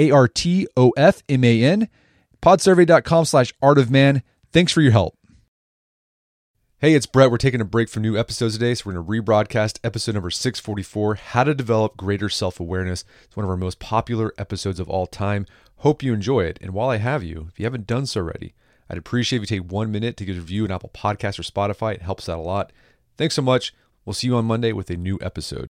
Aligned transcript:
A 0.00 0.10
R 0.10 0.26
T 0.26 0.66
O 0.76 0.90
F 0.96 1.22
M 1.28 1.44
A 1.44 1.62
N, 1.62 1.88
podsurvey.com 2.40 3.26
slash 3.26 3.52
art 3.60 3.78
of 3.78 3.90
man. 3.90 4.22
Thanks 4.50 4.72
for 4.72 4.80
your 4.80 4.92
help. 4.92 5.14
Hey, 6.78 6.94
it's 6.94 7.04
Brett. 7.04 7.30
We're 7.30 7.36
taking 7.36 7.60
a 7.60 7.66
break 7.66 7.90
from 7.90 8.02
new 8.02 8.16
episodes 8.16 8.54
today, 8.54 8.74
so 8.74 8.84
we're 8.86 8.94
going 8.94 9.04
to 9.04 9.22
rebroadcast 9.22 9.78
episode 9.84 10.14
number 10.14 10.30
644 10.30 11.16
How 11.16 11.44
to 11.44 11.54
Develop 11.54 11.98
Greater 11.98 12.30
Self 12.30 12.58
Awareness. 12.58 13.04
It's 13.24 13.36
one 13.36 13.44
of 13.44 13.50
our 13.50 13.56
most 13.58 13.78
popular 13.78 14.32
episodes 14.38 14.80
of 14.80 14.88
all 14.88 15.06
time. 15.06 15.44
Hope 15.76 16.02
you 16.02 16.14
enjoy 16.14 16.44
it. 16.44 16.58
And 16.62 16.72
while 16.72 16.88
I 16.88 16.96
have 16.96 17.22
you, 17.22 17.48
if 17.50 17.60
you 17.60 17.66
haven't 17.66 17.86
done 17.86 18.06
so 18.06 18.22
already, 18.22 18.54
I'd 18.88 18.96
appreciate 18.96 19.42
if 19.42 19.50
you 19.50 19.58
take 19.58 19.70
one 19.70 19.92
minute 19.92 20.16
to 20.16 20.24
give 20.24 20.36
a 20.36 20.40
review 20.40 20.64
on 20.64 20.70
Apple 20.70 20.90
Podcasts 20.94 21.38
or 21.38 21.42
Spotify. 21.42 21.92
It 21.96 22.02
helps 22.02 22.30
out 22.30 22.38
a 22.38 22.42
lot. 22.42 22.72
Thanks 23.18 23.34
so 23.34 23.42
much. 23.42 23.74
We'll 24.06 24.14
see 24.14 24.28
you 24.28 24.36
on 24.36 24.46
Monday 24.46 24.72
with 24.72 24.88
a 24.88 24.96
new 24.96 25.18
episode. 25.20 25.68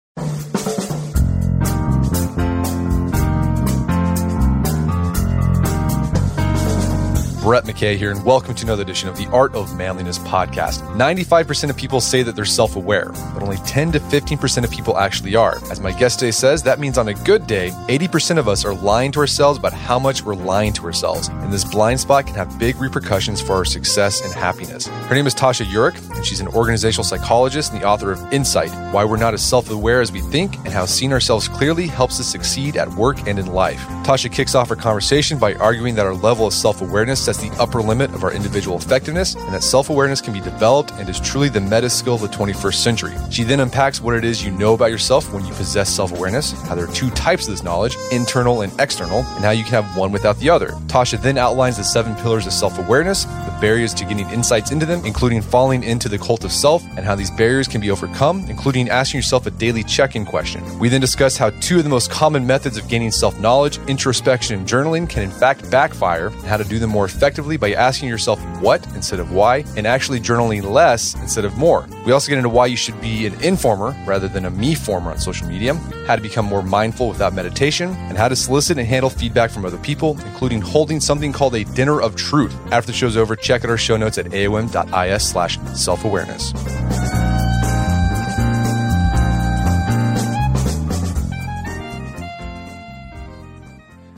Brett 7.49 7.63
McKay 7.63 7.97
here, 7.97 8.11
and 8.11 8.23
welcome 8.23 8.53
to 8.53 8.63
another 8.63 8.83
edition 8.83 9.09
of 9.09 9.17
the 9.17 9.25
Art 9.31 9.55
of 9.55 9.75
Manliness 9.75 10.19
podcast. 10.19 10.87
95% 10.95 11.71
of 11.71 11.75
people 11.75 11.99
say 11.99 12.21
that 12.21 12.35
they're 12.35 12.45
self 12.45 12.75
aware, 12.75 13.11
but 13.33 13.41
only 13.41 13.57
10 13.65 13.91
to 13.93 13.99
15% 13.99 14.63
of 14.63 14.69
people 14.69 14.99
actually 14.99 15.35
are. 15.35 15.57
As 15.71 15.79
my 15.79 15.91
guest 15.91 16.19
today 16.19 16.29
says, 16.29 16.61
that 16.61 16.77
means 16.77 16.99
on 16.99 17.07
a 17.07 17.13
good 17.15 17.47
day, 17.47 17.71
80% 17.87 18.37
of 18.37 18.47
us 18.47 18.65
are 18.65 18.75
lying 18.75 19.11
to 19.13 19.19
ourselves 19.19 19.57
about 19.57 19.73
how 19.73 19.97
much 19.97 20.23
we're 20.23 20.35
lying 20.35 20.73
to 20.73 20.85
ourselves. 20.85 21.29
And 21.29 21.51
this 21.51 21.65
blind 21.65 21.99
spot 21.99 22.27
can 22.27 22.35
have 22.35 22.59
big 22.59 22.79
repercussions 22.79 23.41
for 23.41 23.53
our 23.53 23.65
success 23.65 24.21
and 24.21 24.31
happiness. 24.31 24.85
Her 24.85 25.15
name 25.15 25.25
is 25.25 25.33
Tasha 25.33 25.65
Eurich, 25.65 25.97
and 26.15 26.23
she's 26.23 26.41
an 26.41 26.49
organizational 26.49 27.03
psychologist 27.03 27.73
and 27.73 27.81
the 27.81 27.87
author 27.87 28.11
of 28.11 28.31
Insight 28.31 28.69
Why 28.93 29.05
We're 29.05 29.17
Not 29.17 29.33
as 29.33 29.43
Self 29.43 29.71
Aware 29.71 30.01
as 30.01 30.11
We 30.11 30.21
Think, 30.21 30.55
and 30.57 30.67
How 30.67 30.85
Seeing 30.85 31.13
Ourselves 31.13 31.47
Clearly 31.47 31.87
Helps 31.87 32.19
Us 32.19 32.27
Succeed 32.27 32.77
at 32.77 32.87
Work 32.89 33.27
and 33.27 33.39
in 33.39 33.47
Life. 33.47 33.81
Tasha 34.05 34.31
kicks 34.31 34.53
off 34.53 34.69
her 34.69 34.75
conversation 34.75 35.39
by 35.39 35.55
arguing 35.55 35.95
that 35.95 36.05
our 36.05 36.13
level 36.13 36.45
of 36.45 36.53
self 36.53 36.83
awareness 36.83 37.25
sets 37.25 37.38
the 37.41 37.51
upper 37.59 37.81
limit 37.81 38.13
of 38.13 38.23
our 38.23 38.31
individual 38.31 38.77
effectiveness 38.77 39.35
and 39.35 39.53
that 39.53 39.63
self 39.63 39.89
awareness 39.89 40.21
can 40.21 40.33
be 40.33 40.39
developed 40.39 40.91
and 40.93 41.09
is 41.09 41.19
truly 41.19 41.49
the 41.49 41.61
meta 41.61 41.89
skill 41.89 42.15
of 42.15 42.21
the 42.21 42.27
21st 42.27 42.75
century. 42.75 43.15
She 43.29 43.43
then 43.43 43.59
unpacks 43.59 44.01
what 44.01 44.15
it 44.15 44.23
is 44.23 44.43
you 44.43 44.51
know 44.51 44.73
about 44.73 44.91
yourself 44.91 45.31
when 45.33 45.45
you 45.45 45.53
possess 45.53 45.89
self 45.89 46.11
awareness, 46.11 46.51
how 46.63 46.75
there 46.75 46.85
are 46.85 46.93
two 46.93 47.09
types 47.11 47.47
of 47.47 47.53
this 47.53 47.63
knowledge, 47.63 47.95
internal 48.11 48.61
and 48.61 48.71
external, 48.79 49.19
and 49.19 49.43
how 49.43 49.51
you 49.51 49.63
can 49.63 49.83
have 49.83 49.97
one 49.97 50.11
without 50.11 50.37
the 50.39 50.49
other. 50.49 50.69
Tasha 50.87 51.21
then 51.21 51.37
outlines 51.37 51.77
the 51.77 51.83
seven 51.83 52.15
pillars 52.15 52.45
of 52.45 52.53
self 52.53 52.77
awareness, 52.79 53.25
barriers 53.59 53.93
to 53.95 54.05
getting 54.05 54.29
insights 54.29 54.71
into 54.71 54.85
them, 54.85 55.05
including 55.05 55.41
falling 55.41 55.83
into 55.83 56.09
the 56.09 56.17
cult 56.17 56.43
of 56.43 56.51
self, 56.51 56.83
and 56.97 57.05
how 57.05 57.15
these 57.15 57.31
barriers 57.31 57.67
can 57.67 57.81
be 57.81 57.91
overcome, 57.91 58.45
including 58.49 58.89
asking 58.89 59.19
yourself 59.19 59.45
a 59.45 59.51
daily 59.51 59.83
check 59.83 60.15
in 60.15 60.25
question. 60.25 60.63
We 60.79 60.89
then 60.89 61.01
discuss 61.01 61.37
how 61.37 61.49
two 61.61 61.77
of 61.77 61.83
the 61.83 61.89
most 61.89 62.09
common 62.09 62.45
methods 62.45 62.77
of 62.77 62.87
gaining 62.87 63.11
self 63.11 63.39
knowledge, 63.39 63.79
introspection 63.87 64.57
and 64.57 64.67
journaling, 64.67 65.09
can 65.09 65.23
in 65.23 65.31
fact 65.31 65.69
backfire, 65.71 66.27
and 66.27 66.43
how 66.43 66.57
to 66.57 66.63
do 66.63 66.79
them 66.79 66.89
more 66.89 67.05
effectively 67.05 67.57
by 67.57 67.73
asking 67.73 68.09
yourself 68.09 68.39
what 68.61 68.85
instead 68.95 69.19
of 69.19 69.31
why, 69.31 69.63
and 69.75 69.85
actually 69.85 70.19
journaling 70.19 70.63
less 70.63 71.15
instead 71.15 71.45
of 71.45 71.57
more. 71.57 71.87
We 72.05 72.11
also 72.11 72.29
get 72.29 72.37
into 72.37 72.49
why 72.49 72.67
you 72.67 72.77
should 72.77 72.99
be 73.01 73.25
an 73.25 73.39
informer 73.43 73.95
rather 74.05 74.27
than 74.27 74.45
a 74.45 74.49
me 74.49 74.75
former 74.75 75.11
on 75.11 75.19
social 75.19 75.47
media, 75.47 75.75
how 76.07 76.15
to 76.15 76.21
become 76.21 76.45
more 76.45 76.63
mindful 76.63 77.09
without 77.09 77.33
meditation, 77.33 77.89
and 78.09 78.17
how 78.17 78.27
to 78.27 78.35
solicit 78.35 78.77
and 78.77 78.87
handle 78.87 79.09
feedback 79.09 79.51
from 79.51 79.65
other 79.65 79.77
people, 79.77 80.17
including 80.25 80.61
holding 80.61 80.99
something 80.99 81.31
called 81.31 81.55
a 81.55 81.63
dinner 81.65 82.01
of 82.01 82.15
truth. 82.15 82.55
After 82.71 82.87
the 82.87 82.97
show's 82.97 83.17
over, 83.17 83.35
check 83.49 83.63
out 83.63 83.71
our 83.71 83.77
show 83.77 83.97
notes 83.97 84.19
at 84.19 84.27
aom.is 84.27 85.27
slash 85.27 85.57
self-awareness. 85.73 86.53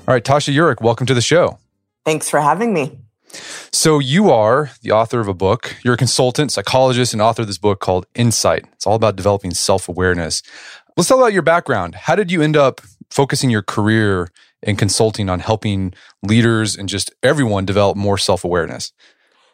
All 0.06 0.14
right, 0.14 0.24
Tasha 0.26 0.54
Eurich, 0.54 0.82
welcome 0.82 1.08
to 1.08 1.14
the 1.14 1.22
show. 1.22 1.60
Thanks 2.04 2.30
for 2.30 2.42
having 2.42 2.74
me. 2.74 3.00
So, 3.72 4.00
you 4.00 4.32
are 4.32 4.72
the 4.82 4.92
author 4.92 5.22
of 5.22 5.30
a 5.30 5.34
book. 5.34 5.78
You're 5.86 5.94
a 5.94 5.98
consultant, 5.98 6.52
psychologist, 6.52 7.14
and 7.14 7.22
author 7.22 7.44
of 7.44 7.48
this 7.48 7.58
book 7.58 7.80
called 7.80 8.08
Insight. 8.14 8.66
It's 8.74 8.86
all 8.86 8.96
about 8.96 9.16
developing 9.16 9.54
self 9.54 9.88
awareness. 9.88 10.44
Let's 10.98 11.08
talk 11.08 11.20
about 11.20 11.32
your 11.32 11.42
background. 11.42 11.96
How 11.96 12.16
did 12.18 12.34
you 12.34 12.42
end 12.42 12.58
up 12.58 12.82
focusing 13.10 13.50
your 13.50 13.62
career 13.62 14.30
in 14.62 14.76
consulting 14.76 15.30
on 15.30 15.40
helping 15.40 15.94
leaders 16.22 16.76
and 16.76 16.90
just 16.90 17.14
everyone 17.24 17.66
develop 17.66 17.96
more 17.96 18.18
self 18.18 18.44
awareness? 18.44 18.92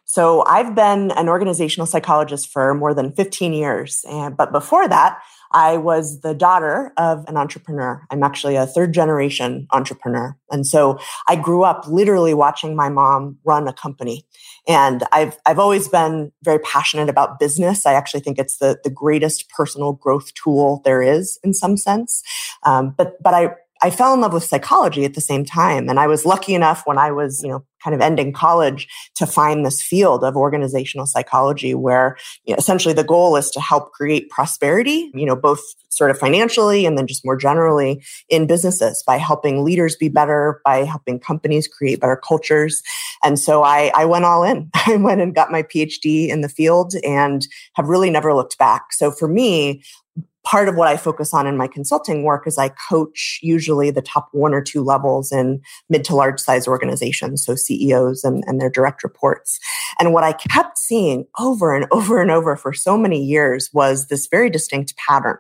So, 0.08 0.44
I've 0.46 0.74
been 0.74 1.12
an 1.12 1.30
organizational 1.30 1.86
psychologist 1.86 2.50
for 2.50 2.74
more 2.74 2.94
than 2.94 3.12
15 3.12 3.54
years. 3.54 4.04
And, 4.10 4.36
but 4.36 4.52
before 4.52 4.88
that, 4.88 5.20
I 5.52 5.78
was 5.78 6.22
the 6.22 6.34
daughter 6.34 6.92
of 6.98 7.26
an 7.28 7.38
entrepreneur. 7.38 8.06
I'm 8.12 8.24
actually 8.24 8.56
a 8.56 8.66
third 8.66 8.94
generation 8.94 9.68
entrepreneur. 9.72 10.38
And 10.52 10.66
so 10.66 11.00
I 11.28 11.36
grew 11.36 11.64
up 11.64 11.88
literally 11.88 12.34
watching 12.34 12.76
my 12.76 12.90
mom 12.90 13.38
run 13.44 13.68
a 13.68 13.74
company. 13.74 14.26
And 14.68 15.04
I've, 15.12 15.38
I've 15.46 15.60
always 15.60 15.88
been 15.88 16.32
very 16.44 16.60
passionate 16.60 17.10
about 17.10 17.40
business. 17.40 17.86
I 17.86 17.94
actually 17.94 18.20
think 18.22 18.40
it's 18.40 18.58
the, 18.58 18.80
the 18.84 18.90
greatest 18.90 19.50
personal 19.50 19.94
growth 19.94 20.34
tool 20.34 20.82
there 20.84 21.02
is 21.02 21.40
in 21.44 21.54
some 21.54 21.78
sense. 21.78 22.24
Um, 22.64 22.94
but, 22.98 23.22
but 23.24 23.34
I, 23.34 23.52
I 23.82 23.90
fell 23.90 24.14
in 24.14 24.22
love 24.22 24.34
with 24.34 24.44
psychology 24.44 25.06
at 25.06 25.14
the 25.14 25.22
same 25.22 25.46
time. 25.46 25.90
And 25.90 26.00
I 26.00 26.08
was 26.08 26.26
lucky 26.26 26.54
enough 26.54 26.84
when 26.86 26.98
I 26.98 27.12
was, 27.12 27.42
you 27.44 27.50
know, 27.50 27.66
kind 27.84 27.94
of 27.94 28.02
ending 28.02 28.34
college 28.34 28.88
to 29.16 29.26
find 29.26 29.66
this 29.66 29.82
field 29.82 30.24
of 30.24 30.36
organizational 30.36 31.06
psychology 31.06 31.74
where 31.74 32.18
you 32.46 32.54
know, 32.54 32.58
essentially 32.58 32.94
the 32.94 33.04
goal 33.04 33.36
is 33.36 33.52
to 33.52 33.62
help 33.62 33.92
create 33.92 34.30
prosperity, 34.30 35.12
you 35.14 35.26
know, 35.26 35.36
both 35.36 35.62
sort 35.90 36.12
of 36.12 36.18
financially 36.18 36.86
and 36.86 36.98
then 36.98 37.08
just 37.08 37.26
more 37.26 37.38
generally 37.38 38.04
in 38.30 38.48
businesses 38.48 39.04
by 39.06 39.18
helping 39.18 39.64
leaders 39.64 39.96
be 39.96 40.10
better, 40.10 40.62
by 40.66 40.84
helping 40.84 41.20
companies 41.20 41.68
create 41.68 42.00
better 42.00 42.16
cultures. 42.16 42.82
And 43.24 43.40
so 43.40 43.64
I, 43.64 43.92
I 43.96 44.06
went 44.06 44.26
all 44.26 44.44
in. 44.44 44.70
I 44.88 44.96
went 44.96 45.22
and 45.22 45.34
got 45.34 45.52
my 45.52 45.64
PhD 45.64 46.30
in 46.30 46.42
the 46.42 46.50
field 46.50 46.94
and 47.04 47.48
have 47.74 47.88
really 47.88 48.10
never 48.10 48.34
looked 48.34 48.58
back. 48.58 48.94
So 48.94 49.12
for 49.12 49.28
me, 49.28 49.84
part 50.48 50.70
of 50.70 50.76
what 50.76 50.88
I 50.88 50.96
focus 50.96 51.34
on 51.34 51.46
in 51.46 51.58
my 51.58 51.68
consulting 51.68 52.24
work 52.24 52.48
is 52.48 52.58
I 52.58 52.70
coach 52.90 53.40
usually 53.44 53.92
the 53.92 54.02
top 54.02 54.30
one 54.32 54.54
or 54.54 54.62
two 54.62 54.82
levels 54.82 55.30
in 55.30 55.62
mid 55.90 56.06
to 56.06 56.16
large 56.16 56.40
size 56.40 56.70
organizations, 56.70 57.44
so 57.44 57.54
CEOs 57.54 58.24
and, 58.24 58.46
and 58.48 58.62
their 58.62 58.70
direct 58.70 59.04
reports. 59.04 59.60
And 60.00 60.14
what 60.14 60.24
I 60.24 60.32
kept 60.32 60.78
seeing 60.78 61.26
over 61.38 61.76
and 61.76 61.86
over 61.92 62.22
and 62.22 62.32
over 62.32 62.56
for 62.56 62.72
so 62.72 62.98
many 62.98 63.22
years 63.22 63.70
was 63.74 64.08
this 64.08 64.28
very 64.28 64.50
distinct 64.50 64.96
pattern. 64.96 65.38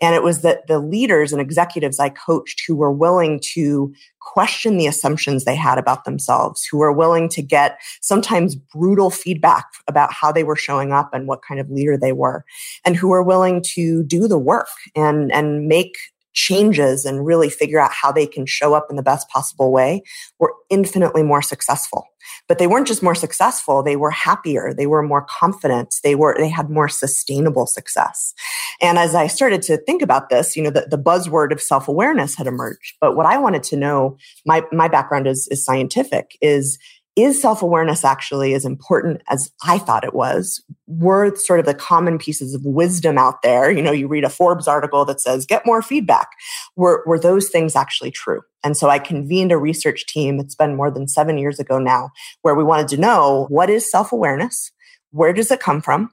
And 0.00 0.14
it 0.14 0.22
was 0.22 0.42
that 0.42 0.66
the 0.66 0.78
leaders 0.78 1.32
and 1.32 1.40
executives 1.40 1.98
I 1.98 2.08
coached 2.08 2.62
who 2.66 2.76
were 2.76 2.92
willing 2.92 3.40
to 3.54 3.92
question 4.20 4.76
the 4.76 4.86
assumptions 4.86 5.44
they 5.44 5.56
had 5.56 5.78
about 5.78 6.04
themselves, 6.04 6.66
who 6.70 6.78
were 6.78 6.92
willing 6.92 7.28
to 7.30 7.42
get 7.42 7.80
sometimes 8.00 8.54
brutal 8.54 9.10
feedback 9.10 9.64
about 9.86 10.12
how 10.12 10.30
they 10.30 10.44
were 10.44 10.56
showing 10.56 10.92
up 10.92 11.12
and 11.12 11.26
what 11.26 11.42
kind 11.42 11.60
of 11.60 11.70
leader 11.70 11.96
they 11.96 12.12
were, 12.12 12.44
and 12.84 12.96
who 12.96 13.08
were 13.08 13.22
willing 13.22 13.62
to 13.74 14.02
do 14.04 14.28
the 14.28 14.38
work 14.38 14.68
and, 14.94 15.32
and 15.32 15.66
make 15.66 15.96
changes 16.34 17.04
and 17.04 17.24
really 17.26 17.50
figure 17.50 17.80
out 17.80 17.90
how 17.92 18.12
they 18.12 18.26
can 18.26 18.46
show 18.46 18.74
up 18.74 18.86
in 18.90 18.96
the 18.96 19.02
best 19.02 19.28
possible 19.28 19.72
way 19.72 20.02
were 20.38 20.52
infinitely 20.70 21.22
more 21.22 21.42
successful. 21.42 22.04
But 22.46 22.58
they 22.58 22.66
weren't 22.66 22.86
just 22.86 23.02
more 23.02 23.14
successful 23.14 23.82
they 23.82 23.96
were 23.96 24.10
happier 24.10 24.74
they 24.74 24.86
were 24.86 25.02
more 25.02 25.26
confident 25.28 25.94
they 26.04 26.14
were 26.14 26.36
they 26.38 26.48
had 26.48 26.68
more 26.68 26.88
sustainable 26.88 27.66
success. 27.66 28.34
And 28.80 28.98
as 28.98 29.14
i 29.14 29.26
started 29.26 29.62
to 29.62 29.78
think 29.78 30.02
about 30.02 30.28
this 30.28 30.56
you 30.56 30.62
know 30.62 30.70
the, 30.70 30.86
the 30.90 30.98
buzzword 30.98 31.52
of 31.52 31.62
self-awareness 31.62 32.34
had 32.36 32.46
emerged. 32.46 32.96
But 33.00 33.16
what 33.16 33.26
i 33.26 33.38
wanted 33.38 33.62
to 33.64 33.76
know 33.76 34.18
my 34.44 34.62
my 34.72 34.88
background 34.88 35.26
is 35.26 35.48
is 35.50 35.64
scientific 35.64 36.36
is 36.40 36.78
is 37.18 37.40
self 37.40 37.62
awareness 37.62 38.04
actually 38.04 38.54
as 38.54 38.64
important 38.64 39.22
as 39.28 39.50
I 39.64 39.78
thought 39.78 40.04
it 40.04 40.14
was? 40.14 40.62
Were 40.86 41.34
sort 41.36 41.60
of 41.60 41.66
the 41.66 41.74
common 41.74 42.18
pieces 42.18 42.54
of 42.54 42.64
wisdom 42.64 43.18
out 43.18 43.42
there? 43.42 43.70
You 43.70 43.82
know, 43.82 43.92
you 43.92 44.08
read 44.08 44.24
a 44.24 44.30
Forbes 44.30 44.68
article 44.68 45.04
that 45.04 45.20
says, 45.20 45.46
get 45.46 45.66
more 45.66 45.82
feedback. 45.82 46.28
Were, 46.76 47.02
were 47.06 47.18
those 47.18 47.48
things 47.48 47.76
actually 47.76 48.10
true? 48.10 48.40
And 48.62 48.76
so 48.76 48.88
I 48.88 48.98
convened 48.98 49.52
a 49.52 49.58
research 49.58 50.06
team. 50.06 50.38
It's 50.38 50.54
been 50.54 50.76
more 50.76 50.90
than 50.90 51.08
seven 51.08 51.38
years 51.38 51.58
ago 51.58 51.78
now, 51.78 52.10
where 52.42 52.54
we 52.54 52.64
wanted 52.64 52.88
to 52.88 52.96
know 52.96 53.46
what 53.50 53.70
is 53.70 53.90
self 53.90 54.12
awareness? 54.12 54.70
Where 55.10 55.32
does 55.32 55.50
it 55.50 55.60
come 55.60 55.80
from? 55.80 56.10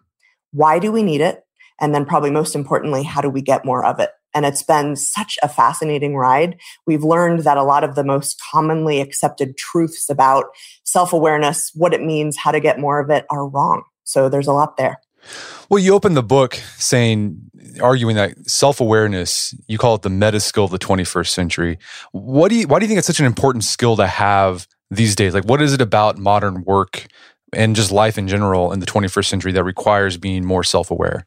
Why 0.51 0.79
do 0.79 0.91
we 0.91 1.03
need 1.03 1.21
it? 1.21 1.41
And 1.79 1.93
then, 1.93 2.05
probably 2.05 2.31
most 2.31 2.55
importantly, 2.55 3.03
how 3.03 3.21
do 3.21 3.29
we 3.29 3.41
get 3.41 3.65
more 3.65 3.85
of 3.85 3.99
it? 3.99 4.11
And 4.35 4.45
it's 4.45 4.61
been 4.61 4.95
such 4.97 5.39
a 5.41 5.49
fascinating 5.49 6.15
ride. 6.15 6.59
We've 6.85 7.03
learned 7.03 7.39
that 7.45 7.57
a 7.57 7.63
lot 7.63 7.83
of 7.83 7.95
the 7.95 8.03
most 8.03 8.39
commonly 8.51 8.99
accepted 9.01 9.57
truths 9.57 10.09
about 10.09 10.45
self 10.83 11.13
awareness, 11.13 11.71
what 11.73 11.93
it 11.93 12.01
means, 12.01 12.37
how 12.37 12.51
to 12.51 12.59
get 12.59 12.79
more 12.79 12.99
of 12.99 13.09
it 13.09 13.25
are 13.31 13.47
wrong. 13.47 13.83
So 14.03 14.29
there's 14.29 14.47
a 14.47 14.53
lot 14.53 14.77
there. 14.77 14.99
Well, 15.69 15.79
you 15.79 15.93
open 15.93 16.13
the 16.13 16.21
book 16.21 16.59
saying, 16.77 17.41
arguing 17.81 18.15
that 18.17 18.49
self 18.49 18.79
awareness, 18.79 19.55
you 19.67 19.77
call 19.77 19.95
it 19.95 20.01
the 20.01 20.09
meta 20.09 20.39
skill 20.39 20.65
of 20.65 20.71
the 20.71 20.79
21st 20.79 21.29
century. 21.29 21.79
What 22.11 22.49
do 22.49 22.55
you, 22.55 22.67
why 22.67 22.79
do 22.79 22.85
you 22.85 22.87
think 22.87 22.97
it's 22.99 23.07
such 23.07 23.19
an 23.19 23.25
important 23.25 23.63
skill 23.63 23.95
to 23.95 24.05
have 24.05 24.67
these 24.91 25.15
days? 25.15 25.33
Like, 25.33 25.45
what 25.45 25.61
is 25.61 25.73
it 25.73 25.81
about 25.81 26.17
modern 26.17 26.63
work 26.63 27.07
and 27.53 27.75
just 27.75 27.91
life 27.91 28.17
in 28.17 28.27
general 28.27 28.71
in 28.71 28.79
the 28.79 28.85
21st 28.85 29.25
century 29.25 29.51
that 29.53 29.63
requires 29.63 30.17
being 30.17 30.45
more 30.45 30.63
self 30.63 30.91
aware? 30.91 31.25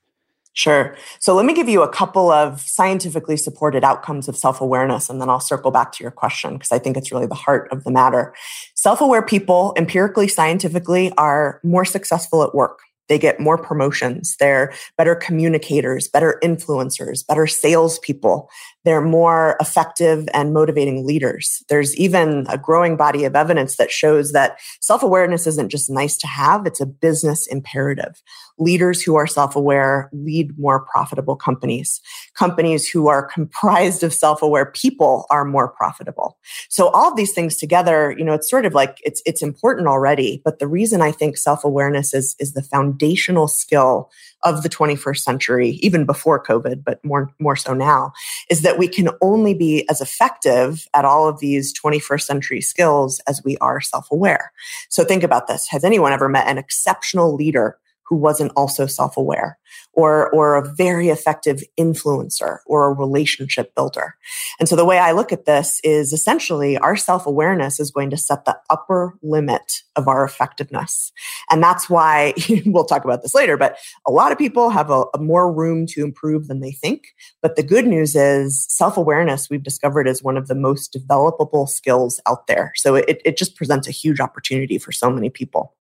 Sure. 0.59 0.97
So 1.21 1.37
let 1.37 1.47
me 1.47 1.55
give 1.55 1.69
you 1.69 1.83
a 1.83 1.89
couple 1.89 2.33
of 2.33 2.61
scientifically 2.63 3.37
supported 3.37 3.85
outcomes 3.85 4.27
of 4.27 4.37
self 4.37 4.61
awareness, 4.61 5.09
and 5.09 5.21
then 5.21 5.31
I'll 5.31 5.39
circle 5.39 5.71
back 5.71 5.93
to 5.93 6.03
your 6.03 6.11
question 6.11 6.55
because 6.55 6.73
I 6.73 6.81
think 6.81 6.97
it's 6.97 7.13
really 7.13 7.27
the 7.27 7.37
heart 7.37 7.69
of 7.71 7.85
the 7.85 7.93
matter. 7.93 8.35
Self 8.75 9.01
aware 9.01 9.23
people, 9.23 9.73
empirically, 9.77 10.27
scientifically, 10.27 11.13
are 11.17 11.61
more 11.63 11.85
successful 11.85 12.43
at 12.43 12.57
work. 12.57 12.81
They 13.09 13.21
get 13.21 13.39
more 13.39 13.57
promotions. 13.57 14.37
They're 14.41 14.75
better 14.97 15.15
communicators, 15.15 16.09
better 16.09 16.41
influencers, 16.43 17.25
better 17.25 17.47
salespeople. 17.47 18.51
They're 18.85 19.01
more 19.01 19.57
effective 19.61 20.29
and 20.35 20.53
motivating 20.53 21.07
leaders. 21.07 21.63
There's 21.69 21.97
even 21.97 22.47
a 22.49 22.59
growing 22.59 22.97
body 22.97 23.25
of 23.25 23.37
evidence 23.37 23.77
that 23.77 23.93
shows 23.93 24.33
that 24.33 24.59
self 24.81 25.05
awareness 25.05 25.47
isn't 25.47 25.69
just 25.69 25.89
nice 25.89 26.17
to 26.19 26.27
have, 26.27 26.67
it's 26.67 26.81
a 26.81 26.87
business 26.87 27.47
imperative. 27.47 28.21
Leaders 28.59 29.03
who 29.03 29.15
are 29.15 29.27
self 29.27 29.57
aware 29.57 30.11
lead 30.13 30.59
more 30.59 30.81
profitable 30.81 31.37
companies. 31.37 32.01
Companies 32.35 32.89
who 32.89 33.09
are 33.09 33.23
comprised 33.23 34.03
of 34.03 34.13
self 34.13 34.43
aware 34.43 34.67
people 34.67 35.27
are 35.31 35.45
more 35.45 35.69
profitable. 35.69 36.39
So 36.69 36.89
all 36.89 37.15
these 37.15 37.33
things 37.33 37.57
together, 37.57 38.15
you 38.17 38.25
know, 38.25 38.35
it's 38.35 38.51
sort 38.51 38.67
of 38.67 38.75
like 38.75 38.99
it's, 39.05 39.23
it's 39.25 39.43
important 39.43 39.89
already. 39.89 40.43
But 40.45 40.59
the 40.59 40.67
reason 40.67 41.03
I 41.03 41.13
think 41.13 41.37
self 41.37 41.65
awareness 41.65 42.15
is, 42.15 42.37
is 42.39 42.53
the 42.53 42.63
foundational 42.63 43.49
skill 43.49 44.11
of 44.45 44.63
the 44.63 44.69
21st 44.69 45.19
century, 45.19 45.71
even 45.83 46.05
before 46.05 46.43
COVID, 46.43 46.85
but 46.85 47.05
more, 47.05 47.33
more 47.39 47.57
so 47.57 47.75
now, 47.75 48.13
is 48.51 48.63
that 48.63 48.79
we 48.79 48.87
can 48.89 49.11
only 49.21 49.55
be 49.55 49.89
as 49.89 50.01
effective 50.01 50.87
at 50.95 51.05
all 51.05 51.29
of 51.29 51.41
these 51.41 51.73
21st 51.79 52.23
century 52.23 52.61
skills 52.61 53.21
as 53.27 53.43
we 53.45 53.57
are 53.59 53.81
self 53.81 54.11
aware. 54.11 54.53
So 54.89 55.05
think 55.05 55.23
about 55.23 55.49
this. 55.49 55.69
Has 55.69 55.85
anyone 55.85 56.13
ever 56.13 56.29
met 56.29 56.47
an 56.47 56.59
exceptional 56.59 57.35
leader 57.35 57.79
who 58.09 58.17
wasn't 58.17 58.53
also 58.57 58.87
self-aware 58.87 59.59
or 59.93 60.31
or 60.31 60.57
a 60.57 60.75
very 60.75 61.09
effective 61.09 61.63
influencer 61.79 62.59
or 62.67 62.89
a 62.89 62.95
relationship 62.95 63.75
builder. 63.75 64.15
And 64.59 64.69
so 64.69 64.77
the 64.77 64.85
way 64.85 64.99
I 64.99 65.13
look 65.13 65.33
at 65.33 65.45
this 65.45 65.81
is 65.85 66.13
essentially 66.13 66.79
our 66.79 66.97
self-awareness 66.97 67.81
is 67.81 67.91
going 67.91 68.11
to 68.11 68.17
set 68.17 68.45
the 68.45 68.57
upper 68.71 69.19
limit 69.23 69.83
of 69.97 70.09
our 70.09 70.25
effectiveness. 70.25 71.13
And 71.51 71.63
that's 71.63 71.91
why 71.91 72.35
we'll 72.67 72.85
talk 72.85 73.05
about 73.05 73.23
this 73.23 73.35
later, 73.35 73.57
but 73.57 73.77
a 74.07 74.13
lot 74.13 74.33
of 74.33 74.39
people 74.39 74.71
have 74.71 74.91
a, 74.91 75.05
a 75.15 75.19
more 75.19 75.53
room 75.53 75.87
to 75.89 76.03
improve 76.03 76.49
than 76.49 76.61
they 76.61 76.73
think. 76.73 77.09
But 77.43 77.57
the 77.57 77.63
good 77.63 77.87
news 77.87 78.15
is 78.15 78.67
self-awareness 78.69 79.51
we've 79.51 79.63
discovered 79.63 80.09
is 80.09 80.23
one 80.23 80.37
of 80.37 80.49
the 80.49 80.55
most 80.55 80.97
developable 80.97 81.69
skills 81.69 82.21
out 82.27 82.47
there. 82.47 82.73
So 82.77 82.95
it, 82.95 83.21
it 83.25 83.37
just 83.37 83.57
presents 83.57 83.89
a 83.89 83.93
huge 83.93 84.21
opportunity 84.21 84.79
for 84.79 84.93
so 84.93 85.11
many 85.11 85.31
people 85.31 85.75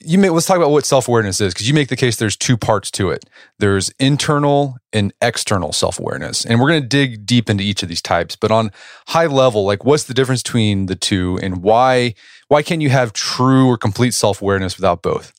you 0.00 0.18
may 0.18 0.28
let's 0.28 0.46
talk 0.46 0.56
about 0.56 0.70
what 0.70 0.84
self-awareness 0.84 1.40
is 1.40 1.54
because 1.54 1.66
you 1.66 1.74
make 1.74 1.88
the 1.88 1.96
case 1.96 2.16
there's 2.16 2.36
two 2.36 2.56
parts 2.56 2.90
to 2.92 3.10
it. 3.10 3.24
There's 3.58 3.90
internal 3.98 4.76
and 4.92 5.12
external 5.22 5.72
self-awareness 5.72 6.44
and 6.44 6.60
we're 6.60 6.68
going 6.68 6.82
to 6.82 6.88
dig 6.88 7.24
deep 7.24 7.48
into 7.48 7.64
each 7.64 7.82
of 7.82 7.88
these 7.88 8.02
types 8.02 8.36
but 8.36 8.50
on 8.50 8.70
high 9.08 9.26
level 9.26 9.64
like 9.64 9.84
what's 9.84 10.04
the 10.04 10.14
difference 10.14 10.42
between 10.42 10.86
the 10.86 10.96
two 10.96 11.38
and 11.42 11.62
why 11.62 12.14
why 12.48 12.62
can't 12.62 12.82
you 12.82 12.90
have 12.90 13.12
true 13.12 13.68
or 13.68 13.76
complete 13.76 14.14
self-awareness 14.14 14.76
without 14.76 15.02
both 15.02 15.32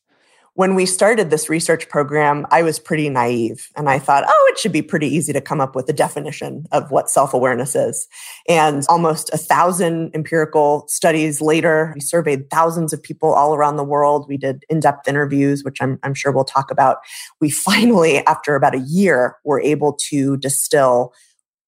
when 0.57 0.74
we 0.74 0.88
started 0.88 1.30
this 1.30 1.50
research 1.50 1.88
program, 1.88 2.48
I 2.50 2.63
was 2.63 2.80
pretty 2.80 3.09
naive 3.09 3.69
and 3.75 3.88
I 3.88 4.00
thought, 4.00 4.24
oh, 4.27 4.50
it 4.51 4.57
should 4.57 4.71
be 4.71 4.81
pretty 4.81 5.06
easy 5.06 5.31
to 5.31 5.39
come 5.39 5.62
up 5.62 5.75
with 5.75 5.88
a 5.88 5.94
definition 5.94 6.65
of 6.71 6.89
what 6.89 7.12
self 7.12 7.31
awareness 7.31 7.75
is. 7.75 8.07
And 8.50 8.83
almost 8.89 9.31
a 9.31 9.38
thousand 9.38 10.15
empirical 10.15 10.86
studies 10.88 11.42
later, 11.42 11.92
we 11.94 12.01
surveyed 12.01 12.50
thousands 12.50 12.92
of 12.92 13.04
people 13.04 13.31
all 13.36 13.54
around 13.54 13.75
the 13.75 13.83
world. 13.83 14.25
We 14.27 14.38
did 14.38 14.63
in 14.68 14.80
depth 14.80 15.07
interviews, 15.07 15.63
which 15.63 15.80
I'm, 15.80 16.00
I'm 16.01 16.15
sure 16.15 16.31
we'll 16.31 16.44
talk 16.44 16.71
about. 16.71 16.98
We 17.39 17.50
finally, 17.68 18.25
after 18.25 18.56
about 18.56 18.74
a 18.74 18.80
year, 18.80 19.36
were 19.45 19.62
able 19.62 19.94
to 20.10 20.38
distill 20.38 21.13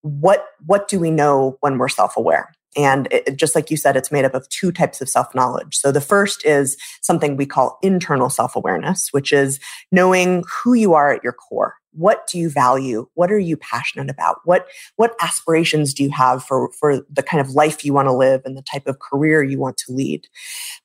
what, 0.01 0.47
what 0.65 0.87
do 0.87 0.99
we 0.99 1.11
know 1.11 1.57
when 1.59 1.77
we're 1.77 1.89
self 1.89 2.17
aware? 2.17 2.49
And 2.75 3.07
it, 3.11 3.35
just 3.35 3.55
like 3.55 3.71
you 3.71 3.77
said, 3.77 3.95
it's 3.95 4.11
made 4.11 4.25
up 4.25 4.33
of 4.33 4.47
two 4.49 4.71
types 4.71 5.01
of 5.01 5.09
self 5.09 5.33
knowledge. 5.33 5.75
So 5.75 5.91
the 5.91 6.01
first 6.01 6.45
is 6.45 6.77
something 7.01 7.35
we 7.35 7.45
call 7.45 7.79
internal 7.81 8.29
self 8.29 8.55
awareness, 8.55 9.09
which 9.11 9.33
is 9.33 9.59
knowing 9.91 10.43
who 10.63 10.73
you 10.73 10.93
are 10.93 11.11
at 11.11 11.23
your 11.23 11.33
core. 11.33 11.75
What 11.91 12.27
do 12.27 12.37
you 12.37 12.49
value? 12.49 13.07
What 13.15 13.31
are 13.31 13.39
you 13.39 13.57
passionate 13.57 14.11
about? 14.11 14.41
What, 14.45 14.67
what 14.97 15.15
aspirations 15.21 15.93
do 15.93 16.03
you 16.03 16.11
have 16.11 16.43
for, 16.43 16.71
for 16.73 17.03
the 17.11 17.23
kind 17.23 17.41
of 17.41 17.55
life 17.55 17.83
you 17.83 17.93
want 17.93 18.07
to 18.07 18.13
live 18.13 18.41
and 18.45 18.55
the 18.55 18.61
type 18.61 18.85
of 18.85 18.99
career 18.99 19.41
you 19.41 19.57
want 19.57 19.77
to 19.77 19.91
lead? 19.93 20.27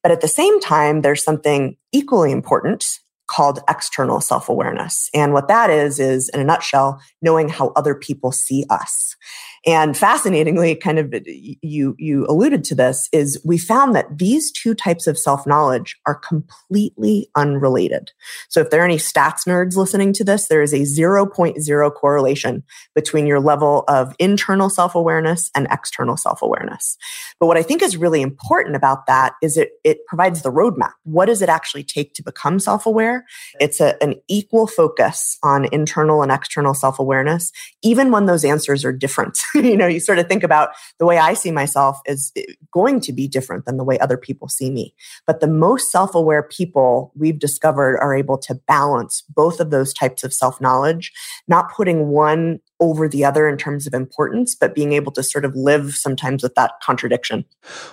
But 0.03 0.13
at 0.13 0.23
the 0.23 0.29
same 0.29 0.61
time, 0.61 1.03
there's 1.03 1.23
something 1.23 1.77
equally 1.93 2.33
important 2.33 3.01
called 3.27 3.61
external 3.69 4.21
self 4.21 4.49
awareness. 4.49 5.11
And 5.15 5.33
what 5.33 5.49
that 5.49 5.71
is, 5.71 5.99
is 5.99 6.29
in 6.31 6.41
a 6.41 6.45
nutshell, 6.45 7.01
knowing 7.23 7.49
how 7.49 7.73
other 7.77 7.95
people 7.95 8.33
see 8.33 8.65
us. 8.71 9.17
And 9.66 9.96
fascinatingly, 9.96 10.75
kind 10.75 10.99
of 10.99 11.14
you, 11.26 11.94
you 11.99 12.26
alluded 12.26 12.64
to 12.64 12.75
this 12.75 13.08
is 13.12 13.40
we 13.44 13.56
found 13.56 13.94
that 13.94 14.18
these 14.18 14.52
two 14.52 14.75
types 14.75 15.06
of 15.06 15.18
self 15.18 15.47
knowledge 15.47 15.97
are 16.06 16.14
completely 16.14 17.30
unrelated. 17.35 18.12
So 18.50 18.61
if 18.61 18.71
there 18.71 18.83
are 18.83 18.85
any 18.85 18.99
stats 18.99 19.47
nerds 19.47 19.76
listening 19.76 20.12
to 20.14 20.25
this, 20.25 20.49
there 20.49 20.61
is 20.61 20.75
a 20.75 20.80
0.0 20.80 21.94
correlation 21.94 22.62
between 22.94 23.26
your 23.26 23.40
level 23.40 23.85
of 23.88 24.14
internal 24.18 24.68
self 24.68 24.94
awareness 24.94 25.50
and 25.54 25.66
external 25.71 26.18
self 26.18 26.42
awareness. 26.42 26.99
But 27.40 27.47
what 27.47 27.56
I 27.56 27.62
think 27.62 27.83
is 27.83 27.97
really 27.97 28.21
important 28.21 28.76
about 28.76 29.06
that 29.06 29.35
is 29.40 29.56
it, 29.56 29.71
it 29.83 29.99
provides 30.06 30.42
the 30.42 30.52
roadmap. 30.52 30.92
What 31.04 31.26
does 31.26 31.40
it 31.40 31.49
actually 31.49 31.85
take 31.85 32.12
to 32.14 32.23
become 32.23 32.59
self 32.59 32.85
aware? 32.85 33.25
It's 33.61 33.80
a, 33.80 34.02
an 34.02 34.16
equal 34.28 34.66
focus 34.66 35.38
on 35.42 35.66
internal 35.73 36.23
and 36.23 36.30
external 36.30 36.75
self 36.75 36.99
awareness, 36.99 37.50
even 37.83 38.11
when 38.11 38.26
those 38.26 38.44
answers 38.44 38.85
are 38.85 38.92
different. 38.92 39.38
you 39.64 39.76
know, 39.76 39.87
you 39.87 40.00
sort 40.00 40.18
of 40.18 40.28
think 40.28 40.42
about 40.42 40.70
the 40.99 41.06
way 41.06 41.18
I 41.18 41.34
see 41.34 41.50
myself 41.50 42.00
is 42.06 42.32
going 42.73 43.00
to 43.00 43.12
be 43.12 43.28
different 43.28 43.66
than 43.66 43.76
the 43.76 43.84
way 43.84 43.99
other 43.99 44.16
people 44.16 44.49
see 44.49 44.70
me. 44.70 44.94
But 45.26 45.40
the 45.40 45.49
most 45.49 45.90
self 45.90 46.14
aware 46.14 46.42
people 46.42 47.12
we've 47.14 47.38
discovered 47.38 47.99
are 47.99 48.14
able 48.14 48.38
to 48.38 48.54
balance 48.54 49.23
both 49.34 49.61
of 49.61 49.70
those 49.70 49.92
types 49.92 50.25
of 50.25 50.32
self 50.32 50.61
knowledge, 50.61 51.12
not 51.49 51.73
putting 51.73 52.08
one 52.08 52.61
over 52.80 53.08
the 53.08 53.25
other 53.25 53.49
in 53.49 53.56
terms 53.56 53.87
of 53.87 53.94
importance, 53.94 54.54
but 54.54 54.75
being 54.75 54.92
able 54.92 55.12
to 55.12 55.23
sort 55.23 55.44
of 55.44 55.54
live 55.54 55.94
sometimes 55.94 56.42
with 56.42 56.54
that 56.56 56.73
contradiction. 56.82 57.44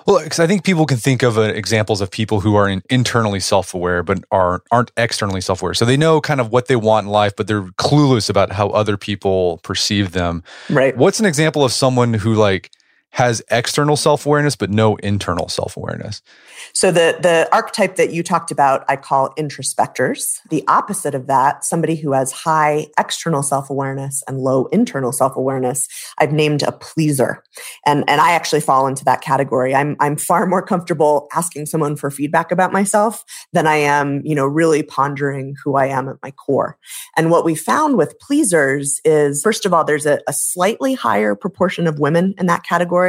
Well, 0.08 0.24
because 0.24 0.40
I 0.40 0.48
think 0.48 0.64
people 0.64 0.86
can 0.86 0.98
think 0.98 1.22
of 1.24 1.38
uh, 1.38 1.42
examples 1.42 2.02
of 2.02 2.10
people 2.10 2.42
who 2.42 2.56
are 2.56 2.68
in, 2.68 2.82
internally 2.90 3.40
self-aware 3.40 4.04
but 4.04 4.24
are 4.32 4.64
aren't 4.72 4.92
externally 4.98 5.42
self-aware. 5.42 5.74
So 5.76 5.86
they 5.86 5.98
know 5.98 6.20
kind 6.20 6.42
of 6.42 6.52
what 6.52 6.68
they 6.68 6.76
want 6.76 7.06
in 7.06 7.12
life, 7.12 7.34
but 7.36 7.48
they're 7.48 7.64
clueless 7.78 8.30
about 8.30 8.52
how 8.52 8.70
other 8.70 8.98
people 8.98 9.60
perceive 9.64 10.12
them. 10.12 10.44
Right. 10.70 10.98
What's 10.98 11.20
an 11.20 11.26
example 11.26 11.51
of 11.56 11.72
someone 11.72 12.14
who 12.14 12.34
like 12.34 12.72
has 13.12 13.42
external 13.52 13.96
self 13.96 14.26
awareness, 14.26 14.56
but 14.56 14.70
no 14.70 14.96
internal 14.98 15.50
self 15.50 15.78
awareness. 15.78 16.22
So 16.74 16.92
the 16.92 17.18
the 17.20 17.50
archetype 17.52 17.96
that 17.96 18.14
you 18.14 18.24
talked 18.24 18.52
about, 18.52 18.84
I 18.88 18.96
call 18.96 19.34
introspectors. 19.38 20.40
The 20.50 20.64
opposite 20.68 21.16
of 21.16 21.28
that, 21.28 21.64
somebody 21.66 21.96
who 21.96 22.14
has 22.14 22.32
high 22.32 22.88
external 22.98 23.44
self-awareness 23.44 24.24
and 24.28 24.40
low 24.40 24.66
internal 24.68 25.12
self-awareness, 25.12 25.88
I've 26.18 26.32
named 26.32 26.64
a 26.64 26.72
pleaser. 26.72 27.44
And 27.86 28.04
and 28.08 28.22
I 28.22 28.32
actually 28.32 28.62
fall 28.62 28.88
into 28.88 29.04
that 29.06 29.22
category. 29.22 29.76
I'm 29.76 29.96
I'm 30.00 30.16
far 30.18 30.46
more 30.46 30.62
comfortable 30.62 31.28
asking 31.34 31.66
someone 31.66 31.96
for 31.96 32.12
feedback 32.12 32.52
about 32.52 32.72
myself 32.72 33.24
than 33.54 33.68
I 33.68 33.78
am, 33.78 34.22
you 34.24 34.36
know, 34.36 34.46
really 34.46 34.84
pondering 34.84 35.56
who 35.64 35.76
I 35.76 35.88
am 35.88 36.08
at 36.10 36.18
my 36.24 36.32
core. 36.32 36.78
And 37.18 37.30
what 37.30 37.46
we 37.46 37.56
found 37.56 37.98
with 37.98 38.20
pleasers 38.20 39.02
is 39.04 39.42
first 39.42 39.66
of 39.66 39.74
all, 39.74 39.84
there's 39.84 40.06
a, 40.06 40.20
a 40.28 40.34
slightly 40.34 40.94
higher 40.94 41.36
proportion 41.36 41.88
of 41.88 42.00
women 42.00 42.34
in 42.38 42.46
that 42.46 42.64
category. 42.64 43.01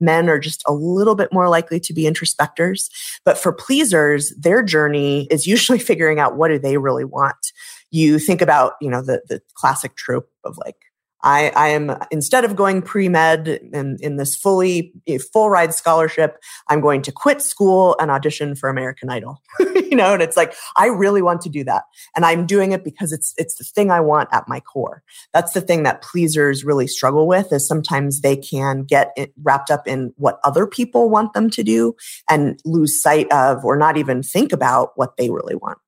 Men 0.00 0.28
are 0.28 0.38
just 0.38 0.62
a 0.66 0.72
little 0.72 1.14
bit 1.14 1.32
more 1.32 1.48
likely 1.48 1.80
to 1.80 1.92
be 1.92 2.04
introspectors. 2.04 2.88
But 3.24 3.38
for 3.38 3.52
pleasers, 3.52 4.32
their 4.38 4.62
journey 4.62 5.26
is 5.30 5.46
usually 5.46 5.78
figuring 5.90 6.18
out 6.18 6.36
what 6.36 6.48
do 6.48 6.58
they 6.58 6.76
really 6.76 7.04
want. 7.04 7.52
You 7.90 8.18
think 8.18 8.40
about, 8.40 8.74
you 8.80 8.90
know, 8.90 9.02
the, 9.02 9.22
the 9.28 9.42
classic 9.54 9.96
trope 9.96 10.30
of 10.44 10.56
like, 10.58 10.76
I, 11.22 11.52
I 11.54 11.68
am 11.68 11.96
instead 12.10 12.44
of 12.44 12.56
going 12.56 12.82
pre 12.82 13.08
med 13.08 13.48
in, 13.48 13.96
in 14.00 14.16
this 14.16 14.36
fully 14.36 14.92
eh, 15.06 15.18
full 15.32 15.50
ride 15.50 15.74
scholarship, 15.74 16.36
I'm 16.68 16.80
going 16.80 17.02
to 17.02 17.12
quit 17.12 17.42
school 17.42 17.96
and 18.00 18.10
audition 18.10 18.54
for 18.54 18.68
American 18.68 19.10
Idol. 19.10 19.40
you 19.60 19.96
know, 19.96 20.14
and 20.14 20.22
it's 20.22 20.36
like 20.36 20.54
I 20.76 20.86
really 20.86 21.22
want 21.22 21.40
to 21.42 21.48
do 21.48 21.64
that, 21.64 21.84
and 22.16 22.24
I'm 22.24 22.46
doing 22.46 22.72
it 22.72 22.84
because 22.84 23.12
it's 23.12 23.34
it's 23.36 23.56
the 23.56 23.64
thing 23.64 23.90
I 23.90 24.00
want 24.00 24.28
at 24.32 24.48
my 24.48 24.60
core. 24.60 25.02
That's 25.32 25.52
the 25.52 25.60
thing 25.60 25.82
that 25.84 26.02
pleasers 26.02 26.64
really 26.64 26.86
struggle 26.86 27.26
with. 27.26 27.52
Is 27.52 27.66
sometimes 27.66 28.20
they 28.20 28.36
can 28.36 28.84
get 28.84 29.16
wrapped 29.42 29.70
up 29.70 29.86
in 29.86 30.12
what 30.16 30.40
other 30.44 30.66
people 30.66 31.10
want 31.10 31.32
them 31.34 31.50
to 31.50 31.62
do 31.62 31.94
and 32.28 32.58
lose 32.64 33.00
sight 33.00 33.30
of 33.32 33.64
or 33.64 33.76
not 33.76 33.96
even 33.96 34.22
think 34.22 34.52
about 34.52 34.92
what 34.96 35.16
they 35.16 35.30
really 35.30 35.54
want. 35.54 35.78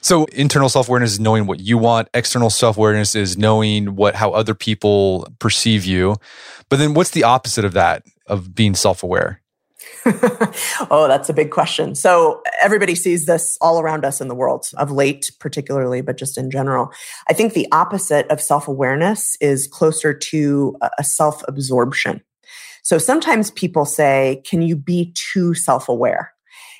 So 0.00 0.24
internal 0.26 0.68
self-awareness 0.68 1.12
is 1.12 1.20
knowing 1.20 1.46
what 1.46 1.60
you 1.60 1.78
want, 1.78 2.08
external 2.12 2.50
self-awareness 2.50 3.14
is 3.14 3.38
knowing 3.38 3.94
what 3.94 4.14
how 4.14 4.30
other 4.32 4.54
people 4.54 5.28
perceive 5.38 5.84
you. 5.84 6.16
But 6.68 6.78
then 6.78 6.94
what's 6.94 7.10
the 7.10 7.24
opposite 7.24 7.64
of 7.64 7.72
that 7.74 8.04
of 8.26 8.54
being 8.54 8.74
self-aware? 8.74 9.40
oh, 10.90 11.06
that's 11.08 11.28
a 11.28 11.32
big 11.32 11.50
question. 11.50 11.94
So 11.94 12.42
everybody 12.60 12.94
sees 12.94 13.26
this 13.26 13.56
all 13.60 13.80
around 13.80 14.04
us 14.04 14.20
in 14.20 14.28
the 14.28 14.34
world 14.34 14.68
of 14.76 14.90
late, 14.90 15.30
particularly, 15.38 16.00
but 16.00 16.16
just 16.16 16.36
in 16.36 16.50
general. 16.50 16.90
I 17.28 17.32
think 17.32 17.54
the 17.54 17.68
opposite 17.72 18.26
of 18.28 18.40
self-awareness 18.40 19.36
is 19.40 19.68
closer 19.68 20.12
to 20.12 20.76
a 20.98 21.04
self-absorption. 21.04 22.22
So 22.82 22.98
sometimes 22.98 23.52
people 23.52 23.84
say, 23.84 24.42
can 24.44 24.62
you 24.62 24.74
be 24.74 25.14
too 25.14 25.54
self-aware? 25.54 26.32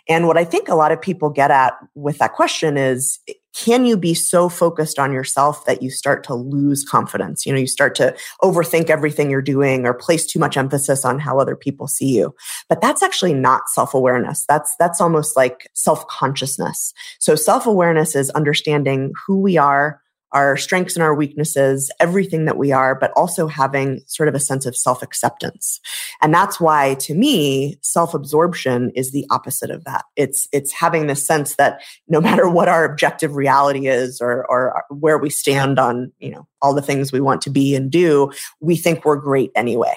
And 0.08 0.26
what 0.26 0.36
I 0.36 0.44
think 0.44 0.68
a 0.68 0.74
lot 0.74 0.92
of 0.92 1.00
people 1.00 1.30
get 1.30 1.50
at 1.50 1.74
with 1.94 2.18
that 2.18 2.32
question 2.32 2.76
is 2.76 3.20
can 3.54 3.84
you 3.84 3.96
be 3.96 4.14
so 4.14 4.48
focused 4.48 4.98
on 4.98 5.12
yourself 5.12 5.66
that 5.66 5.82
you 5.82 5.90
start 5.90 6.24
to 6.24 6.34
lose 6.34 6.84
confidence? 6.84 7.44
You 7.44 7.52
know, 7.52 7.58
you 7.58 7.66
start 7.66 7.94
to 7.96 8.16
overthink 8.42 8.88
everything 8.88 9.30
you're 9.30 9.42
doing 9.42 9.86
or 9.86 9.92
place 9.92 10.26
too 10.26 10.38
much 10.38 10.56
emphasis 10.56 11.04
on 11.04 11.18
how 11.18 11.38
other 11.38 11.54
people 11.54 11.86
see 11.86 12.16
you. 12.16 12.34
But 12.68 12.80
that's 12.80 13.02
actually 13.02 13.34
not 13.34 13.68
self-awareness. 13.68 14.46
That's 14.48 14.74
that's 14.78 15.00
almost 15.00 15.36
like 15.36 15.68
self-consciousness. 15.74 16.94
So 17.18 17.34
self-awareness 17.34 18.16
is 18.16 18.30
understanding 18.30 19.12
who 19.26 19.38
we 19.38 19.58
are, 19.58 20.00
our 20.32 20.56
strengths 20.56 20.96
and 20.96 21.02
our 21.02 21.14
weaknesses, 21.14 21.90
everything 22.00 22.44
that 22.46 22.56
we 22.56 22.72
are, 22.72 22.94
but 22.94 23.12
also 23.16 23.46
having 23.46 24.00
sort 24.06 24.28
of 24.28 24.34
a 24.34 24.40
sense 24.40 24.66
of 24.66 24.76
self 24.76 25.02
acceptance. 25.02 25.80
And 26.20 26.32
that's 26.32 26.60
why 26.60 26.94
to 27.00 27.14
me, 27.14 27.78
self 27.82 28.14
absorption 28.14 28.90
is 28.94 29.12
the 29.12 29.26
opposite 29.30 29.70
of 29.70 29.84
that. 29.84 30.04
It's, 30.16 30.48
it's 30.52 30.72
having 30.72 31.06
this 31.06 31.24
sense 31.24 31.56
that 31.56 31.82
no 32.08 32.20
matter 32.20 32.48
what 32.48 32.68
our 32.68 32.84
objective 32.84 33.36
reality 33.36 33.86
is 33.86 34.20
or, 34.20 34.46
or 34.50 34.84
where 34.90 35.18
we 35.18 35.30
stand 35.30 35.78
on, 35.78 36.12
you 36.18 36.30
know, 36.30 36.46
all 36.60 36.74
the 36.74 36.82
things 36.82 37.12
we 37.12 37.20
want 37.20 37.42
to 37.42 37.50
be 37.50 37.74
and 37.74 37.90
do, 37.90 38.30
we 38.60 38.76
think 38.76 39.04
we're 39.04 39.16
great 39.16 39.50
anyway. 39.54 39.94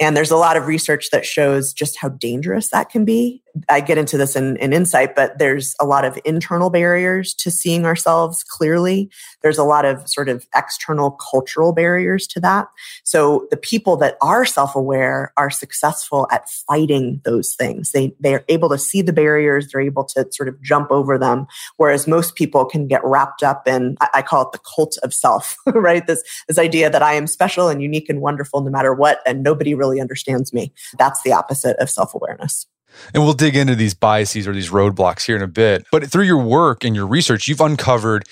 And 0.00 0.16
there's 0.16 0.30
a 0.30 0.36
lot 0.36 0.56
of 0.56 0.66
research 0.66 1.10
that 1.10 1.26
shows 1.26 1.72
just 1.72 1.98
how 1.98 2.08
dangerous 2.08 2.70
that 2.70 2.88
can 2.88 3.04
be. 3.04 3.42
I 3.68 3.80
get 3.80 3.98
into 3.98 4.16
this 4.16 4.36
in, 4.36 4.56
in 4.56 4.72
insight, 4.72 5.14
but 5.14 5.38
there's 5.38 5.74
a 5.80 5.84
lot 5.84 6.04
of 6.04 6.18
internal 6.24 6.70
barriers 6.70 7.34
to 7.34 7.50
seeing 7.50 7.84
ourselves 7.84 8.44
clearly. 8.44 9.10
There's 9.42 9.58
a 9.58 9.64
lot 9.64 9.84
of 9.84 10.08
sort 10.08 10.28
of 10.28 10.46
external 10.54 11.12
cultural 11.12 11.72
barriers 11.72 12.26
to 12.28 12.40
that. 12.40 12.68
So 13.04 13.46
the 13.50 13.56
people 13.56 13.96
that 13.98 14.16
are 14.22 14.44
self-aware 14.44 15.32
are 15.36 15.50
successful 15.50 16.26
at 16.30 16.48
fighting 16.48 17.20
those 17.24 17.54
things. 17.54 17.92
They, 17.92 18.14
they 18.20 18.34
are 18.34 18.44
able 18.48 18.68
to 18.70 18.78
see 18.78 19.02
the 19.02 19.12
barriers. 19.12 19.68
They're 19.68 19.80
able 19.80 20.04
to 20.04 20.26
sort 20.30 20.48
of 20.48 20.60
jump 20.62 20.90
over 20.90 21.18
them. 21.18 21.46
Whereas 21.76 22.06
most 22.06 22.34
people 22.34 22.64
can 22.64 22.86
get 22.86 23.04
wrapped 23.04 23.42
up 23.42 23.66
in, 23.66 23.96
I 24.14 24.22
call 24.22 24.42
it 24.42 24.52
the 24.52 24.60
cult 24.74 24.98
of 25.02 25.12
self, 25.12 25.56
right? 25.66 26.06
This, 26.06 26.22
this 26.48 26.58
idea 26.58 26.90
that 26.90 27.02
I 27.02 27.14
am 27.14 27.26
special 27.26 27.68
and 27.68 27.82
unique 27.82 28.08
and 28.08 28.20
wonderful 28.20 28.60
no 28.60 28.70
matter 28.70 28.94
what, 28.94 29.20
and 29.26 29.42
nobody 29.42 29.74
really 29.74 30.00
understands 30.00 30.52
me. 30.52 30.72
That's 30.98 31.22
the 31.22 31.32
opposite 31.32 31.76
of 31.78 31.90
self-awareness. 31.90 32.66
And 33.14 33.22
we'll 33.22 33.34
dig 33.34 33.56
into 33.56 33.74
these 33.74 33.94
biases 33.94 34.46
or 34.46 34.52
these 34.52 34.70
roadblocks 34.70 35.24
here 35.24 35.36
in 35.36 35.42
a 35.42 35.48
bit. 35.48 35.86
But 35.90 36.10
through 36.10 36.24
your 36.24 36.42
work 36.42 36.84
and 36.84 36.94
your 36.94 37.06
research, 37.06 37.48
you've 37.48 37.60
uncovered. 37.60 38.24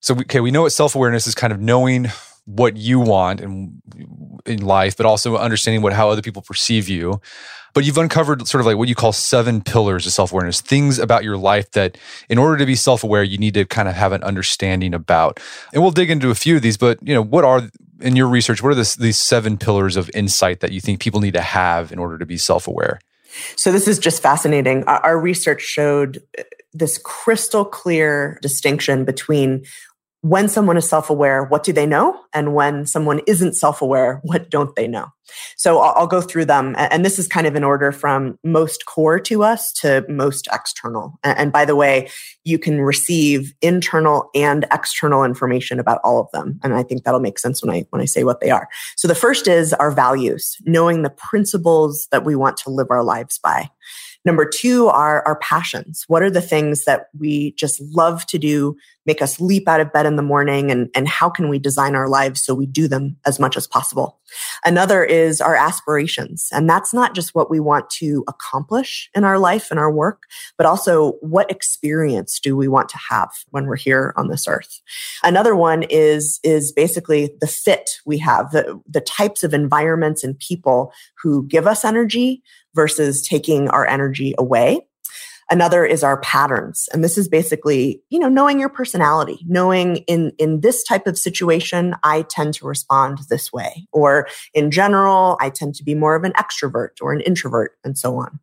So, 0.00 0.14
okay, 0.14 0.40
we 0.40 0.50
know 0.50 0.62
what 0.62 0.72
self 0.72 0.94
awareness 0.94 1.26
is 1.26 1.34
kind 1.34 1.52
of 1.52 1.60
knowing 1.60 2.08
what 2.44 2.76
you 2.76 2.98
want 3.00 3.40
in, 3.40 3.82
in 4.46 4.62
life, 4.62 4.96
but 4.96 5.06
also 5.06 5.36
understanding 5.36 5.82
what 5.82 5.92
how 5.92 6.10
other 6.10 6.22
people 6.22 6.42
perceive 6.42 6.88
you. 6.88 7.20
But 7.72 7.84
you've 7.84 7.98
uncovered 7.98 8.46
sort 8.48 8.60
of 8.60 8.66
like 8.66 8.76
what 8.76 8.88
you 8.88 8.94
call 8.94 9.12
seven 9.12 9.62
pillars 9.62 10.06
of 10.06 10.12
self 10.12 10.32
awareness, 10.32 10.60
things 10.60 10.98
about 10.98 11.22
your 11.22 11.36
life 11.36 11.70
that, 11.72 11.96
in 12.28 12.38
order 12.38 12.56
to 12.56 12.66
be 12.66 12.74
self 12.74 13.04
aware, 13.04 13.22
you 13.22 13.38
need 13.38 13.54
to 13.54 13.64
kind 13.64 13.88
of 13.88 13.94
have 13.94 14.12
an 14.12 14.22
understanding 14.22 14.92
about. 14.94 15.38
And 15.72 15.82
we'll 15.82 15.92
dig 15.92 16.10
into 16.10 16.30
a 16.30 16.34
few 16.34 16.56
of 16.56 16.62
these. 16.62 16.76
But 16.76 16.98
you 17.02 17.14
know, 17.14 17.22
what 17.22 17.44
are 17.44 17.70
in 18.00 18.16
your 18.16 18.28
research? 18.28 18.62
What 18.62 18.70
are 18.70 18.76
this, 18.76 18.96
these 18.96 19.18
seven 19.18 19.56
pillars 19.56 19.96
of 19.96 20.10
insight 20.14 20.60
that 20.60 20.72
you 20.72 20.80
think 20.80 21.00
people 21.00 21.20
need 21.20 21.34
to 21.34 21.40
have 21.40 21.92
in 21.92 21.98
order 21.98 22.18
to 22.18 22.26
be 22.26 22.36
self 22.36 22.66
aware? 22.66 22.98
So 23.56 23.72
this 23.72 23.88
is 23.88 23.98
just 23.98 24.22
fascinating. 24.22 24.84
Our 24.84 25.18
research 25.18 25.62
showed 25.62 26.22
uh, 26.38 26.42
this 26.72 26.98
crystal 26.98 27.64
clear 27.64 28.38
distinction 28.42 29.04
between 29.04 29.64
when 30.22 30.48
someone 30.48 30.76
is 30.76 30.88
self-aware, 30.88 31.44
what 31.44 31.62
do 31.62 31.72
they 31.72 31.86
know? 31.86 32.20
And 32.34 32.54
when 32.54 32.84
someone 32.84 33.20
isn't 33.26 33.54
self-aware, 33.54 34.20
what 34.22 34.50
don't 34.50 34.74
they 34.76 34.86
know? 34.86 35.06
So 35.56 35.78
I'll, 35.78 35.94
I'll, 35.96 36.06
go 36.08 36.20
through 36.20 36.46
them. 36.46 36.74
And 36.76 37.04
this 37.04 37.18
is 37.18 37.28
kind 37.28 37.46
of 37.46 37.54
in 37.54 37.62
order 37.62 37.92
from 37.92 38.36
most 38.42 38.84
core 38.86 39.20
to 39.20 39.44
us 39.44 39.72
to 39.74 40.04
most 40.08 40.48
external. 40.52 41.18
And, 41.22 41.38
and 41.38 41.52
by 41.52 41.64
the 41.64 41.76
way, 41.76 42.10
you 42.42 42.58
can 42.58 42.80
receive 42.80 43.54
internal 43.62 44.28
and 44.34 44.66
external 44.72 45.22
information 45.22 45.78
about 45.78 46.00
all 46.02 46.20
of 46.20 46.28
them. 46.32 46.58
And 46.64 46.74
I 46.74 46.82
think 46.82 47.04
that'll 47.04 47.20
make 47.20 47.38
sense 47.38 47.62
when 47.62 47.72
I, 47.72 47.86
when 47.90 48.02
I 48.02 48.06
say 48.06 48.24
what 48.24 48.40
they 48.40 48.50
are. 48.50 48.68
So 48.96 49.06
the 49.06 49.14
first 49.14 49.46
is 49.46 49.72
our 49.74 49.92
values, 49.92 50.56
knowing 50.64 51.02
the 51.02 51.10
principles 51.10 52.08
that 52.10 52.24
we 52.24 52.34
want 52.34 52.56
to 52.58 52.70
live 52.70 52.88
our 52.90 53.04
lives 53.04 53.38
by. 53.38 53.70
Number 54.24 54.44
two 54.44 54.88
are 54.88 55.26
our 55.26 55.38
passions. 55.38 56.04
What 56.08 56.22
are 56.22 56.30
the 56.30 56.42
things 56.42 56.84
that 56.84 57.06
we 57.18 57.52
just 57.52 57.80
love 57.80 58.26
to 58.26 58.38
do, 58.38 58.76
make 59.06 59.22
us 59.22 59.40
leap 59.40 59.68
out 59.68 59.80
of 59.80 59.92
bed 59.92 60.06
in 60.06 60.16
the 60.16 60.22
morning, 60.22 60.70
and, 60.70 60.90
and 60.94 61.08
how 61.08 61.30
can 61.30 61.48
we 61.48 61.58
design 61.58 61.94
our 61.94 62.08
lives 62.08 62.42
so 62.42 62.54
we 62.54 62.66
do 62.66 62.88
them 62.88 63.16
as 63.26 63.38
much 63.38 63.56
as 63.56 63.66
possible? 63.66 64.20
Another 64.64 65.04
is 65.04 65.40
our 65.40 65.56
aspirations. 65.56 66.48
And 66.52 66.68
that's 66.68 66.92
not 66.92 67.14
just 67.14 67.34
what 67.34 67.50
we 67.50 67.60
want 67.60 67.90
to 67.90 68.24
accomplish 68.28 69.10
in 69.14 69.24
our 69.24 69.38
life 69.38 69.70
and 69.70 69.80
our 69.80 69.90
work, 69.90 70.24
but 70.56 70.66
also 70.66 71.12
what 71.20 71.50
experience 71.50 72.38
do 72.38 72.56
we 72.56 72.68
want 72.68 72.88
to 72.90 72.98
have 73.08 73.30
when 73.50 73.66
we're 73.66 73.76
here 73.76 74.12
on 74.16 74.28
this 74.28 74.46
earth? 74.46 74.80
Another 75.22 75.56
one 75.56 75.82
is, 75.84 76.38
is 76.44 76.72
basically 76.72 77.30
the 77.40 77.46
fit 77.46 77.90
we 78.06 78.18
have, 78.18 78.52
the, 78.52 78.80
the 78.88 79.00
types 79.00 79.42
of 79.42 79.54
environments 79.54 80.22
and 80.22 80.38
people 80.38 80.92
who 81.22 81.46
give 81.46 81.66
us 81.66 81.84
energy, 81.84 82.42
versus 82.74 83.26
taking 83.26 83.68
our 83.68 83.86
energy 83.86 84.34
away. 84.38 84.80
Another 85.50 85.84
is 85.84 86.04
our 86.04 86.20
patterns. 86.20 86.88
And 86.92 87.02
this 87.02 87.18
is 87.18 87.28
basically, 87.28 88.00
you 88.08 88.18
know, 88.20 88.28
knowing 88.28 88.60
your 88.60 88.68
personality, 88.68 89.40
knowing 89.48 89.96
in, 90.06 90.32
in 90.38 90.60
this 90.60 90.84
type 90.84 91.08
of 91.08 91.18
situation, 91.18 91.94
I 92.04 92.22
tend 92.22 92.54
to 92.54 92.66
respond 92.66 93.18
this 93.28 93.52
way. 93.52 93.88
Or 93.92 94.28
in 94.54 94.70
general, 94.70 95.36
I 95.40 95.50
tend 95.50 95.74
to 95.76 95.84
be 95.84 95.94
more 95.94 96.14
of 96.14 96.22
an 96.22 96.32
extrovert 96.34 97.00
or 97.00 97.12
an 97.12 97.20
introvert 97.22 97.72
and 97.82 97.98
so 97.98 98.16
on. 98.16 98.38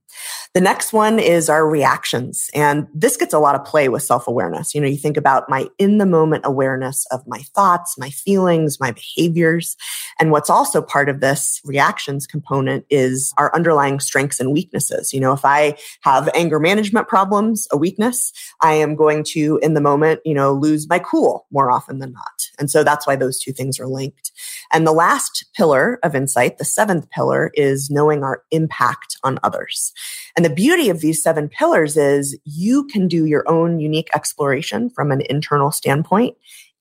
The 0.54 0.62
next 0.62 0.94
one 0.94 1.20
is 1.20 1.50
our 1.50 1.68
reactions. 1.68 2.50
And 2.54 2.88
this 2.94 3.18
gets 3.18 3.34
a 3.34 3.40
lot 3.40 3.56
of 3.56 3.64
play 3.64 3.90
with 3.90 4.04
self 4.04 4.28
awareness. 4.28 4.74
You 4.74 4.82
know, 4.82 4.88
you 4.88 4.98
think 4.98 5.18
about 5.18 5.50
my 5.50 5.68
in 5.78 5.98
the 5.98 6.06
moment 6.06 6.46
awareness 6.46 7.06
of 7.12 7.22
my 7.28 7.40
thoughts, 7.56 7.98
my 7.98 8.10
feelings, 8.10 8.80
my 8.80 8.92
behaviors. 8.92 9.76
And 10.20 10.32
what's 10.32 10.50
also 10.50 10.82
part 10.82 11.10
of 11.10 11.20
this 11.20 11.62
reactions 11.64 12.26
component 12.26 12.86
is 12.90 13.34
our 13.38 13.54
underlying 13.54 14.00
strengths 14.00 14.40
and 14.40 14.52
weaknesses. 14.52 15.14
You 15.14 15.20
know, 15.20 15.34
if 15.34 15.46
I 15.46 15.78
have 16.02 16.30
anger 16.34 16.60
management 16.60 16.97
management 16.98 17.10
problems 17.10 17.68
a 17.72 17.78
weakness. 17.78 18.32
I 18.62 18.74
am 18.74 18.96
going 18.96 19.24
to, 19.34 19.60
in 19.62 19.74
the 19.76 19.82
moment, 19.82 20.20
you 20.26 20.34
know, 20.34 20.54
lose 20.54 20.90
my 20.90 21.00
cool 21.00 21.46
more 21.52 21.70
often 21.70 22.00
than 22.00 22.12
not. 22.12 22.50
And 22.60 22.72
so 22.72 22.84
that's 22.84 23.06
why 23.06 23.16
those 23.16 23.40
two 23.40 23.54
things 23.54 23.80
are 23.80 23.88
linked. 23.88 24.32
And 24.72 24.86
the 24.86 24.92
last 24.92 25.46
pillar 25.56 26.00
of 26.04 26.16
insight, 26.16 26.58
the 26.58 26.66
seventh 26.66 27.10
pillar, 27.12 27.52
is 27.54 27.90
knowing 27.92 28.24
our 28.24 28.42
impact 28.50 29.18
on 29.24 29.38
others. 29.44 29.94
And 30.36 30.44
the 30.44 30.50
beauty 30.54 30.90
of 30.90 31.02
these 31.02 31.22
seven 31.22 31.50
pillars 31.50 31.98
is 31.98 32.38
you 32.46 32.86
can 32.88 33.08
do 33.08 33.26
your 33.26 33.48
own 33.48 33.80
unique 33.80 34.10
exploration 34.16 34.90
from 34.90 35.12
an 35.12 35.22
internal 35.30 35.72
standpoint 35.72 36.36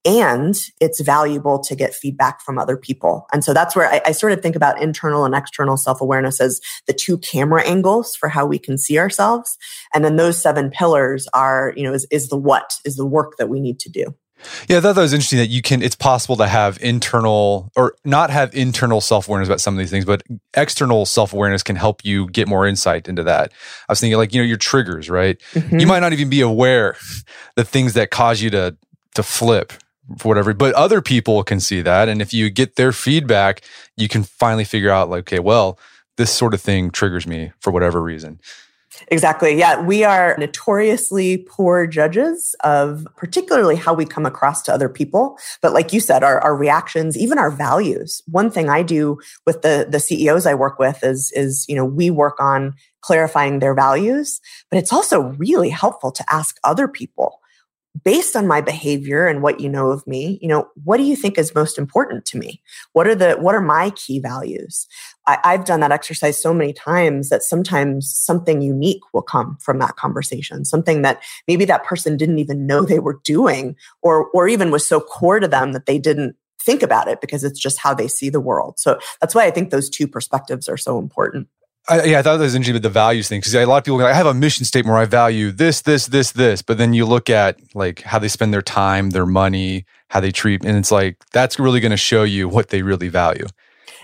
and 0.07 0.55
it's 0.81 1.01
valuable 1.01 1.59
to 1.59 1.75
get 1.75 1.93
feedback 1.93 2.41
from 2.41 2.59
other 2.59 2.77
people. 2.77 3.27
And 3.33 3.43
so 3.43 3.53
that's 3.53 3.75
where 3.75 3.89
I, 3.89 4.01
I 4.07 4.13
sort 4.13 4.33
of 4.33 4.41
think 4.41 4.55
about 4.55 4.81
internal 4.81 5.25
and 5.25 5.35
external 5.35 5.77
self 5.77 6.01
awareness 6.01 6.41
as 6.41 6.61
the 6.87 6.93
two 6.93 7.19
camera 7.19 7.67
angles 7.67 8.15
for 8.15 8.29
how 8.29 8.47
we 8.47 8.59
can 8.59 8.79
see 8.79 8.99
ourselves. 8.99 9.59
And 9.93 10.05
then 10.05 10.17
those 10.17 10.41
seven 10.41 10.71
pillars 10.71 11.27
are, 11.35 11.73
you 11.77 11.83
know, 11.83 11.93
is, 11.93 12.07
is 12.11 12.29
the 12.29 12.37
what, 12.37 12.75
is 12.85 12.97
the 12.97 13.05
work 13.05 13.37
that 13.39 13.49
we 13.49 13.59
need 13.59 13.81
to 13.81 13.91
do. 13.91 14.15
Yeah, 14.69 14.79
I 14.79 14.81
thought 14.81 14.95
that 14.95 15.03
was 15.03 15.15
interesting 15.15 15.39
that 15.39 15.49
you 15.49 15.63
can, 15.63 15.83
it's 15.83 15.97
possible 15.97 16.37
to 16.37 16.47
have 16.47 16.79
internal 16.81 17.73
or 17.75 17.97
not 18.05 18.31
have 18.31 18.55
internal 18.55 19.01
self 19.01 19.27
awareness 19.27 19.49
about 19.49 19.61
some 19.61 19.75
of 19.75 19.79
these 19.79 19.91
things, 19.91 20.05
but 20.05 20.23
external 20.55 21.05
self 21.05 21.33
awareness 21.33 21.65
can 21.65 21.75
help 21.75 22.05
you 22.05 22.29
get 22.29 22.47
more 22.47 22.67
insight 22.67 23.09
into 23.09 23.25
that. 23.25 23.53
I 23.89 23.93
was 23.93 23.99
thinking 23.99 24.19
like, 24.19 24.35
you 24.35 24.41
know, 24.41 24.47
your 24.47 24.59
triggers, 24.59 25.11
right? 25.11 25.41
Mm-hmm. 25.55 25.81
You 25.81 25.87
might 25.87 26.01
not 26.01 26.13
even 26.13 26.29
be 26.29 26.43
aware 26.43 26.97
the 27.57 27.65
things 27.65 27.95
that 27.95 28.11
cause 28.11 28.41
you 28.41 28.51
to, 28.51 28.77
to 29.15 29.23
flip 29.23 29.73
for 30.19 30.29
whatever, 30.29 30.55
but 30.55 30.75
other 30.75 31.01
people 31.01 31.43
can 31.43 31.61
see 31.61 31.83
that. 31.83 32.09
And 32.09 32.23
if 32.23 32.33
you 32.33 32.51
get 32.51 32.77
their 32.77 32.93
feedback, 32.93 33.63
you 33.97 34.09
can 34.09 34.23
finally 34.23 34.65
figure 34.65 34.91
out 34.91 35.11
like, 35.11 35.21
okay, 35.21 35.41
well, 35.41 35.79
this 36.17 36.33
sort 36.33 36.55
of 36.55 36.61
thing 36.61 36.91
triggers 36.91 37.27
me 37.27 37.53
for 37.61 37.71
whatever 37.71 38.01
reason. 38.01 38.41
Exactly. 39.09 39.59
Yeah. 39.59 39.81
We 39.81 40.05
are 40.05 40.37
notoriously 40.39 41.39
poor 41.39 41.87
judges 41.87 42.57
of 42.65 43.07
particularly 43.17 43.77
how 43.77 43.93
we 43.93 44.07
come 44.07 44.25
across 44.25 44.63
to 44.63 44.73
other 44.73 44.89
people. 44.89 45.39
But 45.61 45.73
like 45.73 45.93
you 45.93 46.01
said, 46.01 46.23
our, 46.23 46.41
our 46.41 46.57
reactions, 46.57 47.17
even 47.19 47.39
our 47.39 47.51
values. 47.51 48.23
One 48.27 48.51
thing 48.51 48.69
I 48.69 48.83
do 48.83 49.19
with 49.45 49.63
the, 49.63 49.87
the 49.89 50.01
CEOs 50.01 50.47
I 50.47 50.55
work 50.55 50.79
with 50.79 51.05
is, 51.05 51.31
is, 51.33 51.67
you 51.69 51.77
know, 51.77 51.85
we 51.85 52.11
work 52.11 52.41
on 52.41 52.75
clarifying 53.03 53.59
their 53.59 53.75
values, 53.75 54.41
but 54.71 54.79
it's 54.79 54.93
also 54.93 55.21
really 55.21 55.71
helpful 55.71 56.11
to 56.13 56.25
ask 56.33 56.57
other 56.65 56.89
people 56.89 57.41
based 58.05 58.37
on 58.37 58.47
my 58.47 58.61
behavior 58.61 59.26
and 59.26 59.43
what 59.43 59.61
you 59.61 59.69
know 59.69 59.91
of 59.91 60.07
me 60.07 60.38
you 60.43 60.49
know 60.49 60.69
what 60.85 60.97
do 60.97 61.03
you 61.03 61.17
think 61.17 61.38
is 61.38 61.55
most 61.55 61.79
important 61.79 62.25
to 62.26 62.38
me? 62.38 62.61
What 62.93 63.07
are 63.07 63.15
the 63.15 63.35
what 63.35 63.55
are 63.55 63.61
my 63.61 63.91
key 63.91 64.19
values? 64.19 64.87
I, 65.26 65.38
i've 65.45 65.65
done 65.65 65.81
that 65.81 65.93
exercise 65.93 66.41
so 66.41 66.55
many 66.55 66.73
times 66.73 67.29
that 67.29 67.43
sometimes 67.43 68.11
something 68.11 68.62
unique 68.62 69.03
will 69.12 69.23
come 69.23 69.59
from 69.61 69.79
that 69.79 69.97
conversation 69.97 70.65
something 70.65 71.03
that 71.03 71.23
maybe 71.49 71.65
that 71.65 71.85
person 71.85 72.17
didn't 72.17 72.38
even 72.38 72.67
know 72.67 72.83
they 72.83 72.99
were 72.99 73.21
doing 73.25 73.76
or 74.03 74.29
or 74.31 74.49
even 74.49 74.71
was 74.71 74.87
so 74.87 75.00
core 75.00 75.41
to 75.41 75.49
them 75.49 75.73
that 75.73 75.87
they 75.87 75.99
didn't 75.99 76.37
think 76.61 76.83
about 76.83 77.09
it 77.09 77.21
because 77.21 77.45
it's 77.45 77.61
just 77.61 77.79
how 77.79 77.95
they 77.95 78.09
see 78.09 78.29
the 78.29 78.41
world. 78.41 78.79
So 78.79 78.99
that's 79.21 79.35
why 79.35 79.45
i 79.45 79.50
think 79.50 79.71
those 79.71 79.88
two 79.88 80.09
perspectives 80.09 80.69
are 80.69 80.76
so 80.76 80.99
important 80.99 81.49
I, 81.88 82.05
yeah, 82.05 82.19
I 82.19 82.23
thought 82.23 82.38
that 82.38 82.45
was 82.45 82.55
interesting 82.55 82.75
with 82.75 82.83
the 82.83 82.90
values 82.90 83.28
thing 83.28 83.38
because 83.38 83.55
a 83.55 83.64
lot 83.64 83.78
of 83.78 83.85
people, 83.85 84.05
I 84.05 84.12
have 84.12 84.26
a 84.26 84.35
mission 84.35 84.64
statement 84.64 84.93
where 84.93 85.02
I 85.02 85.05
value 85.05 85.52
this, 85.52 85.83
this, 85.83 86.07
this, 86.07 86.33
this, 86.33 86.61
but 86.61 86.78
then 86.78 86.95
you 86.95 87.07
look 87.07 87.31
at 87.31 87.59
like 87.75 88.02
how 88.02 88.19
they 88.19 88.28
spend 88.28 88.52
their 88.52 88.62
time, 88.62 89.11
their 89.11 89.26
money, 89.26 89.85
how 90.09 90.19
they 90.21 90.33
treat, 90.33 90.64
and 90.64 90.76
it's 90.76 90.90
like 90.90 91.25
that's 91.33 91.59
really 91.59 91.81
going 91.81 91.90
to 91.90 91.97
show 91.97 92.25
you 92.25 92.49
what 92.49 92.71
they 92.71 92.83
really 92.83 93.09
value 93.09 93.47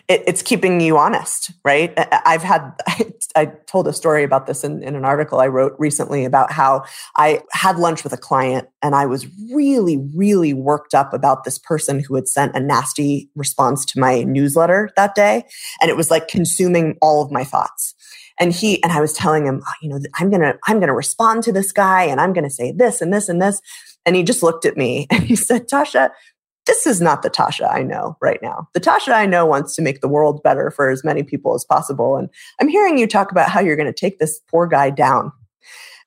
it, 0.09 0.23
it's 0.27 0.43
keeping 0.43 0.81
you 0.81 0.99
honest, 0.99 1.53
right? 1.65 1.93
I've 2.27 2.43
had, 2.43 2.73
I, 2.87 3.13
I, 3.37 3.47
told 3.67 3.89
a 3.89 3.93
story 3.93 4.25
about 4.25 4.47
this 4.47 4.65
in, 4.65 4.83
in 4.83 4.95
an 4.95 5.05
article 5.05 5.41
I 5.41 5.47
wrote 5.47 5.75
recently 5.79 6.25
about 6.25 6.53
how 6.53 6.85
I 7.17 7.43
had 7.53 7.79
lunch 7.79 8.05
with 8.05 8.13
a 8.13 8.19
client 8.19 8.69
and 8.83 8.95
I 8.95 9.07
was 9.07 9.27
really, 9.53 9.99
really 10.15 10.53
worked 10.53 10.95
up 10.95 11.15
about 11.15 11.45
this 11.45 11.59
person 11.59 12.01
who 12.01 12.15
had 12.15 12.29
sent 12.29 12.55
a 12.55 12.61
nasty 12.61 13.31
response 13.35 13.85
to 13.87 14.01
my 14.01 14.23
newsletter 14.23 14.91
that 14.97 15.15
day. 15.15 15.45
And 15.81 15.91
it 15.91 15.97
was 15.97 16.11
like 16.11 16.29
consuming 16.29 16.99
all 17.01 17.23
of 17.23 17.31
my 17.31 17.45
thoughts 17.45 17.95
and 18.39 18.53
he 18.53 18.83
and 18.83 18.93
i 18.93 19.01
was 19.01 19.13
telling 19.13 19.47
him 19.47 19.63
oh, 19.67 19.73
you 19.83 19.89
know 19.89 19.99
i'm 20.19 20.31
gonna 20.31 20.55
i'm 20.67 20.81
gonna 20.81 20.95
respond 20.95 21.43
to 21.43 21.53
this 21.53 21.73
guy 21.73 22.03
and 22.03 22.21
i'm 22.21 22.33
gonna 22.33 22.51
say 22.51 22.73
this 22.73 23.01
and 23.01 23.13
this 23.13 23.29
and 23.29 23.41
this 23.41 23.61
and 24.05 24.17
he 24.17 24.23
just 24.23 24.43
looked 24.43 24.65
at 24.65 24.77
me 24.77 25.07
and 25.11 25.23
he 25.25 25.37
said 25.37 25.69
tasha 25.69 26.11
this 26.67 26.87
is 26.87 27.01
not 27.01 27.23
the 27.23 27.31
Tasha 27.31 27.73
I 27.73 27.83
know 27.83 28.17
right 28.21 28.41
now. 28.43 28.69
The 28.75 28.81
Tasha 28.81 29.13
I 29.13 29.27
know 29.27 29.45
wants 29.45 29.75
to 29.77 29.83
make 29.83 30.01
the 30.01 30.09
world 30.09 30.43
better 30.43 30.71
for 30.71 30.91
as 30.91 31.05
many 31.05 31.23
people 31.23 31.55
as 31.55 31.65
possible. 31.65 32.17
And 32.17 32.29
I'm 32.61 32.69
hearing 32.69 32.99
you 32.99 33.07
talk 33.07 33.33
about 33.33 33.51
how 33.51 33.61
you're 33.61 33.77
going 33.77 33.93
to 33.93 33.93
take 33.93 34.19
this 34.19 34.41
poor 34.49 34.67
guy 34.67 34.91
down. 34.91 35.33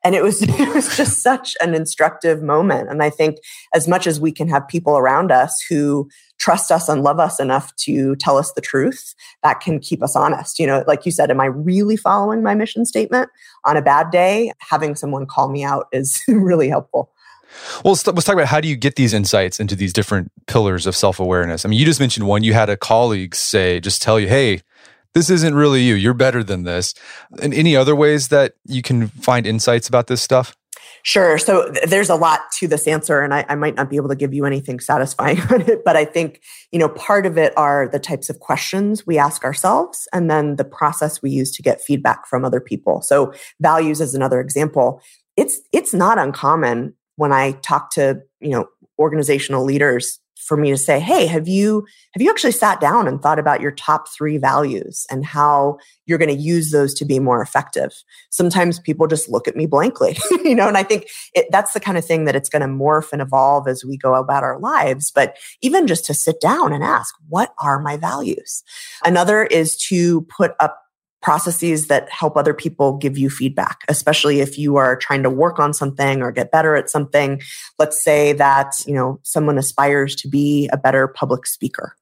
And 0.03 0.13
it 0.13 0.23
was, 0.23 0.41
it 0.47 0.73
was 0.73 0.95
just 0.95 1.21
such 1.21 1.57
an 1.61 1.73
instructive 1.75 2.41
moment. 2.41 2.89
And 2.89 3.03
I 3.03 3.09
think 3.09 3.37
as 3.73 3.87
much 3.87 4.07
as 4.07 4.19
we 4.19 4.31
can 4.31 4.47
have 4.47 4.67
people 4.67 4.97
around 4.97 5.31
us 5.31 5.59
who 5.67 6.07
trust 6.37 6.71
us 6.71 6.87
and 6.87 7.03
love 7.03 7.19
us 7.19 7.39
enough 7.39 7.75
to 7.77 8.15
tell 8.17 8.37
us 8.37 8.53
the 8.53 8.61
truth, 8.61 9.13
that 9.43 9.59
can 9.59 9.79
keep 9.79 10.03
us 10.03 10.15
honest. 10.15 10.59
You 10.59 10.67
know, 10.67 10.83
like 10.87 11.05
you 11.05 11.11
said, 11.11 11.31
am 11.31 11.41
I 11.41 11.45
really 11.45 11.97
following 11.97 12.43
my 12.43 12.55
mission 12.55 12.85
statement 12.85 13.29
on 13.65 13.75
a 13.75 13.81
bad 13.81 14.11
day? 14.11 14.53
Having 14.59 14.95
someone 14.95 15.25
call 15.25 15.49
me 15.49 15.63
out 15.63 15.87
is 15.91 16.21
really 16.27 16.69
helpful. 16.69 17.11
Well, 17.83 17.93
let's, 17.93 18.05
let's, 18.05 18.25
talk 18.25 18.33
about 18.33 18.47
how 18.47 18.59
do 18.59 18.67
you 18.67 18.75
get 18.75 18.95
these 18.95 19.13
insights 19.13 19.59
into 19.59 19.75
these 19.75 19.93
different 19.93 20.31
pillars 20.47 20.85
of 20.85 20.95
self 20.95 21.19
awareness. 21.19 21.65
I 21.65 21.69
mean, 21.69 21.79
you 21.79 21.85
just 21.85 21.99
mentioned 21.99 22.27
one. 22.27 22.43
You 22.43 22.53
had 22.53 22.69
a 22.69 22.77
colleague 22.77 23.35
say, 23.35 23.79
just 23.79 24.01
tell 24.01 24.19
you, 24.19 24.27
hey, 24.27 24.61
this 25.13 25.29
isn't 25.29 25.55
really 25.55 25.81
you. 25.81 25.95
You're 25.95 26.13
better 26.13 26.43
than 26.43 26.63
this. 26.63 26.93
And 27.41 27.53
any 27.53 27.75
other 27.75 27.95
ways 27.95 28.27
that 28.27 28.53
you 28.65 28.81
can 28.81 29.07
find 29.07 29.47
insights 29.47 29.87
about 29.87 30.07
this 30.07 30.21
stuff? 30.21 30.55
Sure. 31.03 31.37
So 31.37 31.71
th- 31.71 31.85
there's 31.85 32.09
a 32.09 32.15
lot 32.15 32.41
to 32.57 32.67
this 32.67 32.87
answer, 32.87 33.21
and 33.21 33.31
I, 33.33 33.45
I, 33.47 33.53
might 33.53 33.75
not 33.75 33.91
be 33.91 33.95
able 33.95 34.09
to 34.09 34.15
give 34.15 34.33
you 34.33 34.43
anything 34.43 34.79
satisfying 34.79 35.39
on 35.51 35.61
it, 35.61 35.85
but 35.85 35.95
I 35.95 36.03
think, 36.03 36.41
you 36.71 36.79
know, 36.79 36.89
part 36.89 37.27
of 37.27 37.37
it 37.37 37.53
are 37.55 37.87
the 37.87 37.99
types 37.99 38.29
of 38.29 38.39
questions 38.39 39.05
we 39.05 39.17
ask 39.19 39.43
ourselves 39.43 40.07
and 40.13 40.31
then 40.31 40.55
the 40.55 40.63
process 40.63 41.21
we 41.21 41.29
use 41.29 41.51
to 41.51 41.61
get 41.61 41.79
feedback 41.79 42.27
from 42.27 42.43
other 42.43 42.59
people. 42.59 43.01
So 43.01 43.33
values 43.61 44.01
is 44.01 44.15
another 44.15 44.39
example. 44.39 44.99
It's 45.37 45.59
it's 45.71 45.93
not 45.93 46.17
uncommon 46.17 46.95
when 47.15 47.31
I 47.31 47.51
talk 47.51 47.91
to, 47.91 48.21
you 48.39 48.49
know, 48.49 48.67
organizational 48.99 49.63
leaders 49.63 50.19
for 50.45 50.57
me 50.57 50.69
to 50.69 50.77
say, 50.77 50.99
"Hey, 50.99 51.25
have 51.25 51.47
you 51.47 51.85
have 52.13 52.21
you 52.21 52.29
actually 52.29 52.51
sat 52.51 52.79
down 52.79 53.07
and 53.07 53.21
thought 53.21 53.39
about 53.39 53.61
your 53.61 53.71
top 53.71 54.07
3 54.13 54.37
values 54.37 55.05
and 55.09 55.25
how 55.25 55.77
you're 56.05 56.19
going 56.19 56.35
to 56.35 56.41
use 56.41 56.71
those 56.71 56.93
to 56.95 57.05
be 57.05 57.19
more 57.19 57.41
effective?" 57.41 57.91
Sometimes 58.29 58.79
people 58.79 59.07
just 59.07 59.27
look 59.27 59.47
at 59.47 59.55
me 59.55 59.65
blankly, 59.65 60.17
you 60.43 60.53
know, 60.53 60.67
and 60.67 60.77
I 60.77 60.83
think 60.83 61.07
it, 61.33 61.47
that's 61.51 61.73
the 61.73 61.79
kind 61.79 61.97
of 61.97 62.05
thing 62.05 62.25
that 62.25 62.35
it's 62.35 62.49
going 62.49 62.61
to 62.61 62.67
morph 62.67 63.11
and 63.11 63.21
evolve 63.21 63.67
as 63.67 63.83
we 63.83 63.97
go 63.97 64.13
about 64.13 64.43
our 64.43 64.59
lives, 64.59 65.11
but 65.11 65.35
even 65.61 65.87
just 65.87 66.05
to 66.05 66.13
sit 66.13 66.39
down 66.39 66.73
and 66.73 66.83
ask, 66.83 67.15
"What 67.27 67.53
are 67.59 67.79
my 67.79 67.97
values?" 67.97 68.63
Another 69.03 69.43
is 69.43 69.75
to 69.87 70.21
put 70.23 70.51
up 70.59 70.84
processes 71.25 71.87
that 71.87 72.07
help 72.11 72.37
other 72.37 72.53
people 72.53 72.97
give 72.97 73.17
you 73.17 73.31
feedback, 73.31 73.79
especially 73.87 74.41
if 74.41 74.59
you 74.59 74.75
are 74.75 74.95
trying 74.95 75.23
to 75.23 75.29
work 75.29 75.57
on 75.57 75.73
something 75.73 76.21
or 76.21 76.31
get 76.31 76.51
better 76.51 76.75
at 76.75 76.87
something. 76.87 77.41
Let's 77.79 78.03
say 78.03 78.33
that, 78.33 78.75
you 78.85 78.93
know, 78.93 79.19
someone 79.23 79.57
aspires 79.57 80.15
to 80.17 80.27
be 80.27 80.69
a 80.71 80.77
better 80.77 81.07
public 81.07 81.47
speaker 81.47 81.95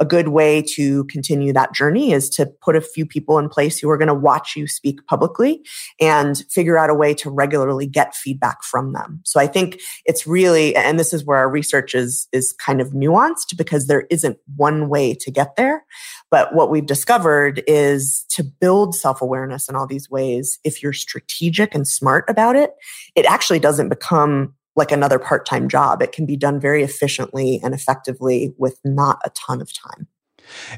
a 0.00 0.04
good 0.04 0.28
way 0.28 0.62
to 0.62 1.04
continue 1.04 1.52
that 1.52 1.72
journey 1.72 2.12
is 2.12 2.28
to 2.30 2.46
put 2.46 2.76
a 2.76 2.80
few 2.80 3.06
people 3.06 3.38
in 3.38 3.48
place 3.48 3.78
who 3.78 3.88
are 3.90 3.98
going 3.98 4.08
to 4.08 4.14
watch 4.14 4.54
you 4.56 4.66
speak 4.66 5.04
publicly 5.06 5.62
and 6.00 6.44
figure 6.50 6.78
out 6.78 6.90
a 6.90 6.94
way 6.94 7.14
to 7.14 7.30
regularly 7.30 7.86
get 7.86 8.14
feedback 8.14 8.62
from 8.62 8.92
them. 8.92 9.20
So 9.24 9.40
I 9.40 9.46
think 9.46 9.80
it's 10.04 10.26
really, 10.26 10.76
and 10.76 10.98
this 10.98 11.12
is 11.12 11.24
where 11.24 11.38
our 11.38 11.50
research 11.50 11.94
is, 11.94 12.28
is 12.32 12.54
kind 12.58 12.80
of 12.80 12.90
nuanced 12.90 13.56
because 13.56 13.86
there 13.86 14.06
isn't 14.10 14.38
one 14.56 14.88
way 14.88 15.14
to 15.14 15.30
get 15.30 15.56
there. 15.56 15.84
But 16.30 16.54
what 16.54 16.70
we've 16.70 16.86
discovered 16.86 17.62
is 17.66 18.24
to 18.30 18.42
build 18.42 18.94
self 18.94 19.22
awareness 19.22 19.68
in 19.68 19.76
all 19.76 19.86
these 19.86 20.10
ways, 20.10 20.58
if 20.64 20.82
you're 20.82 20.92
strategic 20.92 21.74
and 21.74 21.86
smart 21.86 22.24
about 22.28 22.56
it, 22.56 22.72
it 23.14 23.26
actually 23.26 23.60
doesn't 23.60 23.88
become 23.88 24.54
like 24.74 24.92
another 24.92 25.18
part 25.18 25.46
time 25.46 25.68
job. 25.68 26.02
It 26.02 26.12
can 26.12 26.26
be 26.26 26.36
done 26.36 26.60
very 26.60 26.82
efficiently 26.82 27.60
and 27.62 27.74
effectively 27.74 28.54
with 28.58 28.78
not 28.84 29.20
a 29.24 29.30
ton 29.30 29.60
of 29.60 29.72
time. 29.72 30.06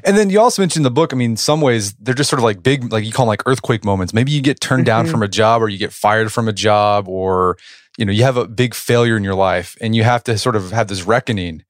And 0.03 0.17
then 0.17 0.29
you 0.29 0.39
also 0.39 0.61
mentioned 0.61 0.85
the 0.85 0.91
book. 0.91 1.13
I 1.13 1.15
mean, 1.15 1.37
some 1.37 1.61
ways 1.61 1.93
they're 1.93 2.15
just 2.15 2.29
sort 2.29 2.39
of 2.39 2.43
like 2.43 2.63
big, 2.63 2.91
like 2.91 3.05
you 3.05 3.11
call 3.11 3.25
them 3.25 3.29
like 3.29 3.43
earthquake 3.45 3.83
moments. 3.83 4.13
Maybe 4.13 4.31
you 4.31 4.41
get 4.41 4.59
turned 4.59 4.81
mm-hmm. 4.81 5.03
down 5.03 5.07
from 5.07 5.21
a 5.21 5.27
job 5.27 5.61
or 5.61 5.69
you 5.69 5.77
get 5.77 5.93
fired 5.93 6.31
from 6.31 6.47
a 6.47 6.53
job 6.53 7.07
or, 7.07 7.57
you 7.97 8.05
know, 8.05 8.11
you 8.11 8.23
have 8.23 8.37
a 8.37 8.47
big 8.47 8.73
failure 8.73 9.15
in 9.15 9.23
your 9.23 9.35
life 9.35 9.75
and 9.81 9.95
you 9.95 10.03
have 10.03 10.23
to 10.23 10.37
sort 10.37 10.55
of 10.55 10.71
have 10.71 10.87
this 10.87 11.03
reckoning. 11.03 11.63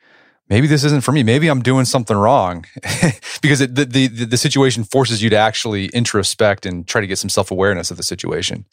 Maybe 0.49 0.67
this 0.67 0.83
isn't 0.83 1.03
for 1.03 1.11
me. 1.11 1.23
Maybe 1.23 1.47
I'm 1.47 1.61
doing 1.61 1.85
something 1.85 2.17
wrong 2.17 2.65
because 3.41 3.61
it, 3.61 3.75
the, 3.75 3.85
the, 3.85 4.07
the 4.07 4.37
situation 4.37 4.83
forces 4.83 5.21
you 5.21 5.29
to 5.29 5.37
actually 5.37 5.87
introspect 5.87 6.65
and 6.65 6.87
try 6.87 7.01
to 7.01 7.07
get 7.07 7.17
some 7.17 7.29
self 7.29 7.51
awareness 7.51 7.91
of 7.91 7.97
the 7.97 8.03
situation. 8.03 8.65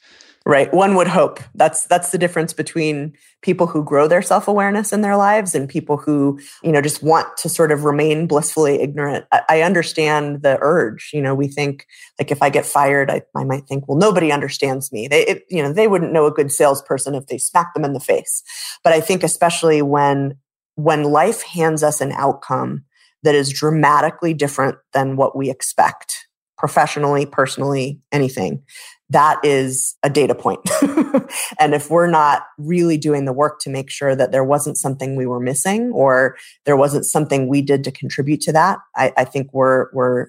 Right. 0.47 0.73
One 0.73 0.95
would 0.95 1.09
hope 1.09 1.41
that's 1.57 1.87
that's 1.87 2.13
the 2.13 2.19
difference 2.19 2.53
between 2.53 3.15
people 3.43 3.67
who 3.67 3.83
grow 3.83 4.07
their 4.07 4.23
self-awareness 4.23 4.93
in 4.93 5.01
their 5.01 5.17
lives 5.17 5.57
and 5.57 5.69
people 5.69 5.97
who, 5.97 6.39
you 6.63 6.71
know, 6.71 6.81
just 6.81 7.03
want 7.03 7.37
to 7.39 7.49
sort 7.49 7.73
of 7.73 7.83
remain 7.83 8.29
blissfully 8.29 8.81
ignorant. 8.81 9.25
I, 9.33 9.43
I 9.49 9.61
understand 9.63 10.43
the 10.43 10.57
urge. 10.61 11.11
You 11.13 11.21
know, 11.21 11.35
we 11.35 11.49
think 11.49 11.89
like 12.21 12.31
if 12.31 12.43
I 12.43 12.51
get 12.51 12.65
fired, 12.65 13.11
I, 13.11 13.23
I 13.35 13.43
might 13.43 13.67
think, 13.67 13.89
well, 13.89 13.99
nobody 13.99 14.31
understands 14.31 14.93
me. 14.93 15.09
They, 15.09 15.27
it, 15.27 15.45
you 15.51 15.65
know, 15.65 15.73
they 15.73 15.89
wouldn't 15.89 16.13
know 16.13 16.27
a 16.27 16.33
good 16.33 16.53
salesperson 16.53 17.17
if 17.17 17.27
they 17.27 17.39
smacked 17.39 17.75
them 17.75 17.85
in 17.85 17.93
the 17.93 17.99
face. 17.99 18.45
But 18.85 18.93
I 18.93 19.01
think 19.01 19.25
especially 19.25 19.83
when 19.83 20.37
when 20.77 21.03
life 21.03 21.43
hands 21.43 21.83
us 21.83 22.01
an 22.01 22.13
outcome 22.13 22.85
that 23.23 23.35
is 23.35 23.53
dramatically 23.53 24.33
different 24.33 24.77
than 24.93 25.17
what 25.17 25.37
we 25.37 25.51
expect 25.51 26.29
professionally, 26.57 27.27
personally, 27.27 28.01
anything, 28.13 28.63
that 29.11 29.39
is 29.45 29.97
a 30.03 30.11
data 30.11 30.35
point. 30.35 30.61
and 31.61 31.75
if 31.75 31.91
we're 31.91 32.09
not 32.09 32.45
really 32.59 32.97
doing 32.97 33.25
the 33.25 33.33
work 33.33 33.61
to 33.61 33.71
make 33.71 33.91
sure 33.91 34.17
that 34.17 34.33
there 34.33 34.45
wasn't 34.45 34.77
something 34.77 35.17
we 35.17 35.27
were 35.27 35.41
missing 35.41 35.93
or 35.93 36.37
there 36.65 36.77
wasn't 36.77 37.05
something 37.05 37.47
we 37.49 37.63
did 37.63 37.85
to 37.85 37.91
contribute 37.91 38.41
to 38.43 38.53
that, 38.53 38.79
I, 38.97 39.13
I 39.17 39.25
think 39.25 39.53
we're 39.53 39.89
we're 39.93 40.29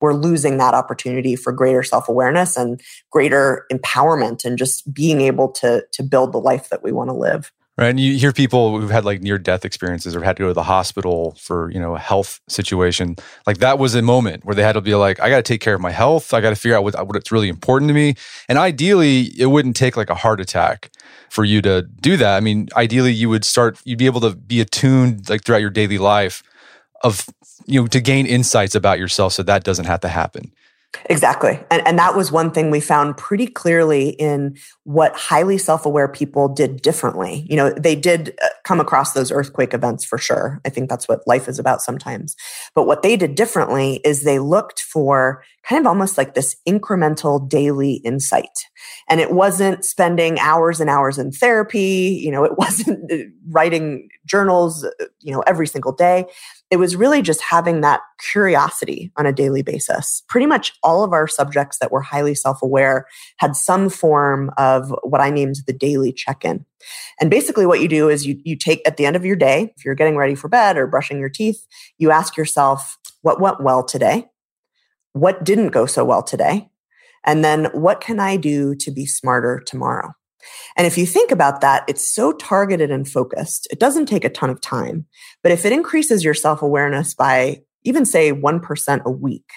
we're 0.00 0.14
losing 0.14 0.58
that 0.58 0.74
opportunity 0.74 1.34
for 1.34 1.52
greater 1.52 1.82
self-awareness 1.82 2.56
and 2.56 2.80
greater 3.10 3.64
empowerment 3.72 4.44
and 4.44 4.58
just 4.58 4.92
being 4.92 5.20
able 5.20 5.50
to 5.52 5.82
to 5.92 6.02
build 6.02 6.32
the 6.32 6.40
life 6.40 6.68
that 6.68 6.82
we 6.82 6.92
want 6.92 7.08
to 7.08 7.14
live. 7.14 7.50
Right. 7.76 7.88
And 7.88 7.98
you 7.98 8.16
hear 8.16 8.32
people 8.32 8.78
who've 8.78 8.90
had 8.90 9.04
like 9.04 9.20
near 9.20 9.36
death 9.36 9.64
experiences 9.64 10.14
or 10.14 10.22
had 10.22 10.36
to 10.36 10.44
go 10.44 10.46
to 10.46 10.54
the 10.54 10.62
hospital 10.62 11.36
for, 11.40 11.72
you 11.72 11.80
know, 11.80 11.96
a 11.96 11.98
health 11.98 12.40
situation. 12.48 13.16
Like 13.48 13.58
that 13.58 13.80
was 13.80 13.96
a 13.96 14.02
moment 14.02 14.44
where 14.44 14.54
they 14.54 14.62
had 14.62 14.74
to 14.74 14.80
be 14.80 14.94
like, 14.94 15.18
I 15.18 15.28
got 15.28 15.38
to 15.38 15.42
take 15.42 15.60
care 15.60 15.74
of 15.74 15.80
my 15.80 15.90
health. 15.90 16.32
I 16.32 16.40
got 16.40 16.50
to 16.50 16.56
figure 16.56 16.76
out 16.76 16.84
what, 16.84 16.94
what's 17.08 17.32
really 17.32 17.48
important 17.48 17.88
to 17.88 17.94
me. 17.94 18.14
And 18.48 18.58
ideally, 18.58 19.32
it 19.36 19.46
wouldn't 19.46 19.74
take 19.74 19.96
like 19.96 20.08
a 20.08 20.14
heart 20.14 20.40
attack 20.40 20.92
for 21.30 21.44
you 21.44 21.60
to 21.62 21.82
do 21.82 22.16
that. 22.16 22.36
I 22.36 22.40
mean, 22.40 22.68
ideally, 22.76 23.12
you 23.12 23.28
would 23.28 23.44
start, 23.44 23.80
you'd 23.84 23.98
be 23.98 24.06
able 24.06 24.20
to 24.20 24.36
be 24.36 24.60
attuned 24.60 25.28
like 25.28 25.42
throughout 25.42 25.60
your 25.60 25.70
daily 25.70 25.98
life 25.98 26.44
of, 27.02 27.26
you 27.66 27.80
know, 27.80 27.88
to 27.88 28.00
gain 28.00 28.24
insights 28.24 28.76
about 28.76 29.00
yourself 29.00 29.32
so 29.32 29.42
that 29.42 29.64
doesn't 29.64 29.86
have 29.86 30.00
to 30.00 30.08
happen. 30.08 30.52
Exactly. 31.06 31.60
And, 31.70 31.86
and 31.86 31.98
that 31.98 32.16
was 32.16 32.30
one 32.32 32.50
thing 32.50 32.70
we 32.70 32.80
found 32.80 33.16
pretty 33.16 33.46
clearly 33.46 34.10
in 34.10 34.56
what 34.84 35.14
highly 35.14 35.58
self 35.58 35.86
aware 35.86 36.08
people 36.08 36.48
did 36.48 36.82
differently. 36.82 37.46
You 37.48 37.56
know, 37.56 37.70
they 37.72 37.94
did 37.96 38.34
uh, 38.42 38.48
come 38.64 38.80
across 38.80 39.12
those 39.12 39.30
earthquake 39.32 39.74
events 39.74 40.04
for 40.04 40.18
sure. 40.18 40.60
I 40.64 40.68
think 40.70 40.88
that's 40.88 41.08
what 41.08 41.26
life 41.26 41.48
is 41.48 41.58
about 41.58 41.82
sometimes. 41.82 42.36
But 42.74 42.86
what 42.86 43.02
they 43.02 43.16
did 43.16 43.34
differently 43.34 44.00
is 44.04 44.22
they 44.22 44.38
looked 44.38 44.80
for 44.80 45.42
kind 45.68 45.80
of 45.80 45.86
almost 45.86 46.18
like 46.18 46.34
this 46.34 46.56
incremental 46.68 47.48
daily 47.48 47.94
insight. 48.04 48.66
And 49.08 49.20
it 49.20 49.32
wasn't 49.32 49.84
spending 49.84 50.38
hours 50.38 50.80
and 50.80 50.90
hours 50.90 51.18
in 51.18 51.32
therapy. 51.32 52.20
You 52.22 52.30
know, 52.30 52.44
it 52.44 52.52
wasn't 52.58 53.10
uh, 53.10 53.16
writing 53.48 54.08
journals, 54.26 54.84
uh, 54.84 55.04
you 55.20 55.32
know, 55.32 55.40
every 55.46 55.66
single 55.66 55.92
day 55.92 56.26
it 56.70 56.76
was 56.78 56.96
really 56.96 57.22
just 57.22 57.40
having 57.40 57.82
that 57.82 58.00
curiosity 58.32 59.12
on 59.16 59.26
a 59.26 59.32
daily 59.32 59.62
basis. 59.62 60.22
Pretty 60.28 60.46
much 60.46 60.72
all 60.82 61.04
of 61.04 61.12
our 61.12 61.28
subjects 61.28 61.78
that 61.78 61.92
were 61.92 62.00
highly 62.00 62.34
self 62.34 62.62
aware 62.62 63.06
had 63.36 63.54
some 63.54 63.88
form 63.88 64.50
of 64.56 64.92
what 65.02 65.20
I 65.20 65.30
named 65.30 65.56
the 65.66 65.72
daily 65.72 66.12
check 66.12 66.44
in. 66.44 66.64
And 67.20 67.30
basically, 67.30 67.66
what 67.66 67.80
you 67.80 67.88
do 67.88 68.08
is 68.08 68.26
you, 68.26 68.40
you 68.44 68.56
take 68.56 68.86
at 68.86 68.96
the 68.96 69.06
end 69.06 69.16
of 69.16 69.24
your 69.24 69.36
day, 69.36 69.72
if 69.76 69.84
you're 69.84 69.94
getting 69.94 70.16
ready 70.16 70.34
for 70.34 70.48
bed 70.48 70.76
or 70.76 70.86
brushing 70.86 71.18
your 71.18 71.28
teeth, 71.28 71.66
you 71.98 72.10
ask 72.10 72.36
yourself, 72.36 72.98
what 73.22 73.40
went 73.40 73.62
well 73.62 73.84
today? 73.84 74.26
What 75.12 75.44
didn't 75.44 75.68
go 75.68 75.86
so 75.86 76.04
well 76.04 76.22
today? 76.22 76.68
And 77.24 77.44
then 77.44 77.66
what 77.66 78.00
can 78.00 78.20
I 78.20 78.36
do 78.36 78.74
to 78.76 78.90
be 78.90 79.06
smarter 79.06 79.62
tomorrow? 79.64 80.12
And 80.76 80.86
if 80.86 80.98
you 80.98 81.06
think 81.06 81.30
about 81.30 81.60
that, 81.60 81.84
it's 81.88 82.08
so 82.08 82.32
targeted 82.32 82.90
and 82.90 83.08
focused. 83.08 83.68
It 83.70 83.78
doesn't 83.78 84.06
take 84.06 84.24
a 84.24 84.30
ton 84.30 84.50
of 84.50 84.60
time. 84.60 85.06
But 85.42 85.52
if 85.52 85.64
it 85.64 85.72
increases 85.72 86.24
your 86.24 86.34
self 86.34 86.62
awareness 86.62 87.14
by 87.14 87.62
even 87.82 88.04
say 88.06 88.32
1% 88.32 89.04
a 89.04 89.10
week, 89.10 89.50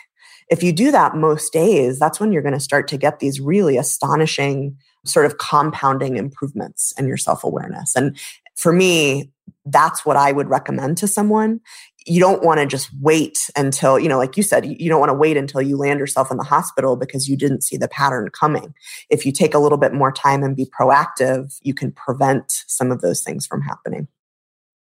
if 0.49 0.63
you 0.63 0.71
do 0.71 0.91
that 0.91 1.15
most 1.15 1.51
days, 1.51 1.99
that's 1.99 2.19
when 2.19 2.31
you're 2.31 2.41
going 2.41 2.53
to 2.53 2.59
start 2.59 2.87
to 2.89 2.97
get 2.97 3.19
these 3.19 3.39
really 3.39 3.77
astonishing 3.77 4.77
sort 5.05 5.25
of 5.25 5.37
compounding 5.37 6.17
improvements 6.17 6.93
in 6.97 7.07
your 7.07 7.17
self 7.17 7.43
awareness. 7.43 7.95
And 7.95 8.17
for 8.55 8.73
me, 8.73 9.31
that's 9.65 10.05
what 10.05 10.17
I 10.17 10.31
would 10.31 10.49
recommend 10.49 10.97
to 10.97 11.07
someone 11.07 11.59
you 12.07 12.19
don't 12.19 12.43
want 12.43 12.59
to 12.59 12.65
just 12.65 12.89
wait 13.01 13.49
until, 13.55 13.99
you 13.99 14.07
know, 14.07 14.17
like 14.17 14.37
you 14.37 14.43
said, 14.43 14.65
you 14.65 14.89
don't 14.89 14.99
want 14.99 15.09
to 15.09 15.13
wait 15.13 15.35
until 15.35 15.61
you 15.61 15.75
land 15.77 15.99
yourself 15.99 16.31
in 16.31 16.37
the 16.37 16.43
hospital 16.43 16.95
because 16.95 17.27
you 17.27 17.35
didn't 17.35 17.63
see 17.63 17.77
the 17.77 17.87
pattern 17.87 18.29
coming. 18.29 18.73
If 19.09 19.25
you 19.25 19.31
take 19.31 19.53
a 19.53 19.59
little 19.59 19.77
bit 19.77 19.93
more 19.93 20.11
time 20.11 20.43
and 20.43 20.55
be 20.55 20.65
proactive, 20.65 21.57
you 21.63 21.73
can 21.73 21.91
prevent 21.91 22.63
some 22.67 22.91
of 22.91 23.01
those 23.01 23.21
things 23.21 23.45
from 23.45 23.61
happening. 23.61 24.07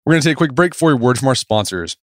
We're 0.05 0.15
going 0.15 0.23
to 0.23 0.29
take 0.29 0.37
a 0.37 0.37
quick 0.37 0.55
break 0.55 0.75
for 0.75 0.91
a 0.91 0.97
word 0.97 1.19
from 1.19 1.29
our 1.29 1.37
sponsors. 1.37 1.97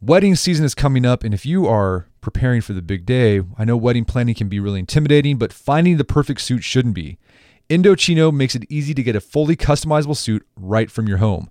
Wedding 0.00 0.34
season 0.34 0.64
is 0.64 0.74
coming 0.74 1.04
up, 1.04 1.22
and 1.22 1.34
if 1.34 1.44
you 1.44 1.66
are 1.66 2.06
preparing 2.22 2.62
for 2.62 2.72
the 2.72 2.80
big 2.80 3.04
day, 3.04 3.42
I 3.58 3.66
know 3.66 3.76
wedding 3.76 4.06
planning 4.06 4.34
can 4.34 4.48
be 4.48 4.58
really 4.58 4.78
intimidating, 4.78 5.36
but 5.36 5.52
finding 5.52 5.98
the 5.98 6.04
perfect 6.04 6.40
suit 6.40 6.64
shouldn't 6.64 6.94
be. 6.94 7.18
Indochino 7.68 8.32
makes 8.32 8.54
it 8.54 8.64
easy 8.70 8.94
to 8.94 9.02
get 9.02 9.14
a 9.14 9.20
fully 9.20 9.56
customizable 9.56 10.16
suit 10.16 10.46
right 10.56 10.90
from 10.90 11.06
your 11.06 11.18
home. 11.18 11.50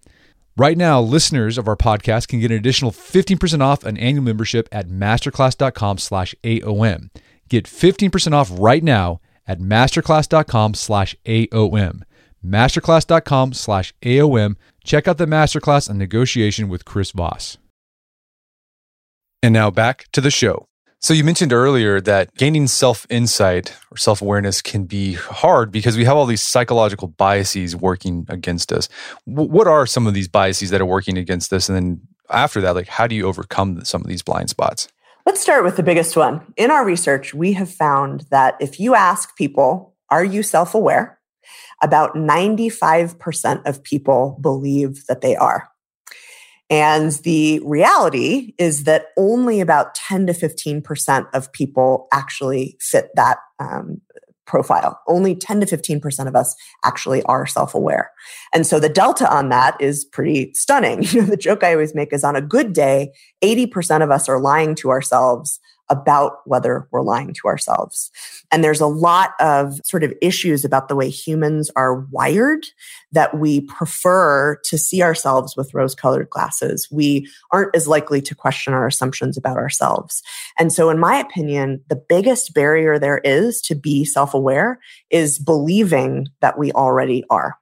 Right 0.57 0.77
now, 0.77 0.99
listeners 0.99 1.57
of 1.57 1.67
our 1.67 1.77
podcast 1.77 2.27
can 2.27 2.39
get 2.39 2.51
an 2.51 2.57
additional 2.57 2.91
15% 2.91 3.61
off 3.61 3.83
an 3.83 3.97
annual 3.97 4.23
membership 4.23 4.67
at 4.71 4.87
masterclass.com 4.87 5.97
slash 5.97 6.35
AOM. 6.43 7.09
Get 7.49 7.65
15% 7.65 8.33
off 8.33 8.49
right 8.51 8.83
now 8.83 9.21
at 9.47 9.59
masterclass.com 9.59 10.73
slash 10.73 11.15
AOM. 11.25 12.01
Masterclass.com 12.45 13.53
slash 13.53 13.93
AOM 14.01 14.55
Check 14.83 15.07
out 15.07 15.17
the 15.17 15.25
masterclass 15.25 15.89
on 15.89 15.97
negotiation 15.97 16.67
with 16.67 16.85
Chris 16.85 17.11
Voss. 17.11 17.57
And 19.43 19.53
now 19.53 19.71
back 19.71 20.07
to 20.11 20.21
the 20.21 20.31
show. 20.31 20.65
So, 21.03 21.15
you 21.15 21.23
mentioned 21.23 21.51
earlier 21.51 21.99
that 22.01 22.35
gaining 22.35 22.67
self 22.67 23.07
insight 23.09 23.75
or 23.89 23.97
self 23.97 24.21
awareness 24.21 24.61
can 24.61 24.85
be 24.85 25.13
hard 25.13 25.71
because 25.71 25.97
we 25.97 26.05
have 26.05 26.15
all 26.15 26.27
these 26.27 26.43
psychological 26.43 27.07
biases 27.07 27.75
working 27.75 28.27
against 28.29 28.71
us. 28.71 28.87
what 29.25 29.67
are 29.67 29.87
some 29.87 30.05
of 30.05 30.13
these 30.13 30.27
biases 30.27 30.69
that 30.69 30.79
are 30.79 30.85
working 30.85 31.17
against 31.17 31.51
us? 31.53 31.67
And 31.69 31.75
then 31.75 32.01
after 32.29 32.61
that, 32.61 32.75
like, 32.75 32.87
how 32.87 33.07
do 33.07 33.15
you 33.15 33.25
overcome 33.25 33.83
some 33.83 34.01
of 34.01 34.07
these 34.07 34.21
blind 34.21 34.51
spots? 34.51 34.87
Let's 35.25 35.41
start 35.41 35.63
with 35.63 35.75
the 35.75 35.83
biggest 35.83 36.15
one. 36.15 36.41
In 36.55 36.69
our 36.69 36.85
research, 36.85 37.33
we 37.33 37.53
have 37.53 37.71
found 37.71 38.25
that 38.29 38.55
if 38.59 38.79
you 38.79 38.93
ask 38.93 39.35
people, 39.35 39.95
Are 40.09 40.23
you 40.23 40.43
self 40.43 40.75
aware? 40.75 41.17
about 41.81 42.13
95% 42.13 43.65
of 43.65 43.83
people 43.83 44.37
believe 44.39 45.05
that 45.07 45.21
they 45.21 45.35
are. 45.35 45.69
And 46.71 47.11
the 47.23 47.59
reality 47.65 48.53
is 48.57 48.85
that 48.85 49.07
only 49.17 49.59
about 49.59 49.93
10 49.93 50.27
to 50.27 50.33
15% 50.33 51.27
of 51.33 51.51
people 51.51 52.07
actually 52.13 52.77
fit 52.79 53.09
that 53.15 53.39
um, 53.59 53.99
profile. 54.47 54.99
Only 55.05 55.35
10 55.35 55.59
to 55.59 55.65
15% 55.65 56.27
of 56.27 56.35
us 56.35 56.55
actually 56.85 57.23
are 57.23 57.45
self 57.45 57.75
aware. 57.75 58.11
And 58.53 58.65
so 58.65 58.79
the 58.79 58.89
delta 58.89 59.31
on 59.31 59.49
that 59.49 59.79
is 59.81 60.05
pretty 60.05 60.53
stunning. 60.53 61.03
You 61.03 61.21
know, 61.23 61.27
the 61.27 61.37
joke 61.37 61.63
I 61.63 61.73
always 61.73 61.93
make 61.93 62.13
is 62.13 62.23
on 62.23 62.37
a 62.37 62.41
good 62.41 62.71
day, 62.71 63.11
80% 63.43 64.01
of 64.01 64.09
us 64.09 64.29
are 64.29 64.39
lying 64.39 64.73
to 64.75 64.89
ourselves 64.91 65.59
about 65.91 66.37
whether 66.45 66.87
we're 66.89 67.03
lying 67.03 67.33
to 67.33 67.47
ourselves. 67.47 68.09
And 68.51 68.63
there's 68.63 68.81
a 68.81 68.87
lot 68.87 69.33
of 69.39 69.79
sort 69.83 70.03
of 70.03 70.13
issues 70.21 70.65
about 70.65 70.87
the 70.87 70.95
way 70.95 71.09
humans 71.09 71.69
are 71.75 71.99
wired 72.09 72.65
that 73.11 73.37
we 73.37 73.61
prefer 73.61 74.55
to 74.63 74.77
see 74.77 75.03
ourselves 75.03 75.55
with 75.55 75.73
rose 75.73 75.93
colored 75.93 76.29
glasses. 76.29 76.87
We 76.89 77.29
aren't 77.51 77.75
as 77.75 77.87
likely 77.87 78.21
to 78.21 78.33
question 78.33 78.73
our 78.73 78.87
assumptions 78.87 79.37
about 79.37 79.57
ourselves. 79.57 80.23
And 80.57 80.71
so, 80.71 80.89
in 80.89 80.97
my 80.97 81.17
opinion, 81.17 81.83
the 81.89 81.95
biggest 81.95 82.53
barrier 82.53 82.97
there 82.97 83.19
is 83.19 83.61
to 83.63 83.75
be 83.75 84.05
self 84.05 84.33
aware 84.33 84.79
is 85.09 85.37
believing 85.37 86.27
that 86.39 86.57
we 86.57 86.71
already 86.71 87.23
are. 87.29 87.57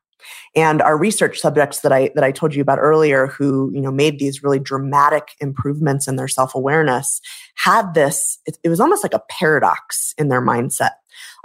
And 0.56 0.82
our 0.82 0.98
research 0.98 1.40
subjects 1.40 1.82
that 1.82 1.92
I 1.92 2.12
that 2.16 2.24
I 2.24 2.32
told 2.32 2.56
you 2.56 2.62
about 2.62 2.80
earlier, 2.80 3.28
who 3.28 3.72
you 3.74 3.82
know 3.82 3.92
made 3.92 4.20
these 4.20 4.44
really 4.44 4.60
dramatic 4.60 5.36
improvements 5.40 6.08
in 6.08 6.16
their 6.16 6.28
self 6.28 6.56
awareness, 6.56 7.22
had 7.56 7.94
this. 7.94 8.40
It, 8.46 8.58
it 8.64 8.70
was 8.70 8.80
almost 8.80 9.04
like 9.04 9.14
a 9.14 9.24
paradox 9.30 10.14
in 10.18 10.30
their 10.30 10.42
mindset. 10.42 10.92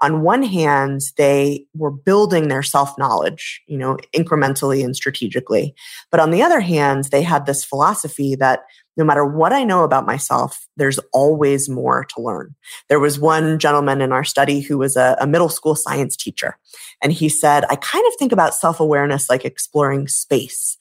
On 0.00 0.22
one 0.22 0.42
hand, 0.42 1.02
they 1.16 1.66
were 1.74 1.90
building 1.90 2.48
their 2.48 2.62
self 2.62 2.96
knowledge, 2.98 3.62
you 3.66 3.78
know, 3.78 3.96
incrementally 4.14 4.84
and 4.84 4.94
strategically, 4.94 5.74
but 6.10 6.20
on 6.20 6.30
the 6.30 6.42
other 6.42 6.60
hand, 6.60 7.04
they 7.04 7.22
had 7.22 7.46
this 7.46 7.64
philosophy 7.64 8.34
that 8.36 8.64
no 8.96 9.04
matter 9.04 9.24
what 9.24 9.52
I 9.52 9.64
know 9.64 9.82
about 9.82 10.06
myself, 10.06 10.66
there's 10.76 11.00
always 11.12 11.68
more 11.68 12.04
to 12.04 12.20
learn. 12.20 12.54
There 12.88 13.00
was 13.00 13.18
one 13.18 13.58
gentleman 13.58 14.00
in 14.00 14.12
our 14.12 14.24
study 14.24 14.60
who 14.60 14.78
was 14.78 14.96
a, 14.96 15.16
a 15.20 15.26
middle 15.26 15.48
school 15.48 15.74
science 15.74 16.16
teacher. 16.16 16.56
And 17.02 17.12
he 17.12 17.28
said, 17.28 17.64
I 17.70 17.76
kind 17.76 18.04
of 18.06 18.12
think 18.18 18.32
about 18.32 18.54
self 18.54 18.80
awareness 18.80 19.28
like 19.28 19.44
exploring 19.44 20.08
space. 20.08 20.76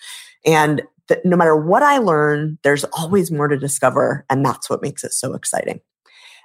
And 0.45 0.83
that 1.07 1.25
no 1.25 1.35
matter 1.35 1.55
what 1.55 1.83
I 1.83 1.97
learn, 1.97 2.57
there's 2.63 2.83
always 2.85 3.31
more 3.31 3.47
to 3.47 3.57
discover. 3.57 4.25
And 4.29 4.45
that's 4.45 4.69
what 4.69 4.81
makes 4.81 5.03
it 5.03 5.13
so 5.13 5.33
exciting. 5.33 5.81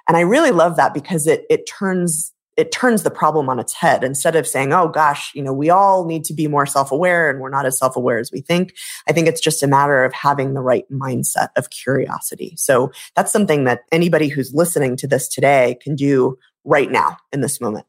And 0.07 0.17
I 0.17 0.21
really 0.21 0.51
love 0.51 0.75
that 0.77 0.93
because 0.93 1.27
it, 1.27 1.45
it 1.49 1.67
turns 1.67 2.33
it 2.59 2.71
turns 2.71 3.03
the 3.03 3.11
problem 3.11 3.49
on 3.49 3.59
its 3.59 3.73
head. 3.73 4.03
Instead 4.03 4.35
of 4.35 4.47
saying 4.47 4.73
oh 4.73 4.87
gosh 4.87 5.31
you 5.33 5.41
know 5.41 5.53
we 5.53 5.69
all 5.69 6.05
need 6.05 6.23
to 6.25 6.33
be 6.33 6.47
more 6.47 6.65
self-aware 6.65 7.29
and 7.29 7.39
we're 7.39 7.49
not 7.49 7.65
as 7.65 7.77
self-aware 7.77 8.19
as 8.19 8.31
we 8.31 8.41
think 8.41 8.75
i 9.07 9.13
think 9.13 9.27
it's 9.27 9.41
just 9.41 9.63
a 9.63 9.67
matter 9.67 10.03
of 10.03 10.13
having 10.13 10.53
the 10.53 10.61
right 10.61 10.85
mindset 10.91 11.49
of 11.55 11.69
curiosity. 11.69 12.53
So 12.57 12.91
that's 13.15 13.31
something 13.31 13.63
that 13.63 13.81
anybody 13.91 14.27
who's 14.27 14.53
listening 14.53 14.95
to 14.97 15.07
this 15.07 15.27
today 15.27 15.77
can 15.81 15.95
do 15.95 16.37
right 16.63 16.91
now 16.91 17.17
in 17.31 17.41
this 17.41 17.61
moment. 17.61 17.85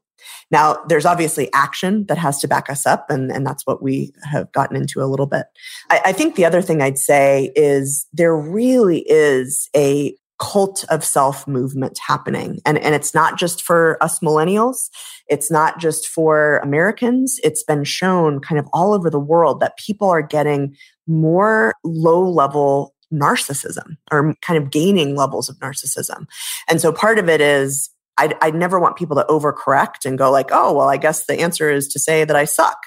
Now, 0.51 0.83
there's 0.89 1.07
obviously 1.07 1.51
action 1.55 2.05
that 2.07 2.19
has 2.19 2.41
to 2.41 2.49
back 2.49 2.69
us 2.69 2.87
up, 2.87 3.09
and, 3.11 3.31
and 3.31 3.47
that's 3.47 3.67
what 3.67 3.83
we 3.83 4.13
have 4.25 4.53
gotten 4.53 4.77
into 4.77 5.01
a 5.03 5.07
little 5.07 5.27
bit. 5.27 5.47
I, 5.89 6.01
I 6.07 6.13
think 6.13 6.35
the 6.35 6.45
other 6.45 6.61
thing 6.61 6.83
I'd 6.83 6.99
say 6.99 7.53
is 7.57 8.07
there 8.13 8.37
really 8.37 9.01
is 9.09 9.71
a 9.75 10.15
cult 10.41 10.85
of 10.89 11.05
self 11.05 11.47
movement 11.47 11.99
happening. 12.05 12.61
And, 12.65 12.79
and 12.79 12.95
it's 12.95 13.15
not 13.15 13.39
just 13.39 13.63
for 13.63 14.03
us 14.03 14.21
millennials. 14.21 14.89
It's 15.29 15.51
not 15.51 15.79
just 15.79 16.09
for 16.09 16.59
Americans. 16.59 17.39
It's 17.45 17.63
been 17.63 17.85
shown 17.85 18.41
kind 18.41 18.59
of 18.59 18.67
all 18.73 18.93
over 18.93 19.11
the 19.11 19.21
world 19.21 19.61
that 19.61 19.77
people 19.77 20.09
are 20.09 20.23
getting 20.23 20.75
more 21.07 21.75
low 21.85 22.29
level 22.29 22.95
narcissism 23.13 23.97
or 24.11 24.35
kind 24.41 24.63
of 24.63 24.71
gaining 24.71 25.15
levels 25.15 25.49
of 25.49 25.57
narcissism. 25.59 26.27
And 26.69 26.81
so 26.81 26.93
part 26.93 27.19
of 27.19 27.29
it 27.29 27.41
is 27.41 27.91
I'd, 28.17 28.35
I'd, 28.41 28.55
never 28.55 28.79
want 28.79 28.97
people 28.97 29.17
to 29.17 29.25
overcorrect 29.29 30.05
and 30.05 30.19
go 30.19 30.31
like, 30.31 30.51
oh, 30.53 30.73
well, 30.75 30.89
I 30.89 30.97
guess 30.97 31.27
the 31.27 31.41
answer 31.41 31.71
is 31.71 31.89
to 31.89 31.99
say 31.99 32.25
that 32.25 32.37
I 32.37 32.45
suck. 32.45 32.79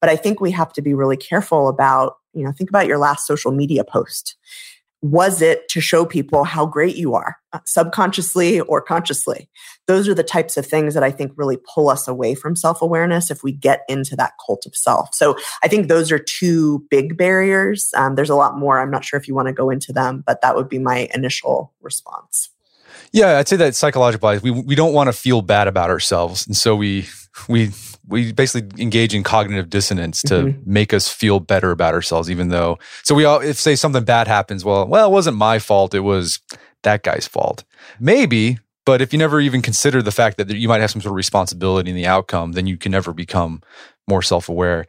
But 0.00 0.10
I 0.10 0.16
think 0.16 0.40
we 0.40 0.50
have 0.50 0.72
to 0.74 0.82
be 0.82 0.94
really 0.94 1.16
careful 1.16 1.68
about, 1.68 2.16
you 2.34 2.44
know, 2.44 2.52
think 2.52 2.70
about 2.70 2.86
your 2.86 2.98
last 2.98 3.26
social 3.26 3.52
media 3.52 3.84
post 3.84 4.36
Was 5.02 5.40
it 5.40 5.68
to 5.70 5.80
show 5.80 6.04
people 6.04 6.44
how 6.44 6.66
great 6.66 6.96
you 6.96 7.14
are, 7.14 7.36
uh, 7.52 7.60
subconsciously 7.64 8.60
or 8.60 8.82
consciously? 8.82 9.48
Those 9.86 10.08
are 10.08 10.14
the 10.14 10.22
types 10.22 10.56
of 10.56 10.66
things 10.66 10.92
that 10.94 11.02
I 11.02 11.10
think 11.10 11.32
really 11.36 11.58
pull 11.74 11.88
us 11.88 12.06
away 12.06 12.34
from 12.34 12.54
self 12.54 12.82
awareness 12.82 13.30
if 13.30 13.42
we 13.42 13.52
get 13.52 13.82
into 13.88 14.14
that 14.16 14.32
cult 14.44 14.66
of 14.66 14.76
self. 14.76 15.14
So 15.14 15.36
I 15.62 15.68
think 15.68 15.88
those 15.88 16.12
are 16.12 16.18
two 16.18 16.86
big 16.90 17.16
barriers. 17.16 17.90
Um, 17.96 18.14
there's 18.14 18.30
a 18.30 18.36
lot 18.36 18.58
more. 18.58 18.78
I'm 18.78 18.90
not 18.90 19.04
sure 19.04 19.18
if 19.18 19.26
you 19.26 19.34
want 19.34 19.48
to 19.48 19.54
go 19.54 19.70
into 19.70 19.92
them, 19.92 20.22
but 20.26 20.42
that 20.42 20.54
would 20.54 20.68
be 20.68 20.78
my 20.78 21.08
initial 21.14 21.72
response. 21.80 22.50
Yeah, 23.12 23.38
I'd 23.38 23.48
say 23.48 23.56
that 23.56 23.74
psychologically, 23.74 24.38
we 24.38 24.50
we 24.50 24.74
don't 24.74 24.92
want 24.92 25.08
to 25.08 25.12
feel 25.12 25.42
bad 25.42 25.68
about 25.68 25.90
ourselves, 25.90 26.46
and 26.46 26.56
so 26.56 26.76
we 26.76 27.08
we 27.48 27.70
we 28.08 28.32
basically 28.32 28.82
engage 28.82 29.14
in 29.14 29.22
cognitive 29.22 29.70
dissonance 29.70 30.22
to 30.22 30.34
mm-hmm. 30.34 30.72
make 30.72 30.92
us 30.92 31.08
feel 31.08 31.40
better 31.40 31.70
about 31.70 31.94
ourselves, 31.94 32.30
even 32.30 32.48
though. 32.48 32.78
So 33.04 33.14
we 33.14 33.24
all, 33.24 33.40
if 33.40 33.56
say 33.56 33.76
something 33.76 34.04
bad 34.04 34.26
happens, 34.28 34.64
well, 34.64 34.86
well, 34.86 35.08
it 35.08 35.12
wasn't 35.12 35.36
my 35.36 35.58
fault; 35.58 35.94
it 35.94 36.00
was 36.00 36.40
that 36.82 37.02
guy's 37.02 37.26
fault. 37.26 37.64
Maybe, 37.98 38.58
but 38.84 39.02
if 39.02 39.12
you 39.12 39.18
never 39.18 39.40
even 39.40 39.62
consider 39.62 40.02
the 40.02 40.12
fact 40.12 40.36
that 40.38 40.50
you 40.50 40.68
might 40.68 40.80
have 40.80 40.90
some 40.90 41.00
sort 41.00 41.12
of 41.12 41.16
responsibility 41.16 41.90
in 41.90 41.96
the 41.96 42.06
outcome, 42.06 42.52
then 42.52 42.66
you 42.66 42.76
can 42.76 42.92
never 42.92 43.12
become 43.12 43.62
more 44.08 44.22
self-aware. 44.22 44.86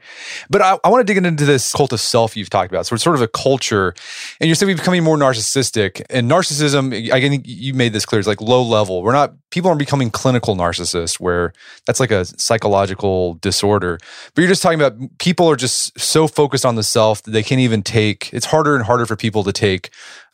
But 0.50 0.62
I, 0.62 0.78
I 0.84 0.90
want 0.90 1.06
to 1.06 1.14
dig 1.14 1.24
into 1.24 1.46
this 1.46 1.72
cult 1.72 1.94
of 1.94 2.00
self 2.00 2.36
you've 2.36 2.50
talked 2.50 2.72
about. 2.72 2.88
So 2.88 2.96
it's 2.96 3.04
sort 3.04 3.16
of 3.16 3.22
a 3.22 3.28
culture, 3.28 3.94
and 4.40 4.48
you're 4.48 4.56
saying 4.56 4.70
we're 4.70 4.78
becoming 4.78 5.04
more 5.04 5.18
narcissistic. 5.18 6.02
And 6.10 6.30
narcissism, 6.30 7.12
I 7.12 7.22
think 7.22 7.44
you 7.46 7.74
made 7.74 7.94
this 7.94 8.06
clear, 8.06 8.20
is 8.20 8.28
like 8.28 8.42
low 8.42 8.64
level. 8.64 9.04
We're 9.04 9.14
not 9.14 9.34
people 9.52 9.70
aren't 9.70 9.80
becoming 9.80 10.10
clinical 10.10 10.56
narcissists, 10.56 11.20
where 11.20 11.54
that's 11.86 12.00
like 12.00 12.12
a 12.12 12.26
psychological 12.26 13.36
disorder. 13.36 14.00
But 14.34 14.42
you're 14.42 14.50
just 14.50 14.64
talking 14.64 14.82
about 14.82 14.98
people 15.20 15.48
are 15.48 15.56
just 15.56 15.98
so 16.00 16.28
focused 16.28 16.66
on 16.66 16.76
the 16.76 16.84
self 16.84 17.22
that 17.24 17.32
they 17.32 17.44
can't 17.44 17.62
even 17.62 17.84
take. 17.84 18.34
It's 18.34 18.48
harder 18.48 18.76
and 18.76 18.86
harder 18.86 19.06
for 19.06 19.16
people 19.16 19.44
to 19.44 19.54
take 19.54 19.92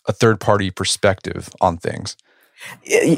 a 0.08 0.14
third 0.14 0.40
party 0.40 0.72
perspective 0.72 1.50
on 1.60 1.78
things. 1.78 2.16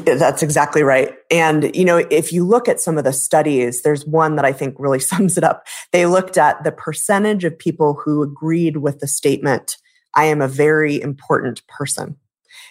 That's 0.04 0.42
exactly 0.42 0.82
right. 0.82 1.14
And, 1.30 1.74
you 1.74 1.84
know, 1.84 1.98
if 2.10 2.32
you 2.32 2.46
look 2.46 2.68
at 2.68 2.80
some 2.80 2.98
of 2.98 3.04
the 3.04 3.12
studies, 3.12 3.82
there's 3.82 4.06
one 4.06 4.36
that 4.36 4.44
I 4.44 4.52
think 4.52 4.76
really 4.78 5.00
sums 5.00 5.38
it 5.38 5.44
up. 5.44 5.66
They 5.92 6.06
looked 6.06 6.38
at 6.38 6.62
the 6.64 6.72
percentage 6.72 7.44
of 7.44 7.58
people 7.58 7.94
who 7.94 8.22
agreed 8.22 8.78
with 8.78 9.00
the 9.00 9.08
statement, 9.08 9.76
I 10.14 10.24
am 10.24 10.42
a 10.42 10.48
very 10.48 11.00
important 11.00 11.66
person. 11.68 12.16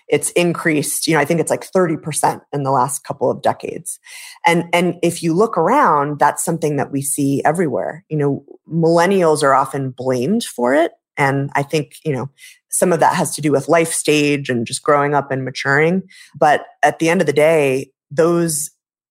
It's 0.10 0.32
increased, 0.32 1.08
you 1.08 1.13
know, 1.13 1.19
I 1.19 1.25
think 1.25 1.39
it's 1.39 1.51
like 1.51 1.71
30% 1.71 2.41
in 2.51 2.63
the 2.63 2.71
last 2.71 3.03
couple 3.03 3.29
of 3.29 3.41
decades. 3.41 3.99
And, 4.45 4.65
and 4.73 4.95
if 5.03 5.21
you 5.21 5.34
look 5.34 5.58
around, 5.58 6.19
that's 6.19 6.43
something 6.43 6.77
that 6.77 6.91
we 6.91 7.01
see 7.01 7.43
everywhere. 7.45 8.03
You 8.10 8.17
know, 8.17 8.45
millennials 8.67 9.43
are 9.43 9.53
often 9.53 9.91
blamed 9.91 10.43
for 10.43 10.73
it. 10.73 10.93
And 11.15 11.51
I 11.53 11.63
think, 11.63 11.93
you 12.03 12.13
know, 12.13 12.29
some 12.69 12.93
of 12.93 12.99
that 12.99 13.15
has 13.15 13.36
to 13.36 13.41
do 13.41 13.51
with 13.51 13.67
life 13.67 13.91
stage 13.91 14.49
and 14.49 14.65
just 14.65 14.84
growing 14.84 15.13
up 15.13 15.32
and 15.32 15.43
maturing. 15.43 16.03
But 16.36 16.65
at 16.84 16.99
the 16.99 17.10
end 17.10 17.21
of 17.21 17.27
the 17.27 17.34
day, 17.34 17.91
those 18.12 18.69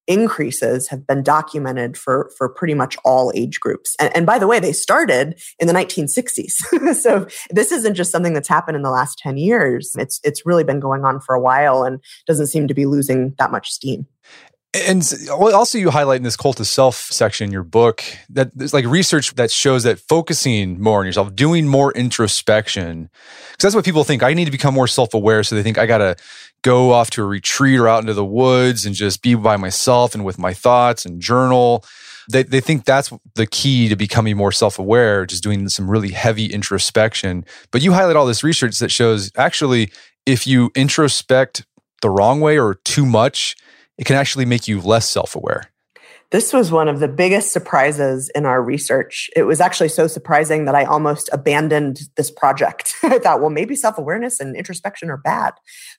increases 0.08 0.88
have 0.88 1.06
been 1.06 1.22
documented 1.22 1.96
for, 1.96 2.32
for 2.36 2.48
pretty 2.48 2.72
much 2.72 2.96
all 3.04 3.30
age 3.34 3.60
groups. 3.60 3.94
And, 4.00 4.16
and 4.16 4.26
by 4.26 4.38
the 4.38 4.46
way, 4.46 4.58
they 4.58 4.72
started 4.72 5.38
in 5.58 5.66
the 5.68 5.74
1960s. 5.74 6.94
so 6.96 7.26
this 7.50 7.70
isn't 7.70 7.94
just 7.94 8.10
something 8.10 8.32
that's 8.32 8.48
happened 8.48 8.76
in 8.76 8.82
the 8.82 8.90
last 8.90 9.18
10 9.18 9.36
years. 9.36 9.92
It's, 9.98 10.18
it's 10.24 10.46
really 10.46 10.64
been 10.64 10.80
going 10.80 11.04
on 11.04 11.20
for 11.20 11.34
a 11.34 11.40
while 11.40 11.84
and 11.84 12.02
doesn't 12.26 12.46
seem 12.46 12.66
to 12.68 12.74
be 12.74 12.86
losing 12.86 13.34
that 13.38 13.52
much 13.52 13.70
steam. 13.70 14.06
And 14.74 15.02
also, 15.30 15.78
you 15.78 15.90
highlight 15.90 16.18
in 16.18 16.24
this 16.24 16.36
cult 16.36 16.60
of 16.60 16.66
self 16.66 16.94
section 16.94 17.46
in 17.46 17.52
your 17.52 17.62
book 17.62 18.04
that 18.28 18.50
there's 18.54 18.74
like 18.74 18.84
research 18.84 19.34
that 19.36 19.50
shows 19.50 19.82
that 19.84 19.98
focusing 19.98 20.78
more 20.78 21.00
on 21.00 21.06
yourself, 21.06 21.34
doing 21.34 21.66
more 21.66 21.90
introspection, 21.92 23.08
because 23.52 23.62
that's 23.62 23.74
what 23.74 23.86
people 23.86 24.04
think. 24.04 24.22
I 24.22 24.34
need 24.34 24.44
to 24.44 24.50
become 24.50 24.74
more 24.74 24.86
self 24.86 25.14
aware. 25.14 25.42
So 25.42 25.54
they 25.54 25.62
think 25.62 25.78
I 25.78 25.86
got 25.86 25.98
to 25.98 26.16
go 26.62 26.92
off 26.92 27.08
to 27.10 27.22
a 27.22 27.26
retreat 27.26 27.80
or 27.80 27.88
out 27.88 28.00
into 28.00 28.12
the 28.12 28.24
woods 28.24 28.84
and 28.84 28.94
just 28.94 29.22
be 29.22 29.34
by 29.34 29.56
myself 29.56 30.14
and 30.14 30.22
with 30.22 30.38
my 30.38 30.52
thoughts 30.52 31.06
and 31.06 31.18
journal. 31.18 31.82
They, 32.30 32.42
they 32.42 32.60
think 32.60 32.84
that's 32.84 33.10
the 33.36 33.46
key 33.46 33.88
to 33.88 33.96
becoming 33.96 34.36
more 34.36 34.52
self 34.52 34.78
aware, 34.78 35.24
just 35.24 35.42
doing 35.42 35.66
some 35.70 35.90
really 35.90 36.10
heavy 36.10 36.44
introspection. 36.44 37.46
But 37.70 37.80
you 37.80 37.92
highlight 37.92 38.16
all 38.16 38.26
this 38.26 38.44
research 38.44 38.78
that 38.80 38.90
shows 38.90 39.32
actually, 39.34 39.90
if 40.26 40.46
you 40.46 40.68
introspect 40.76 41.64
the 42.02 42.10
wrong 42.10 42.40
way 42.40 42.58
or 42.58 42.74
too 42.84 43.06
much, 43.06 43.56
it 43.98 44.06
can 44.06 44.16
actually 44.16 44.44
make 44.44 44.68
you 44.68 44.80
less 44.80 45.08
self 45.08 45.36
aware. 45.36 45.70
This 46.30 46.52
was 46.52 46.70
one 46.70 46.88
of 46.88 47.00
the 47.00 47.08
biggest 47.08 47.54
surprises 47.54 48.30
in 48.34 48.44
our 48.44 48.62
research. 48.62 49.30
It 49.34 49.44
was 49.44 49.62
actually 49.62 49.88
so 49.88 50.06
surprising 50.06 50.66
that 50.66 50.74
I 50.74 50.84
almost 50.84 51.30
abandoned 51.32 52.00
this 52.16 52.30
project. 52.30 52.94
I 53.02 53.18
thought, 53.18 53.40
well, 53.40 53.48
maybe 53.48 53.74
self 53.74 53.96
awareness 53.96 54.38
and 54.38 54.54
introspection 54.54 55.08
are 55.08 55.16
bad. 55.16 55.54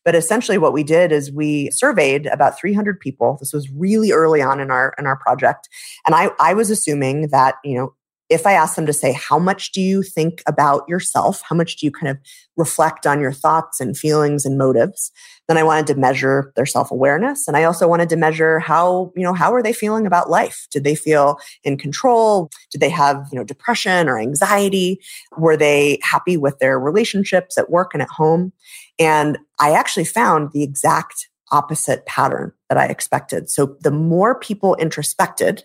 But 0.06 0.14
essentially, 0.14 0.60
what 0.60 0.72
we 0.72 0.84
did 0.84 1.12
is 1.12 1.32
we 1.32 1.72
surveyed 1.72 2.28
about 2.28 2.60
300 2.60 3.00
people. 3.00 3.38
This 3.40 3.54
was 3.54 3.70
really 3.72 4.12
early 4.12 4.42
on 4.42 4.60
in 4.60 4.70
our 4.70 4.94
in 5.00 5.08
our 5.08 5.18
project, 5.18 5.68
and 6.06 6.16
I 6.16 6.30
I 6.40 6.54
was 6.54 6.70
assuming 6.70 7.30
that 7.30 7.56
you 7.64 7.78
know 7.78 7.94
if 8.30 8.46
I 8.46 8.54
asked 8.54 8.76
them 8.76 8.86
to 8.86 8.94
say, 8.94 9.14
how 9.14 9.40
much 9.40 9.72
do 9.72 9.82
you 9.82 10.04
think 10.04 10.44
about 10.48 10.88
yourself? 10.88 11.42
How 11.48 11.56
much 11.56 11.78
do 11.78 11.86
you 11.86 11.92
kind 11.92 12.10
of 12.10 12.18
reflect 12.58 13.08
on 13.08 13.20
your 13.20 13.32
thoughts 13.32 13.80
and 13.80 13.98
feelings 13.98 14.46
and 14.46 14.58
motives? 14.58 15.12
Then 15.48 15.58
I 15.58 15.64
wanted 15.64 15.88
to 15.88 15.96
measure 15.96 16.54
their 16.56 16.68
self-awareness. 16.68 17.48
And 17.48 17.58
I 17.58 17.64
also 17.64 17.88
wanted 17.88 18.10
to 18.10 18.16
measure 18.16 18.60
how, 18.60 19.12
you 19.16 19.24
know, 19.24 19.34
how 19.34 19.52
are 19.54 19.64
they 19.64 19.74
feeling 19.74 20.06
about 20.06 20.30
life? 20.30 20.68
Did 20.72 20.84
they 20.84 20.94
feel 20.94 21.40
in 21.64 21.78
control? 21.78 22.52
Did 22.72 22.82
they 22.82 22.90
have, 22.90 23.28
you 23.32 23.38
know, 23.40 23.44
depression 23.44 24.08
or 24.08 24.20
anxiety? 24.20 25.00
Were 25.38 25.58
they 25.58 26.00
happy 26.04 26.38
with 26.38 26.60
their 26.60 26.80
relationships 26.80 27.58
at 27.58 27.72
work 27.72 27.92
and 27.94 28.04
at 28.04 28.10
home? 28.10 28.54
And 29.00 29.40
I 29.60 29.72
actually 29.72 30.06
found 30.06 30.52
the 30.52 30.62
exact 30.62 31.30
opposite 31.52 32.06
pattern 32.06 32.52
that 32.70 32.78
I 32.78 32.86
expected. 32.86 33.50
So 33.50 33.76
the 33.82 33.90
more 33.90 34.40
people 34.40 34.76
introspected, 34.76 35.64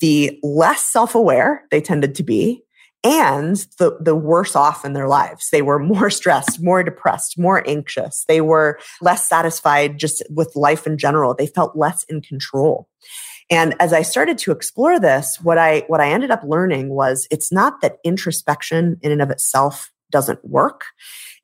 the 0.00 0.38
less 0.42 0.82
self-aware 0.82 1.64
they 1.70 1.80
tended 1.80 2.14
to 2.16 2.22
be 2.22 2.62
and 3.04 3.56
the, 3.78 3.96
the 4.00 4.16
worse 4.16 4.56
off 4.56 4.84
in 4.84 4.92
their 4.92 5.08
lives. 5.08 5.48
They 5.50 5.62
were 5.62 5.78
more 5.78 6.10
stressed, 6.18 6.62
more 6.62 6.82
depressed, 6.82 7.38
more 7.38 7.62
anxious. 7.66 8.24
They 8.28 8.40
were 8.40 8.78
less 9.00 9.28
satisfied 9.28 9.98
just 9.98 10.22
with 10.30 10.56
life 10.56 10.86
in 10.86 10.98
general. 10.98 11.34
They 11.34 11.46
felt 11.46 11.76
less 11.76 12.04
in 12.04 12.20
control. 12.20 12.88
And 13.50 13.74
as 13.80 13.92
I 13.92 14.02
started 14.02 14.36
to 14.38 14.52
explore 14.52 15.00
this, 15.00 15.38
what 15.40 15.56
I, 15.56 15.84
what 15.86 16.00
I 16.00 16.10
ended 16.10 16.30
up 16.30 16.42
learning 16.44 16.90
was 16.90 17.26
it's 17.30 17.50
not 17.50 17.80
that 17.80 17.96
introspection 18.04 18.98
in 19.00 19.10
and 19.10 19.22
of 19.22 19.30
itself 19.30 19.90
doesn't 20.10 20.44
work. 20.44 20.84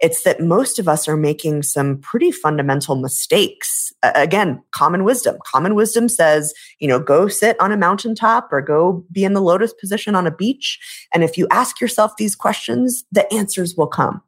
It's 0.00 0.22
that 0.24 0.40
most 0.40 0.78
of 0.78 0.88
us 0.88 1.08
are 1.08 1.16
making 1.16 1.62
some 1.62 1.98
pretty 1.98 2.30
fundamental 2.30 2.96
mistakes. 2.96 3.92
Again, 4.02 4.62
common 4.72 5.04
wisdom. 5.04 5.36
Common 5.46 5.74
wisdom 5.74 6.08
says, 6.08 6.52
you 6.78 6.88
know, 6.88 6.98
go 6.98 7.28
sit 7.28 7.60
on 7.60 7.72
a 7.72 7.76
mountaintop 7.76 8.52
or 8.52 8.60
go 8.60 9.04
be 9.12 9.24
in 9.24 9.34
the 9.34 9.40
lotus 9.40 9.72
position 9.72 10.14
on 10.14 10.26
a 10.26 10.34
beach. 10.34 10.78
And 11.12 11.22
if 11.24 11.38
you 11.38 11.46
ask 11.50 11.80
yourself 11.80 12.16
these 12.16 12.36
questions, 12.36 13.04
the 13.12 13.32
answers 13.32 13.76
will 13.76 13.86
come. 13.86 14.22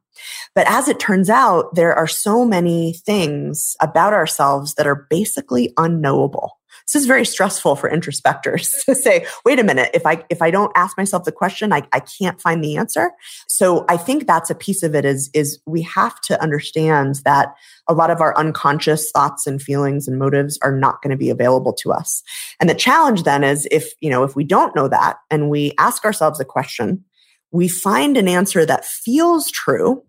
But 0.55 0.67
as 0.67 0.87
it 0.87 0.99
turns 0.99 1.29
out, 1.29 1.75
there 1.75 1.93
are 1.93 2.07
so 2.07 2.43
many 2.43 2.93
things 2.93 3.75
about 3.81 4.13
ourselves 4.13 4.73
that 4.75 4.87
are 4.87 5.07
basically 5.09 5.73
unknowable 5.77 6.56
this 6.87 7.01
is 7.01 7.05
very 7.05 7.25
stressful 7.25 7.75
for 7.75 7.89
introspectors 7.89 8.73
to 8.85 8.95
say, 8.95 9.25
wait 9.43 9.59
a 9.59 9.63
minute, 9.63 9.91
if 9.93 10.05
I 10.05 10.23
if 10.29 10.41
I 10.41 10.51
don't 10.51 10.71
ask 10.75 10.97
myself 10.97 11.25
the 11.25 11.31
question, 11.31 11.73
I, 11.73 11.83
I 11.91 11.99
can't 11.99 12.39
find 12.39 12.63
the 12.63 12.77
answer. 12.77 13.11
So 13.47 13.85
I 13.89 13.97
think 13.97 14.25
that's 14.25 14.49
a 14.49 14.55
piece 14.55 14.83
of 14.83 14.95
it 14.95 15.03
is, 15.03 15.29
is 15.33 15.59
we 15.65 15.81
have 15.81 16.19
to 16.21 16.41
understand 16.41 17.21
that 17.25 17.53
a 17.87 17.93
lot 17.93 18.09
of 18.09 18.21
our 18.21 18.37
unconscious 18.37 19.11
thoughts 19.11 19.45
and 19.45 19.61
feelings 19.61 20.07
and 20.07 20.17
motives 20.17 20.57
are 20.61 20.71
not 20.71 21.01
going 21.01 21.11
to 21.11 21.17
be 21.17 21.29
available 21.29 21.73
to 21.73 21.91
us. 21.91 22.23
And 22.59 22.69
the 22.69 22.75
challenge 22.75 23.23
then 23.23 23.43
is 23.43 23.67
if, 23.69 23.91
you 23.99 24.09
know, 24.09 24.23
if 24.23 24.35
we 24.35 24.43
don't 24.43 24.75
know 24.75 24.87
that 24.87 25.17
and 25.29 25.49
we 25.49 25.73
ask 25.77 26.05
ourselves 26.05 26.39
a 26.39 26.45
question, 26.45 27.03
we 27.51 27.67
find 27.67 28.17
an 28.17 28.27
answer 28.27 28.65
that 28.65 28.85
feels 28.85 29.51
true 29.51 30.03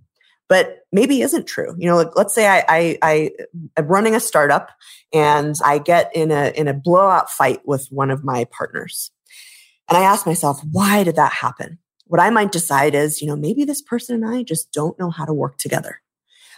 but 0.49 0.81
maybe 0.93 1.21
isn't 1.21 1.47
true. 1.47 1.75
You 1.79 1.89
know, 1.89 1.97
like, 1.97 2.17
let's 2.17 2.35
say 2.35 2.49
I, 2.49 2.65
I, 2.69 2.99
I 3.03 3.31
am 3.77 3.87
running 3.87 4.15
a 4.15 4.21
startup 4.21 4.71
and 5.13 5.55
I 5.65 5.79
get 5.79 6.11
in 6.15 6.31
a, 6.31 6.53
in 6.57 6.69
a 6.69 6.75
blowout 6.75 7.31
fight 7.31 7.61
with 7.67 7.87
one 7.91 8.11
of 8.11 8.25
my 8.25 8.47
partners. 8.51 9.11
And 9.89 9.97
I 9.97 10.03
ask 10.03 10.27
myself, 10.27 10.61
why 10.71 11.05
did 11.05 11.17
that 11.17 11.33
happen? 11.33 11.79
What 12.07 12.21
I 12.21 12.31
might 12.31 12.53
decide 12.53 12.95
is, 12.95 13.21
you 13.21 13.29
know, 13.29 13.37
maybe 13.37 13.65
this 13.65 13.83
person 13.83 14.23
and 14.23 14.35
I 14.35 14.43
just 14.43 14.73
don't 14.73 14.99
know 14.99 15.11
how 15.11 15.25
to 15.25 15.35
work 15.35 15.59
together. 15.59 16.01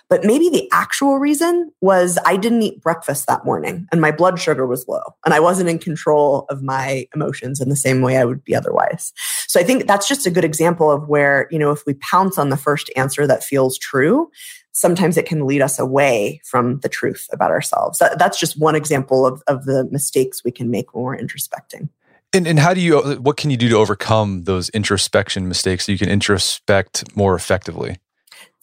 But 0.09 0.24
maybe 0.24 0.48
the 0.48 0.68
actual 0.72 1.18
reason 1.18 1.70
was 1.81 2.18
I 2.26 2.37
didn't 2.37 2.62
eat 2.62 2.83
breakfast 2.83 3.29
that 3.29 3.44
morning 3.44 3.87
and 3.92 4.00
my 4.00 4.11
blood 4.11 4.40
sugar 4.40 4.66
was 4.66 4.87
low 4.88 5.03
and 5.24 5.33
I 5.33 5.38
wasn't 5.38 5.68
in 5.68 5.79
control 5.79 6.46
of 6.50 6.64
my 6.64 7.07
emotions 7.14 7.61
in 7.61 7.68
the 7.68 7.76
same 7.76 8.03
way 8.03 8.16
I 8.16 8.24
would 8.24 8.42
be 8.44 8.55
otherwise. 8.55 9.12
So 9.50 9.58
I 9.58 9.64
think 9.64 9.88
that's 9.88 10.06
just 10.06 10.28
a 10.28 10.30
good 10.30 10.44
example 10.44 10.92
of 10.92 11.08
where, 11.08 11.48
you 11.50 11.58
know, 11.58 11.72
if 11.72 11.84
we 11.84 11.94
pounce 11.94 12.38
on 12.38 12.50
the 12.50 12.56
first 12.56 12.88
answer 12.94 13.26
that 13.26 13.42
feels 13.42 13.76
true, 13.76 14.30
sometimes 14.70 15.16
it 15.16 15.26
can 15.26 15.44
lead 15.44 15.60
us 15.60 15.76
away 15.76 16.40
from 16.44 16.78
the 16.84 16.88
truth 16.88 17.26
about 17.32 17.50
ourselves. 17.50 17.98
That, 17.98 18.16
that's 18.16 18.38
just 18.38 18.60
one 18.60 18.76
example 18.76 19.26
of, 19.26 19.42
of 19.48 19.64
the 19.64 19.88
mistakes 19.90 20.44
we 20.44 20.52
can 20.52 20.70
make 20.70 20.94
when 20.94 21.02
we're 21.02 21.18
introspecting. 21.18 21.88
And, 22.32 22.46
and 22.46 22.60
how 22.60 22.74
do 22.74 22.80
you, 22.80 23.00
what 23.20 23.38
can 23.38 23.50
you 23.50 23.56
do 23.56 23.68
to 23.70 23.74
overcome 23.74 24.44
those 24.44 24.68
introspection 24.68 25.48
mistakes 25.48 25.86
so 25.86 25.90
you 25.90 25.98
can 25.98 26.08
introspect 26.08 27.16
more 27.16 27.34
effectively? 27.34 27.96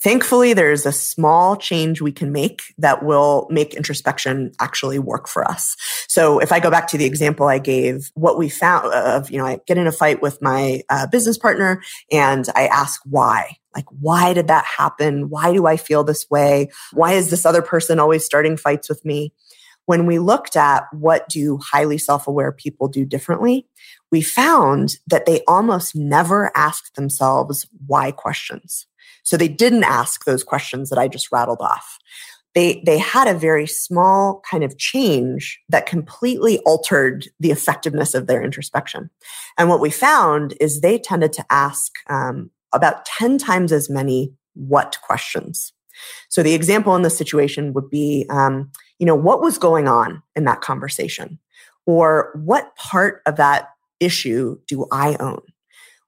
Thankfully, 0.01 0.53
there's 0.53 0.85
a 0.85 0.91
small 0.91 1.55
change 1.55 2.01
we 2.01 2.11
can 2.11 2.31
make 2.31 2.61
that 2.77 3.03
will 3.03 3.47
make 3.49 3.73
introspection 3.73 4.51
actually 4.59 4.99
work 4.99 5.27
for 5.27 5.43
us. 5.43 5.75
So 6.07 6.37
if 6.39 6.51
I 6.51 6.59
go 6.59 6.69
back 6.69 6.87
to 6.89 6.97
the 6.97 7.05
example 7.05 7.47
I 7.47 7.57
gave, 7.57 8.11
what 8.13 8.37
we 8.37 8.47
found 8.47 8.93
of, 8.93 9.31
you 9.31 9.39
know, 9.39 9.45
I 9.45 9.59
get 9.65 9.77
in 9.77 9.87
a 9.87 9.91
fight 9.91 10.21
with 10.21 10.39
my 10.41 10.83
uh, 10.89 11.07
business 11.07 11.37
partner 11.37 11.81
and 12.11 12.47
I 12.55 12.67
ask 12.67 13.01
why. 13.05 13.57
Like, 13.75 13.85
why 13.99 14.33
did 14.33 14.47
that 14.47 14.65
happen? 14.65 15.29
Why 15.29 15.53
do 15.53 15.65
I 15.65 15.77
feel 15.77 16.03
this 16.03 16.29
way? 16.29 16.69
Why 16.93 17.13
is 17.13 17.29
this 17.29 17.45
other 17.45 17.61
person 17.61 17.99
always 17.99 18.25
starting 18.25 18.57
fights 18.57 18.89
with 18.89 19.03
me? 19.05 19.33
When 19.85 20.05
we 20.05 20.19
looked 20.19 20.55
at 20.55 20.83
what 20.91 21.29
do 21.29 21.59
highly 21.63 21.97
self-aware 21.97 22.51
people 22.51 22.87
do 22.87 23.05
differently, 23.05 23.67
we 24.11 24.21
found 24.21 24.95
that 25.07 25.25
they 25.25 25.43
almost 25.47 25.95
never 25.95 26.51
ask 26.55 26.93
themselves 26.95 27.67
why 27.85 28.11
questions. 28.11 28.86
So 29.27 29.35
they 29.35 29.49
didn't 29.49 29.83
ask 29.83 30.23
those 30.23 30.41
questions 30.41 30.89
that 30.89 30.97
I 30.97 31.09
just 31.09 31.33
rattled 31.33 31.59
off. 31.59 31.99
They, 32.55 32.81
they 32.85 32.97
had 32.97 33.27
a 33.27 33.37
very 33.37 33.67
small 33.67 34.41
kind 34.49 34.63
of 34.63 34.77
change 34.77 35.59
that 35.67 35.85
completely 35.85 36.59
altered 36.59 37.27
the 37.37 37.51
effectiveness 37.51 38.13
of 38.13 38.27
their 38.27 38.41
introspection. 38.41 39.09
And 39.57 39.67
what 39.67 39.81
we 39.81 39.89
found 39.89 40.53
is 40.61 40.79
they 40.79 40.97
tended 40.97 41.33
to 41.33 41.45
ask 41.49 41.91
um, 42.09 42.51
about 42.71 43.03
10 43.03 43.37
times 43.37 43.73
as 43.73 43.89
many 43.89 44.31
what 44.53 44.97
questions. 45.05 45.73
So 46.29 46.41
the 46.41 46.53
example 46.53 46.95
in 46.95 47.01
this 47.01 47.17
situation 47.17 47.73
would 47.73 47.89
be, 47.89 48.25
um, 48.29 48.71
you 48.97 49.05
know, 49.05 49.13
what 49.13 49.41
was 49.41 49.57
going 49.57 49.89
on 49.89 50.23
in 50.37 50.45
that 50.45 50.61
conversation? 50.61 51.37
Or 51.85 52.31
what 52.33 52.73
part 52.77 53.23
of 53.25 53.35
that 53.35 53.71
issue 53.99 54.57
do 54.69 54.85
I 54.89 55.17
own? 55.19 55.41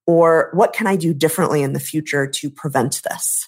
Or 0.09 0.49
what 0.53 0.73
can 0.73 0.87
I 0.87 0.95
do 0.95 1.13
differently 1.13 1.61
in 1.61 1.73
the 1.73 1.79
future 1.79 2.25
to 2.25 2.49
prevent 2.49 3.03
this? 3.07 3.47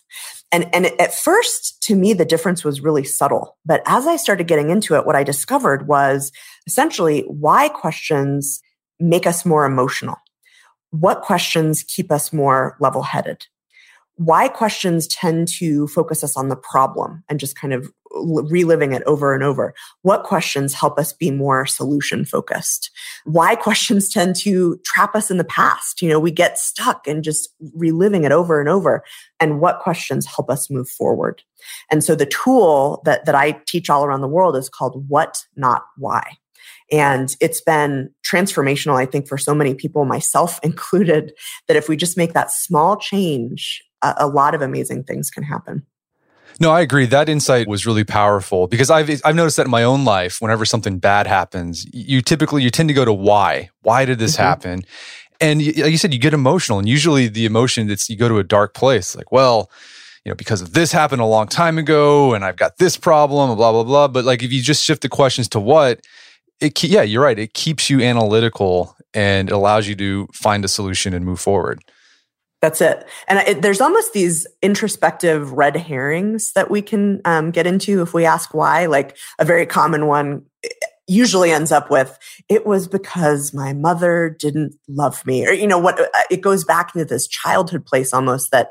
And, 0.52 0.70
and 0.76 0.86
at 1.02 1.12
first, 1.12 1.82
to 1.86 1.96
me, 1.96 2.14
the 2.14 2.24
difference 2.24 2.64
was 2.64 2.82
really 2.82 3.04
subtle. 3.04 3.58
But 3.66 3.82
as 3.88 4.06
I 4.06 4.16
started 4.16 4.46
getting 4.46 4.70
into 4.70 4.94
it, 4.94 5.04
what 5.04 5.16
I 5.16 5.24
discovered 5.24 5.88
was 5.88 6.32
essentially 6.68 7.22
why 7.22 7.68
questions 7.68 8.62
make 9.00 9.26
us 9.26 9.44
more 9.44 9.66
emotional. 9.66 10.18
What 10.92 11.24
questions 11.24 11.82
keep 11.82 12.12
us 12.12 12.32
more 12.32 12.78
level 12.80 13.02
headed? 13.02 13.48
Why 14.16 14.48
questions 14.48 15.08
tend 15.08 15.48
to 15.60 15.88
focus 15.88 16.24
us 16.24 16.38
on 16.38 16.50
the 16.50 16.56
problem 16.56 17.24
and 17.30 17.40
just 17.40 17.56
kind 17.56 17.74
of 17.74 17.92
reliving 18.14 18.94
it 18.94 19.04
over 19.04 19.34
and 19.34 19.44
over. 19.44 19.74
What 20.02 20.24
questions 20.24 20.74
help 20.74 21.00
us 21.00 21.14
be 21.14 21.32
more 21.32 21.66
solution 21.66 22.26
focused? 22.26 22.92
Why 23.26 23.56
questions 23.56 24.10
tend 24.14 24.36
to 24.38 24.80
trap 24.86 25.16
us 25.16 25.32
in 25.32 25.38
the 25.38 25.44
past? 25.44 26.02
You 26.02 26.10
know, 26.10 26.20
we 26.20 26.32
get 26.32 26.60
stuck 26.60 27.08
and 27.08 27.24
just 27.24 27.50
reliving 27.76 28.24
it 28.24 28.32
over 28.32 28.60
and 28.60 28.70
over. 28.70 29.04
And 29.40 29.60
what 29.60 29.80
questions 29.80 30.26
help 30.26 30.50
us 30.50 30.70
move 30.70 30.90
forward? 30.90 31.44
And 31.90 32.04
so 32.04 32.16
the 32.16 32.26
tool 32.26 33.02
that, 33.06 33.26
that 33.26 33.36
I 33.36 33.62
teach 33.68 33.90
all 33.90 34.04
around 34.04 34.22
the 34.22 34.28
world 34.28 34.56
is 34.56 34.70
called 34.70 35.06
What, 35.08 35.46
Not 35.56 35.84
Why. 35.98 36.38
And 36.92 37.36
it's 37.40 37.62
been 37.62 38.10
transformational, 38.30 38.96
I 38.96 39.06
think, 39.06 39.28
for 39.28 39.38
so 39.38 39.56
many 39.56 39.74
people, 39.74 40.06
myself 40.06 40.60
included, 40.64 41.34
that 41.68 41.78
if 41.78 41.88
we 41.88 41.96
just 41.96 42.18
make 42.18 42.34
that 42.34 42.52
small 42.52 42.98
change, 42.98 43.82
a, 44.02 44.16
a 44.18 44.28
lot 44.28 44.54
of 44.56 44.62
amazing 44.62 45.04
things 45.04 45.30
can 45.30 45.44
happen. 45.44 45.86
No, 46.60 46.72
I 46.72 46.82
agree. 46.82 47.06
That 47.06 47.30
insight 47.30 47.68
was 47.68 47.86
really 47.86 48.04
powerful 48.04 48.68
because 48.68 48.90
I've 48.90 49.10
I've 49.24 49.36
noticed 49.36 49.58
that 49.58 49.66
in 49.66 49.72
my 49.72 49.84
own 49.84 50.04
life, 50.04 50.42
whenever 50.42 50.66
something 50.66 51.00
bad 51.00 51.26
happens, 51.26 51.88
you 51.94 52.22
typically 52.22 52.64
you 52.64 52.70
tend 52.70 52.90
to 52.90 52.94
go 52.94 53.06
to 53.06 53.14
why. 53.14 53.70
Why 53.82 54.06
did 54.06 54.20
this 54.20 54.34
mm-hmm. 54.34 54.44
happen? 54.44 54.82
And 55.40 55.62
you, 55.62 55.72
like 55.84 55.92
you 55.92 55.98
said, 55.98 56.14
you 56.14 56.20
get 56.20 56.34
emotional, 56.34 56.78
and 56.78 56.88
usually 56.88 57.28
the 57.28 57.46
emotion 57.46 57.88
that's 57.88 58.10
you 58.10 58.18
go 58.18 58.30
to 58.30 58.38
a 58.38 58.44
dark 58.44 58.76
place, 58.76 59.16
like, 59.16 59.32
well, 59.32 59.72
you 60.24 60.30
know, 60.30 60.36
because 60.36 60.62
of 60.62 60.74
this 60.74 60.92
happened 60.92 61.22
a 61.22 61.26
long 61.26 61.48
time 61.48 61.78
ago, 61.80 62.34
and 62.34 62.46
I've 62.46 62.58
got 62.58 62.78
this 62.78 62.96
problem, 62.98 63.56
blah 63.56 63.72
blah 63.72 63.84
blah. 63.84 64.08
But 64.08 64.26
like, 64.26 64.44
if 64.44 64.52
you 64.52 64.62
just 64.62 64.84
shift 64.84 65.02
the 65.02 65.10
questions 65.10 65.48
to 65.50 65.60
what, 65.60 66.02
it 66.60 66.84
yeah, 66.84 67.02
you're 67.02 67.24
right. 67.24 67.40
It 67.40 67.54
keeps 67.54 67.90
you 67.90 68.02
analytical 68.02 68.96
and 69.14 69.50
it 69.50 69.52
allows 69.52 69.88
you 69.88 69.96
to 69.96 70.28
find 70.34 70.64
a 70.64 70.68
solution 70.68 71.14
and 71.14 71.26
move 71.26 71.40
forward. 71.40 71.84
That's 72.62 72.80
it. 72.80 73.08
And 73.28 73.40
it, 73.40 73.62
there's 73.64 73.82
almost 73.82 74.14
these 74.14 74.46
introspective 74.62 75.52
red 75.52 75.76
herrings 75.76 76.54
that 76.54 76.70
we 76.70 76.84
can 76.84 77.20
um, 77.26 77.50
get 77.50 77.66
into 77.66 78.04
if 78.04 78.14
we 78.14 78.24
ask 78.24 78.54
why. 78.54 78.86
Like 78.86 79.18
a 79.40 79.46
very 79.46 79.66
common 79.66 80.06
one 80.06 80.46
eh, 80.64 80.70
usually 81.08 81.52
ends 81.52 81.72
up 81.72 81.90
with, 81.90 82.18
it 82.48 82.66
was 82.66 82.88
because 82.88 83.52
my 83.52 83.74
mother 83.74 84.36
didn't 84.40 84.76
love 84.88 85.26
me. 85.26 85.48
Or, 85.48 85.52
you 85.52 85.66
know, 85.66 85.80
what 85.80 86.00
uh, 86.00 86.06
it 86.30 86.42
goes 86.42 86.64
back 86.64 86.94
into 86.96 87.06
this 87.06 87.28
childhood 87.28 87.86
place 87.86 88.14
almost 88.14 88.52
that 88.52 88.70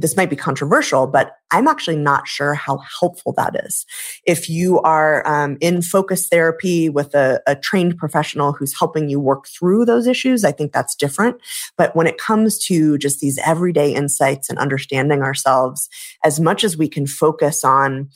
this 0.00 0.16
might 0.16 0.30
be 0.30 0.36
controversial, 0.36 1.06
but 1.06 1.32
I'm 1.50 1.68
actually 1.68 1.96
not 1.96 2.28
sure 2.28 2.54
how 2.54 2.78
helpful 3.00 3.32
that 3.36 3.54
is. 3.64 3.86
If 4.26 4.48
you 4.48 4.80
are 4.80 5.26
um, 5.26 5.56
in 5.60 5.82
focus 5.82 6.28
therapy 6.28 6.88
with 6.88 7.14
a, 7.14 7.40
a 7.46 7.56
trained 7.56 7.96
professional 7.96 8.52
who's 8.52 8.78
helping 8.78 9.08
you 9.08 9.20
work 9.20 9.46
through 9.46 9.84
those 9.84 10.06
issues, 10.06 10.44
I 10.44 10.52
think 10.52 10.72
that's 10.72 10.94
different. 10.94 11.40
But 11.76 11.94
when 11.96 12.06
it 12.06 12.18
comes 12.18 12.58
to 12.66 12.98
just 12.98 13.20
these 13.20 13.38
everyday 13.44 13.94
insights 13.94 14.50
and 14.50 14.58
understanding 14.58 15.22
ourselves, 15.22 15.88
as 16.24 16.38
much 16.38 16.64
as 16.64 16.76
we 16.76 16.88
can 16.88 17.06
focus 17.06 17.64
on 17.64 18.10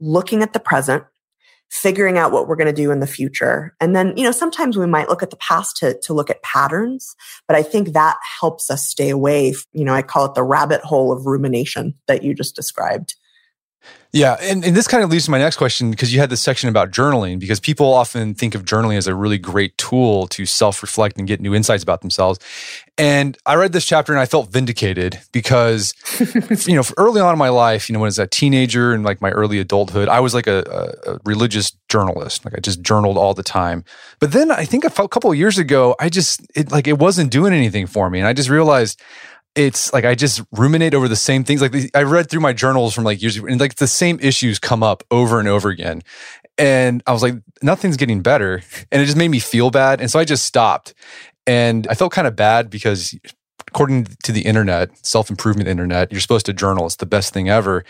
looking 0.00 0.42
at 0.42 0.52
the 0.52 0.60
present, 0.60 1.04
figuring 1.70 2.16
out 2.16 2.32
what 2.32 2.48
we're 2.48 2.56
going 2.56 2.66
to 2.66 2.72
do 2.72 2.90
in 2.90 3.00
the 3.00 3.06
future. 3.06 3.74
And 3.80 3.94
then, 3.94 4.16
you 4.16 4.24
know, 4.24 4.32
sometimes 4.32 4.76
we 4.76 4.86
might 4.86 5.08
look 5.08 5.22
at 5.22 5.30
the 5.30 5.36
past 5.36 5.76
to, 5.78 5.98
to 6.00 6.14
look 6.14 6.30
at 6.30 6.42
patterns, 6.42 7.14
but 7.46 7.56
I 7.56 7.62
think 7.62 7.92
that 7.92 8.16
helps 8.40 8.70
us 8.70 8.84
stay 8.84 9.10
away. 9.10 9.54
You 9.72 9.84
know, 9.84 9.94
I 9.94 10.02
call 10.02 10.24
it 10.24 10.34
the 10.34 10.42
rabbit 10.42 10.80
hole 10.80 11.12
of 11.12 11.26
rumination 11.26 11.94
that 12.06 12.22
you 12.22 12.34
just 12.34 12.56
described. 12.56 13.16
Yeah, 14.10 14.36
and, 14.40 14.64
and 14.64 14.74
this 14.74 14.88
kind 14.88 15.04
of 15.04 15.10
leads 15.10 15.26
to 15.26 15.30
my 15.30 15.38
next 15.38 15.56
question 15.56 15.90
because 15.90 16.14
you 16.14 16.18
had 16.18 16.30
this 16.30 16.40
section 16.40 16.70
about 16.70 16.90
journaling 16.90 17.38
because 17.38 17.60
people 17.60 17.92
often 17.92 18.34
think 18.34 18.54
of 18.54 18.64
journaling 18.64 18.96
as 18.96 19.06
a 19.06 19.14
really 19.14 19.36
great 19.36 19.76
tool 19.76 20.26
to 20.28 20.46
self-reflect 20.46 21.18
and 21.18 21.28
get 21.28 21.42
new 21.42 21.54
insights 21.54 21.82
about 21.82 22.00
themselves. 22.00 22.38
And 22.96 23.36
I 23.44 23.56
read 23.56 23.72
this 23.72 23.84
chapter 23.84 24.12
and 24.14 24.20
I 24.20 24.24
felt 24.24 24.50
vindicated 24.50 25.20
because 25.32 25.92
you 26.66 26.74
know, 26.74 26.82
early 26.96 27.20
on 27.20 27.34
in 27.34 27.38
my 27.38 27.50
life, 27.50 27.88
you 27.88 27.92
know, 27.92 27.98
when 27.98 28.06
I 28.06 28.08
was 28.08 28.18
a 28.18 28.26
teenager 28.26 28.94
and 28.94 29.04
like 29.04 29.20
my 29.20 29.30
early 29.30 29.58
adulthood, 29.58 30.08
I 30.08 30.20
was 30.20 30.32
like 30.32 30.46
a, 30.46 30.64
a, 31.06 31.12
a 31.12 31.18
religious 31.26 31.72
journalist. 31.90 32.46
Like 32.46 32.54
I 32.56 32.60
just 32.60 32.80
journaled 32.80 33.18
all 33.18 33.34
the 33.34 33.42
time. 33.42 33.84
But 34.20 34.32
then 34.32 34.50
I 34.50 34.64
think 34.64 34.84
a 34.84 34.90
couple 34.90 35.30
of 35.30 35.36
years 35.36 35.58
ago, 35.58 35.94
I 36.00 36.08
just 36.08 36.40
it 36.54 36.72
like 36.72 36.86
it 36.88 36.98
wasn't 36.98 37.30
doing 37.30 37.52
anything 37.52 37.86
for 37.86 38.08
me, 38.08 38.20
and 38.20 38.26
I 38.26 38.32
just 38.32 38.48
realized 38.48 39.00
it's 39.58 39.92
like 39.92 40.04
I 40.04 40.14
just 40.14 40.40
ruminate 40.52 40.94
over 40.94 41.08
the 41.08 41.16
same 41.16 41.42
things. 41.42 41.60
Like 41.60 41.74
I 41.92 42.02
read 42.02 42.30
through 42.30 42.40
my 42.40 42.52
journals 42.52 42.94
from 42.94 43.02
like 43.02 43.20
years 43.20 43.36
ago, 43.36 43.48
and 43.48 43.58
like 43.58 43.74
the 43.74 43.88
same 43.88 44.18
issues 44.20 44.60
come 44.60 44.84
up 44.84 45.02
over 45.10 45.40
and 45.40 45.48
over 45.48 45.68
again. 45.68 46.02
And 46.58 47.02
I 47.08 47.12
was 47.12 47.22
like, 47.24 47.34
nothing's 47.60 47.96
getting 47.96 48.22
better. 48.22 48.62
And 48.92 49.02
it 49.02 49.06
just 49.06 49.16
made 49.16 49.28
me 49.28 49.40
feel 49.40 49.70
bad. 49.70 50.00
And 50.00 50.10
so 50.10 50.20
I 50.20 50.24
just 50.24 50.44
stopped. 50.44 50.94
And 51.44 51.88
I 51.88 51.94
felt 51.94 52.12
kind 52.12 52.28
of 52.28 52.36
bad 52.36 52.70
because 52.70 53.18
according 53.66 54.04
to 54.22 54.30
the 54.30 54.42
internet, 54.42 54.90
self 55.04 55.28
improvement 55.28 55.68
internet, 55.68 56.12
you're 56.12 56.20
supposed 56.20 56.46
to 56.46 56.52
journal. 56.52 56.86
It's 56.86 56.96
the 56.96 57.06
best 57.06 57.34
thing 57.34 57.48
ever. 57.48 57.84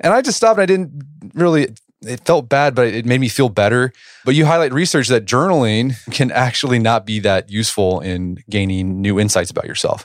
And 0.00 0.12
I 0.12 0.20
just 0.20 0.36
stopped. 0.36 0.60
I 0.60 0.66
didn't 0.66 1.04
really, 1.32 1.74
it 2.02 2.20
felt 2.26 2.50
bad, 2.50 2.74
but 2.74 2.86
it 2.86 3.06
made 3.06 3.20
me 3.20 3.28
feel 3.28 3.48
better. 3.48 3.92
But 4.26 4.34
you 4.34 4.44
highlight 4.44 4.74
research 4.74 5.08
that 5.08 5.24
journaling 5.24 5.94
can 6.12 6.30
actually 6.32 6.78
not 6.78 7.06
be 7.06 7.18
that 7.20 7.50
useful 7.50 8.00
in 8.00 8.44
gaining 8.50 9.00
new 9.00 9.18
insights 9.18 9.50
about 9.50 9.64
yourself 9.64 10.04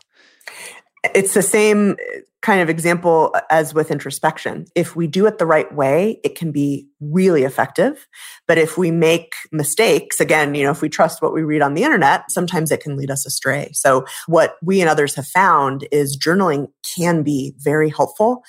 it's 1.16 1.34
the 1.34 1.42
same 1.42 1.96
kind 2.42 2.62
of 2.62 2.70
example 2.70 3.34
as 3.50 3.74
with 3.74 3.90
introspection. 3.90 4.66
If 4.76 4.96
we 4.98 5.08
do 5.08 5.26
it 5.26 5.38
the 5.38 5.46
right 5.46 5.74
way, 5.74 6.20
it 6.26 6.36
can 6.36 6.52
be 6.52 6.88
really 7.00 7.44
effective. 7.44 8.06
But 8.48 8.58
if 8.58 8.78
we 8.78 8.92
make 8.92 9.34
mistakes, 9.52 10.20
again, 10.20 10.54
you 10.54 10.66
know, 10.66 10.72
if 10.72 10.82
we 10.82 10.90
trust 10.90 11.22
what 11.22 11.34
we 11.34 11.42
read 11.42 11.62
on 11.62 11.74
the 11.74 11.84
internet, 11.84 12.30
sometimes 12.30 12.70
it 12.70 12.82
can 12.82 12.98
lead 12.98 13.10
us 13.10 13.26
astray. 13.26 13.70
So 13.74 14.06
what 14.28 14.56
we 14.62 14.82
and 14.82 14.90
others 14.90 15.16
have 15.16 15.28
found 15.28 15.88
is 15.92 16.18
journaling 16.18 16.68
can 16.96 17.24
be 17.24 17.54
very 17.58 17.90
helpful 17.90 18.44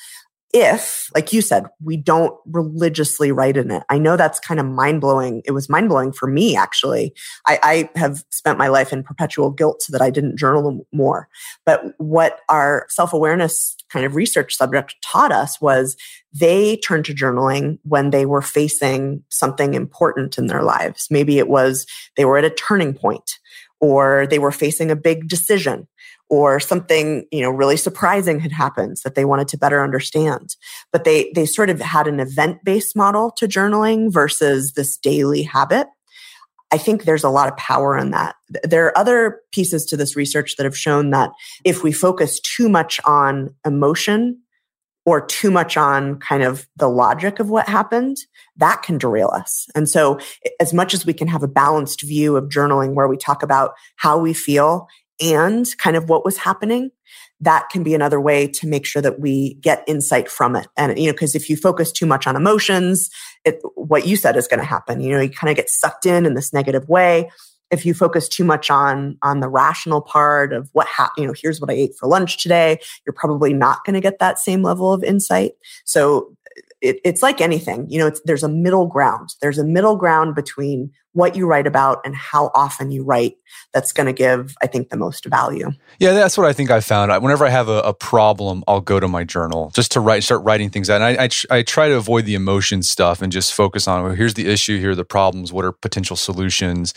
if, 0.55 1.11
like 1.17 1.33
you 1.33 1.43
said, 1.43 1.67
we 1.83 1.97
don't 1.97 2.33
religiously 2.47 3.33
write 3.33 3.57
in 3.57 3.73
it. 3.73 3.83
I 3.91 3.99
know 3.99 4.17
that's 4.17 4.39
kind 4.39 4.61
of 4.61 4.67
mind 4.67 5.01
blowing. 5.01 5.43
It 5.45 5.51
was 5.51 5.69
mind 5.69 5.89
blowing 5.89 6.13
for 6.13 6.29
me, 6.29 6.57
actually. 6.57 7.13
I, 7.45 7.59
I, 7.95 7.99
have 7.99 8.23
spent 8.31 8.57
my 8.57 8.69
life 8.69 8.93
in 8.93 9.03
perpetual 9.03 9.51
guilt 9.51 9.83
so 9.83 9.91
that 9.91 10.01
I 10.01 10.11
didn't 10.11 10.39
journal 10.39 10.87
more. 10.93 11.29
But 11.67 11.95
what 11.99 12.39
our 12.49 12.87
self 12.89 13.13
awareness 13.13 13.77
kind 13.89 14.07
of 14.07 14.15
research 14.15 14.55
subject 14.55 14.95
taught 15.05 15.33
us 15.33 15.61
was 15.61 15.97
they 16.33 16.77
turned 16.77 17.05
to 17.07 17.15
journaling 17.15 17.81
when 17.83 18.11
they 18.11 18.25
were 18.25 18.43
facing 18.43 19.25
something 19.31 19.75
important 19.75 20.39
in 20.39 20.47
their 20.47 20.63
lives. 20.63 21.09
Maybe 21.11 21.39
it 21.39 21.49
was 21.49 21.85
they 22.17 22.25
were 22.25 22.39
at 22.39 22.45
a 22.45 22.51
turning 22.51 22.95
point 22.95 23.39
or 23.81 24.29
they 24.29 24.39
were 24.39 24.53
facing 24.53 24.93
a 24.93 24.97
big 24.97 25.27
decision 25.27 25.89
or 26.35 26.61
something 26.61 27.27
you 27.31 27.41
know 27.41 27.51
really 27.51 27.77
surprising 27.77 28.41
had 28.41 28.53
happened 28.53 28.97
that 29.05 29.15
they 29.15 29.25
wanted 29.25 29.49
to 29.49 29.59
better 29.59 29.83
understand. 29.83 30.57
But 30.93 31.05
they 31.05 31.31
they 31.35 31.47
sort 31.47 31.71
of 31.71 31.81
had 31.81 32.07
an 32.07 32.21
event 32.21 32.65
based 32.65 32.97
model 32.97 33.31
to 33.33 33.47
journaling 33.47 34.13
versus 34.13 34.73
this 34.73 34.97
daily 34.97 35.43
habit. 35.43 35.89
I 36.73 36.79
think 36.79 37.05
there's 37.05 37.25
a 37.25 37.31
lot 37.31 37.49
of 37.49 37.57
power 37.57 37.97
in 37.97 38.11
that. 38.11 38.35
There 38.65 38.87
are 38.87 38.99
other 38.99 39.41
pieces 39.53 39.85
to 39.87 39.97
this 39.97 40.17
research 40.17 40.57
that 40.57 40.65
have 40.65 40.77
shown 40.77 41.11
that 41.11 41.31
if 41.65 41.85
we 41.85 41.93
focus 41.93 42.41
too 42.41 42.69
much 42.69 43.01
on 43.05 43.55
emotion 43.65 44.41
or 45.07 45.25
too 45.25 45.51
much 45.51 45.77
on 45.77 46.19
kind 46.19 46.43
of 46.43 46.67
the 46.77 46.89
logic 46.89 47.39
of 47.39 47.51
what 47.51 47.69
happened, 47.69 48.17
that 48.57 48.83
can 48.83 48.99
derail 48.99 49.29
us. 49.29 49.67
And 49.75 49.89
so, 49.89 50.19
as 50.61 50.73
much 50.73 50.95
as 50.95 51.05
we 51.05 51.13
can 51.13 51.29
have 51.29 51.43
a 51.43 51.49
balanced 51.49 52.03
view 52.03 52.37
of 52.37 52.49
journaling 52.49 52.95
where 52.95 53.09
we 53.09 53.17
talk 53.17 53.43
about 53.43 53.75
how 53.97 54.19
we 54.19 54.33
feel 54.33 54.89
and 55.21 55.67
kind 55.79 55.97
of 55.97 56.09
what 56.09 56.25
was 56.25 56.37
happening, 56.37 56.91
that 57.41 57.69
can 57.71 57.83
be 57.83 57.95
another 57.95 58.21
way 58.21 58.47
to 58.47 58.67
make 58.67 58.87
sure 58.87 59.03
that 59.03 59.21
we 59.21 59.55
get 59.55 59.85
insight 59.87 60.31
from 60.31 60.57
it. 60.57 60.67
And, 60.77 60.99
you 60.99 61.07
know, 61.07 61.13
because 61.13 61.35
if 61.35 61.51
you 61.51 61.57
focus 61.57 61.93
too 61.93 62.07
much 62.07 62.27
on 62.27 62.37
emotions, 62.37 63.11
it, 63.45 63.61
what 63.75 64.07
you 64.07 64.17
said 64.17 64.37
is 64.37 64.49
going 64.49 64.61
to 64.61 64.67
happen. 64.67 65.01
You 65.01 65.13
know, 65.13 65.21
you 65.21 65.31
kind 65.31 65.51
of 65.51 65.57
get 65.57 65.71
sucked 65.71 66.07
in 66.07 66.27
in 66.27 66.35
this 66.35 66.53
negative 66.53 66.89
way 66.89 67.29
if 67.71 67.85
you 67.85 67.95
focus 67.95 68.29
too 68.29 68.45
much 68.45 68.71
on 68.71 69.19
on 69.23 69.41
the 69.41 69.49
rational 69.49 70.01
part 70.01 70.53
of 70.53 70.69
what 70.73 70.87
ha- 70.87 71.13
you 71.17 71.27
know 71.27 71.35
here's 71.37 71.61
what 71.61 71.71
i 71.71 71.73
ate 71.73 71.95
for 71.99 72.09
lunch 72.09 72.43
today 72.43 72.79
you're 73.05 73.13
probably 73.15 73.53
not 73.53 73.85
going 73.85 73.95
to 73.95 74.01
get 74.01 74.19
that 74.19 74.39
same 74.39 74.63
level 74.63 74.93
of 74.93 75.03
insight 75.03 75.53
so 75.85 76.35
it, 76.85 77.01
it's 77.05 77.23
like 77.23 77.41
anything 77.41 77.87
you 77.89 77.99
know 77.99 78.11
there's 78.25 78.43
a 78.43 78.49
middle 78.49 78.87
ground. 78.87 79.35
There's 79.41 79.59
a 79.59 79.65
middle 79.65 79.97
ground 79.97 80.35
between 80.35 80.91
what 81.13 81.37
you 81.37 81.47
write 81.47 81.67
about 81.67 82.01
and 82.05 82.15
how 82.15 82.51
often 82.55 82.91
you 82.91 83.05
write 83.05 83.37
that's 83.73 83.93
going 83.93 84.07
to 84.07 84.13
give 84.13 84.55
i 84.63 84.67
think 84.67 84.91
the 84.91 84.97
most 84.97 85.25
value. 85.25 85.71
Yeah 85.99 86.13
that's 86.13 86.37
what 86.37 86.47
i 86.47 86.53
think 86.53 86.71
i 86.71 86.81
found. 86.81 87.11
Whenever 87.23 87.47
i 87.47 87.49
have 87.49 87.69
a, 87.69 87.81
a 87.81 87.95
problem 87.95 88.63
i'll 88.69 88.81
go 88.81 89.01
to 89.01 89.09
my 89.09 89.25
journal 89.25 89.71
just 89.75 89.93
to 89.93 90.01
write 90.01 90.23
start 90.23 90.43
writing 90.43 90.71
things 90.71 90.91
out. 90.91 91.01
And 91.01 91.19
I, 91.21 91.25
I, 91.25 91.59
I 91.59 91.63
try 91.63 91.89
to 91.89 91.97
avoid 91.97 92.27
the 92.27 92.35
emotion 92.35 92.83
stuff 92.83 93.23
and 93.23 93.33
just 93.33 93.55
focus 93.55 93.89
on 93.89 94.03
well, 94.03 94.15
here's 94.15 94.35
the 94.35 94.49
issue 94.49 94.79
here 94.79 94.91
are 94.91 94.95
the 94.95 95.05
problems 95.05 95.53
what 95.53 95.65
are 95.65 95.73
potential 95.73 96.17
solutions? 96.17 96.93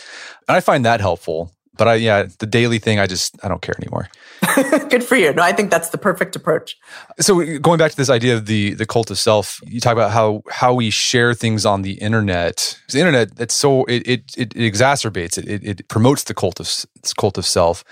And 0.47 0.57
i 0.57 0.59
find 0.59 0.83
that 0.85 0.99
helpful 0.99 1.51
but 1.78 1.88
I 1.88 1.95
yeah, 1.95 2.28
the 2.39 2.45
daily 2.45 2.80
thing 2.80 2.99
I 2.99 3.07
just 3.07 3.36
I 3.43 3.47
don't 3.47 3.61
care 3.61 3.75
anymore. 3.80 4.09
Good 4.89 5.03
for 5.03 5.15
you. 5.15 5.34
No, 5.34 5.43
I 5.43 5.51
think 5.51 5.71
that's 5.71 5.89
the 5.89 5.97
perfect 5.97 6.36
approach. 6.36 6.78
So 7.19 7.59
going 7.59 7.78
back 7.78 7.91
to 7.91 7.97
this 7.97 8.09
idea 8.09 8.36
of 8.36 8.45
the 8.45 8.73
the 8.73 8.86
cult 8.86 9.11
of 9.11 9.17
self, 9.17 9.59
you 9.65 9.80
talk 9.80 9.93
about 9.93 10.11
how 10.11 10.41
how 10.49 10.73
we 10.73 10.89
share 10.89 11.34
things 11.34 11.65
on 11.65 11.82
the 11.82 11.93
internet. 11.93 12.80
The 12.89 12.99
internet 12.99 13.32
it's 13.39 13.55
so 13.55 13.86
it 13.86 14.07
it, 14.07 14.38
it 14.38 14.49
exacerbates 14.51 15.38
it. 15.38 15.47
it. 15.47 15.63
It 15.63 15.88
promotes 15.88 16.23
the 16.23 16.34
cult 16.34 16.59
of 16.59 16.86
cult 17.17 17.38
of 17.38 17.45
self. 17.45 17.84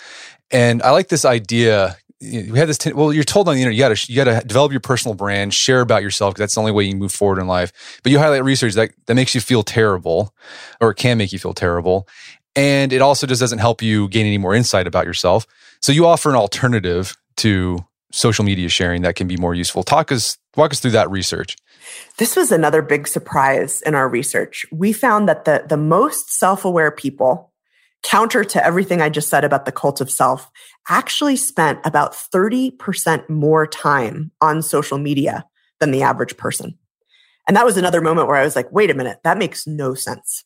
And 0.51 0.81
I 0.83 0.91
like 0.91 1.09
this 1.09 1.25
idea 1.25 1.97
we 2.21 2.57
have 2.57 2.67
this 2.67 2.77
t- 2.77 2.93
well 2.93 3.11
you're 3.11 3.23
told 3.23 3.47
on 3.47 3.55
the 3.55 3.61
internet 3.61 3.75
you 3.75 3.79
got 3.81 3.95
to 3.95 4.11
you 4.11 4.15
got 4.15 4.41
to 4.41 4.47
develop 4.47 4.71
your 4.71 4.79
personal 4.79 5.15
brand 5.15 5.53
share 5.53 5.81
about 5.81 6.01
yourself 6.01 6.33
because 6.33 6.39
that's 6.39 6.55
the 6.55 6.59
only 6.61 6.71
way 6.71 6.83
you 6.83 6.95
move 6.95 7.11
forward 7.11 7.39
in 7.39 7.47
life 7.47 7.99
but 8.03 8.11
you 8.11 8.19
highlight 8.19 8.43
research 8.43 8.73
that 8.73 8.91
that 9.05 9.15
makes 9.15 9.35
you 9.35 9.41
feel 9.41 9.63
terrible 9.63 10.33
or 10.79 10.91
it 10.91 10.95
can 10.95 11.17
make 11.17 11.33
you 11.33 11.39
feel 11.39 11.53
terrible 11.53 12.07
and 12.55 12.93
it 12.93 13.01
also 13.01 13.27
just 13.27 13.41
doesn't 13.41 13.59
help 13.59 13.81
you 13.81 14.07
gain 14.09 14.25
any 14.25 14.37
more 14.37 14.55
insight 14.55 14.87
about 14.87 15.05
yourself. 15.05 15.45
So 15.81 15.91
you 15.91 16.05
offer 16.05 16.29
an 16.29 16.35
alternative 16.35 17.15
to 17.37 17.85
social 18.11 18.45
media 18.45 18.69
sharing 18.69 19.01
that 19.01 19.15
can 19.15 19.27
be 19.27 19.37
more 19.37 19.53
useful. 19.53 19.83
Talk 19.83 20.11
us, 20.11 20.37
walk 20.55 20.71
us 20.71 20.79
through 20.79 20.91
that 20.91 21.09
research. 21.11 21.57
This 22.17 22.35
was 22.35 22.51
another 22.51 22.81
big 22.81 23.07
surprise 23.07 23.81
in 23.81 23.93
our 23.93 24.07
research. 24.07 24.65
We 24.71 24.93
found 24.93 25.27
that 25.27 25.45
the, 25.45 25.65
the 25.67 25.77
most 25.77 26.31
self 26.31 26.63
aware 26.65 26.91
people, 26.91 27.51
counter 28.03 28.43
to 28.43 28.65
everything 28.65 29.01
I 29.01 29.09
just 29.09 29.29
said 29.29 29.43
about 29.43 29.65
the 29.65 29.71
cult 29.71 29.99
of 29.99 30.09
self, 30.09 30.49
actually 30.87 31.35
spent 31.35 31.79
about 31.83 32.13
30% 32.13 33.29
more 33.29 33.67
time 33.67 34.31
on 34.39 34.61
social 34.61 34.97
media 34.97 35.45
than 35.79 35.91
the 35.91 36.03
average 36.03 36.37
person. 36.37 36.77
And 37.47 37.55
that 37.57 37.65
was 37.65 37.77
another 37.77 38.01
moment 38.01 38.27
where 38.27 38.37
I 38.37 38.43
was 38.43 38.55
like, 38.55 38.71
wait 38.71 38.89
a 38.89 38.95
minute, 38.95 39.19
that 39.23 39.37
makes 39.37 39.67
no 39.67 39.93
sense. 39.93 40.43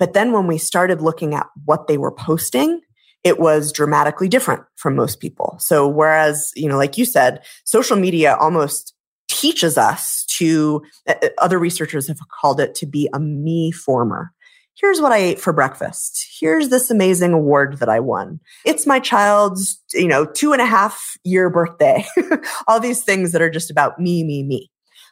But 0.00 0.14
then 0.14 0.32
when 0.32 0.48
we 0.48 0.58
started 0.58 1.00
looking 1.00 1.34
at 1.34 1.46
what 1.66 1.86
they 1.86 1.98
were 1.98 2.10
posting, 2.10 2.80
it 3.22 3.38
was 3.38 3.70
dramatically 3.70 4.28
different 4.28 4.62
from 4.76 4.96
most 4.96 5.20
people. 5.20 5.56
So 5.60 5.86
whereas, 5.86 6.50
you 6.56 6.68
know, 6.68 6.78
like 6.78 6.96
you 6.96 7.04
said, 7.04 7.44
social 7.64 7.96
media 7.96 8.34
almost 8.40 8.94
teaches 9.28 9.76
us 9.76 10.24
to, 10.38 10.82
uh, 11.06 11.14
uh, 11.22 11.28
other 11.38 11.58
researchers 11.58 12.08
have 12.08 12.18
called 12.40 12.60
it 12.60 12.74
to 12.76 12.86
be 12.86 13.08
a 13.12 13.20
me 13.20 13.70
former. 13.70 14.32
Here's 14.74 15.02
what 15.02 15.12
I 15.12 15.18
ate 15.18 15.38
for 15.38 15.52
breakfast. 15.52 16.26
Here's 16.40 16.70
this 16.70 16.90
amazing 16.90 17.34
award 17.34 17.78
that 17.78 17.90
I 17.90 18.00
won. 18.00 18.40
It's 18.64 18.86
my 18.86 18.98
child's, 18.98 19.78
you 19.92 20.08
know, 20.08 20.24
two 20.24 20.54
and 20.54 20.62
a 20.62 20.66
half 20.66 21.18
year 21.22 21.50
birthday. 21.50 22.06
All 22.66 22.80
these 22.80 23.04
things 23.04 23.32
that 23.32 23.42
are 23.42 23.50
just 23.50 23.70
about 23.70 23.98
me, 23.98 24.24
me, 24.24 24.42
me. 24.42 24.70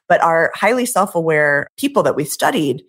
But 0.08 0.22
our 0.22 0.50
highly 0.54 0.86
self 0.86 1.14
aware 1.14 1.66
people 1.76 2.02
that 2.04 2.16
we 2.16 2.24
studied, 2.24 2.82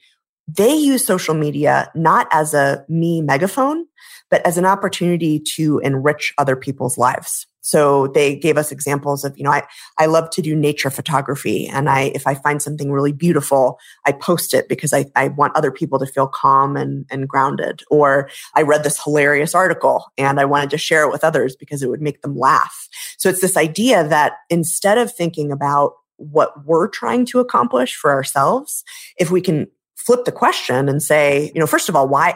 they 0.58 0.74
use 0.74 1.06
social 1.06 1.36
media 1.36 1.92
not 1.96 2.28
as 2.32 2.54
a 2.54 2.86
me 2.88 3.22
megaphone, 3.22 3.86
but 4.30 4.46
as 4.46 4.58
an 4.58 4.66
opportunity 4.66 5.40
to 5.40 5.80
enrich 5.80 6.34
other 6.38 6.56
people's 6.56 6.98
lives. 6.98 7.46
So 7.62 8.08
they 8.08 8.36
gave 8.36 8.58
us 8.58 8.72
examples 8.72 9.24
of, 9.24 9.38
you 9.38 9.44
know, 9.44 9.52
I, 9.52 9.64
I 9.98 10.06
love 10.08 10.30
to 10.32 10.42
do 10.42 10.56
nature 10.56 10.90
photography. 10.90 11.68
And 11.68 11.90
I, 11.90 12.12
if 12.16 12.26
I 12.26 12.34
find 12.34 12.62
something 12.62 12.92
really 12.92 13.12
beautiful, 13.12 13.78
I 14.08 14.14
post 14.14 14.54
it 14.54 14.70
because 14.70 14.94
I, 14.94 15.06
I 15.16 15.28
want 15.28 15.56
other 15.56 15.72
people 15.72 16.00
to 16.00 16.08
feel 16.08 16.26
calm 16.26 16.78
and, 16.78 17.06
and 17.12 17.28
grounded. 17.28 17.82
Or 17.92 18.30
I 18.56 18.62
read 18.64 18.84
this 18.84 19.04
hilarious 19.04 19.54
article 19.54 20.06
and 20.18 20.40
I 20.40 20.46
wanted 20.46 20.70
to 20.72 20.78
share 20.78 21.04
it 21.04 21.12
with 21.12 21.24
others 21.24 21.56
because 21.56 21.84
it 21.84 21.90
would 21.90 22.02
make 22.02 22.22
them 22.22 22.38
laugh. 22.38 22.88
So 23.18 23.30
it's 23.30 23.42
this 23.42 23.58
idea 23.58 24.08
that 24.08 24.34
instead 24.50 24.98
of 24.98 25.14
thinking 25.14 25.52
about 25.52 25.94
what 26.16 26.66
we're 26.66 26.88
trying 26.88 27.26
to 27.26 27.40
accomplish 27.40 27.96
for 27.96 28.12
ourselves, 28.12 28.84
if 29.18 29.32
we 29.32 29.42
can 29.42 29.68
flip 30.10 30.26
the 30.26 30.32
question 30.32 30.90
and 30.90 31.04
say, 31.04 31.52
you 31.54 31.60
know, 31.60 31.68
first 31.68 31.88
of 31.88 31.96
all, 31.96 32.08
why, 32.08 32.36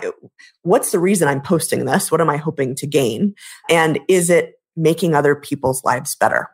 what's 0.61 0.91
the 0.91 0.99
reason 0.99 1.27
I'm 1.27 1.41
posting 1.41 1.85
this? 1.85 2.11
What 2.11 2.21
am 2.21 2.29
I 2.29 2.37
hoping 2.37 2.75
to 2.75 2.85
gain? 2.85 3.33
And 3.67 3.99
is 4.07 4.29
it 4.29 4.59
making 4.75 5.15
other 5.15 5.33
people's 5.33 5.83
lives 5.83 6.15
better? 6.15 6.51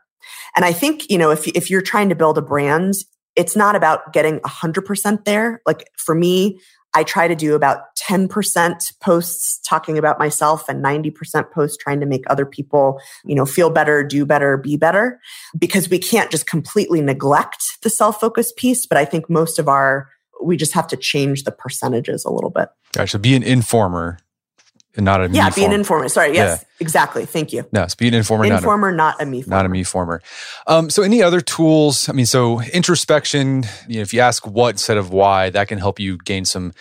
And 0.55 0.63
I 0.63 0.71
think, 0.71 1.11
you 1.11 1.17
know, 1.17 1.29
if, 1.29 1.45
if 1.49 1.69
you're 1.69 1.81
trying 1.81 2.07
to 2.07 2.15
build 2.15 2.37
a 2.37 2.41
brand, 2.41 2.93
it's 3.35 3.53
not 3.53 3.75
about 3.75 4.13
getting 4.13 4.39
100% 4.39 5.25
there. 5.25 5.61
Like 5.65 5.89
for 5.97 6.15
me, 6.15 6.61
I 6.93 7.03
try 7.03 7.27
to 7.27 7.35
do 7.35 7.53
about 7.53 7.81
10% 7.97 8.99
posts 9.01 9.59
talking 9.67 9.97
about 9.97 10.19
myself 10.19 10.69
and 10.69 10.81
90% 10.81 11.51
posts 11.51 11.75
trying 11.75 11.99
to 11.99 12.05
make 12.05 12.23
other 12.27 12.45
people, 12.45 13.01
you 13.25 13.35
know, 13.35 13.45
feel 13.45 13.69
better, 13.69 14.05
do 14.05 14.25
better, 14.25 14.55
be 14.55 14.77
better 14.77 15.19
because 15.57 15.89
we 15.89 15.99
can't 15.99 16.31
just 16.31 16.47
completely 16.47 17.01
neglect 17.01 17.61
the 17.83 17.89
self-focused 17.89 18.55
piece, 18.55 18.85
but 18.85 18.97
I 18.97 19.03
think 19.03 19.29
most 19.29 19.59
of 19.59 19.67
our 19.67 20.07
we 20.41 20.57
just 20.57 20.73
have 20.73 20.87
to 20.87 20.97
change 20.97 21.43
the 21.43 21.51
percentages 21.51 22.25
a 22.25 22.31
little 22.31 22.49
bit. 22.49 22.69
Gotcha. 22.93 23.11
So 23.11 23.19
be 23.19 23.35
an 23.35 23.43
informer 23.43 24.19
and 24.95 25.05
not 25.05 25.23
a 25.23 25.29
yeah, 25.29 25.49
be 25.49 25.63
an 25.63 25.71
informer. 25.71 26.09
Sorry, 26.09 26.33
yes, 26.33 26.59
yeah. 26.61 26.67
exactly. 26.79 27.25
Thank 27.25 27.53
you. 27.53 27.65
No, 27.71 27.85
be 27.97 28.07
an 28.07 28.13
informer, 28.13 28.45
informer, 28.45 28.91
not 28.91 29.15
a, 29.19 29.23
not 29.23 29.27
a 29.27 29.31
me, 29.31 29.41
former. 29.41 29.55
not 29.55 29.65
a 29.65 29.69
me 29.69 29.83
former. 29.83 30.21
Um, 30.67 30.89
so, 30.89 31.03
any 31.03 31.21
other 31.21 31.41
tools? 31.41 32.09
I 32.09 32.13
mean, 32.13 32.25
so 32.25 32.61
introspection. 32.61 33.65
You 33.87 33.97
know, 33.97 34.01
if 34.01 34.13
you 34.13 34.19
ask 34.19 34.45
what 34.47 34.71
instead 34.71 34.97
of 34.97 35.11
why, 35.11 35.51
that 35.51 35.67
can 35.67 35.77
help 35.77 35.99
you 35.99 36.17
gain 36.17 36.43
some 36.43 36.73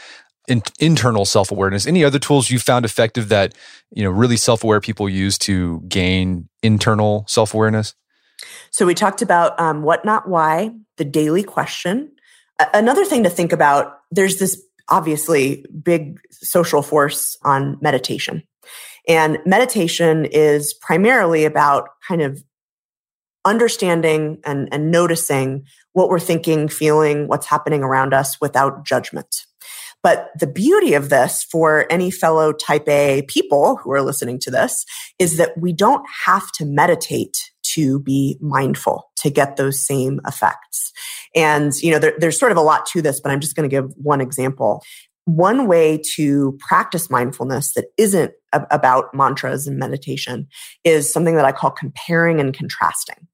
in, 0.48 0.62
internal 0.80 1.24
self 1.24 1.52
awareness. 1.52 1.86
Any 1.86 2.02
other 2.02 2.18
tools 2.18 2.50
you 2.50 2.58
found 2.58 2.84
effective 2.84 3.28
that 3.28 3.54
you 3.92 4.02
know 4.02 4.10
really 4.10 4.36
self 4.36 4.64
aware 4.64 4.80
people 4.80 5.08
use 5.08 5.38
to 5.38 5.82
gain 5.86 6.48
internal 6.62 7.24
self 7.28 7.54
awareness? 7.54 7.94
So 8.70 8.86
we 8.86 8.94
talked 8.94 9.22
about 9.22 9.58
um, 9.60 9.82
what, 9.82 10.04
not 10.04 10.28
why, 10.28 10.70
the 10.96 11.04
daily 11.04 11.42
question. 11.42 12.12
Another 12.74 13.04
thing 13.04 13.24
to 13.24 13.30
think 13.30 13.52
about. 13.52 13.98
There's 14.10 14.38
this 14.38 14.62
obviously 14.88 15.64
big 15.82 16.18
social 16.30 16.82
force 16.82 17.36
on 17.44 17.78
meditation. 17.80 18.42
And 19.06 19.38
meditation 19.46 20.26
is 20.26 20.74
primarily 20.74 21.44
about 21.44 21.88
kind 22.06 22.22
of 22.22 22.42
understanding 23.44 24.38
and, 24.44 24.68
and 24.72 24.90
noticing 24.90 25.64
what 25.92 26.08
we're 26.10 26.20
thinking, 26.20 26.68
feeling, 26.68 27.28
what's 27.28 27.46
happening 27.46 27.82
around 27.82 28.12
us 28.12 28.38
without 28.40 28.84
judgment. 28.84 29.44
But 30.02 30.30
the 30.38 30.46
beauty 30.46 30.94
of 30.94 31.08
this 31.08 31.42
for 31.44 31.86
any 31.90 32.10
fellow 32.10 32.52
type 32.52 32.88
A 32.88 33.22
people 33.22 33.76
who 33.76 33.90
are 33.92 34.02
listening 34.02 34.38
to 34.40 34.50
this 34.50 34.84
is 35.18 35.38
that 35.38 35.58
we 35.58 35.72
don't 35.72 36.04
have 36.24 36.52
to 36.52 36.64
meditate 36.64 37.50
to 37.78 38.00
be 38.00 38.36
mindful 38.40 39.10
to 39.16 39.30
get 39.30 39.56
those 39.56 39.78
same 39.78 40.20
effects. 40.26 40.92
And, 41.34 41.72
you 41.82 41.92
know, 41.92 41.98
there, 41.98 42.14
there's 42.18 42.38
sort 42.38 42.52
of 42.52 42.58
a 42.58 42.62
lot 42.62 42.86
to 42.86 43.02
this, 43.02 43.20
but 43.20 43.30
I'm 43.30 43.40
just 43.40 43.54
going 43.54 43.68
to 43.68 43.74
give 43.74 43.92
one 43.96 44.20
example. 44.20 44.82
One 45.26 45.68
way 45.68 46.00
to 46.14 46.58
practice 46.58 47.10
mindfulness 47.10 47.74
that 47.74 47.86
isn't 47.96 48.32
about 48.52 49.14
mantras 49.14 49.66
and 49.66 49.78
meditation 49.78 50.48
is 50.84 51.12
something 51.12 51.36
that 51.36 51.44
I 51.44 51.52
call 51.52 51.70
comparing 51.70 52.40
and 52.40 52.54
contrasting. 52.54 53.28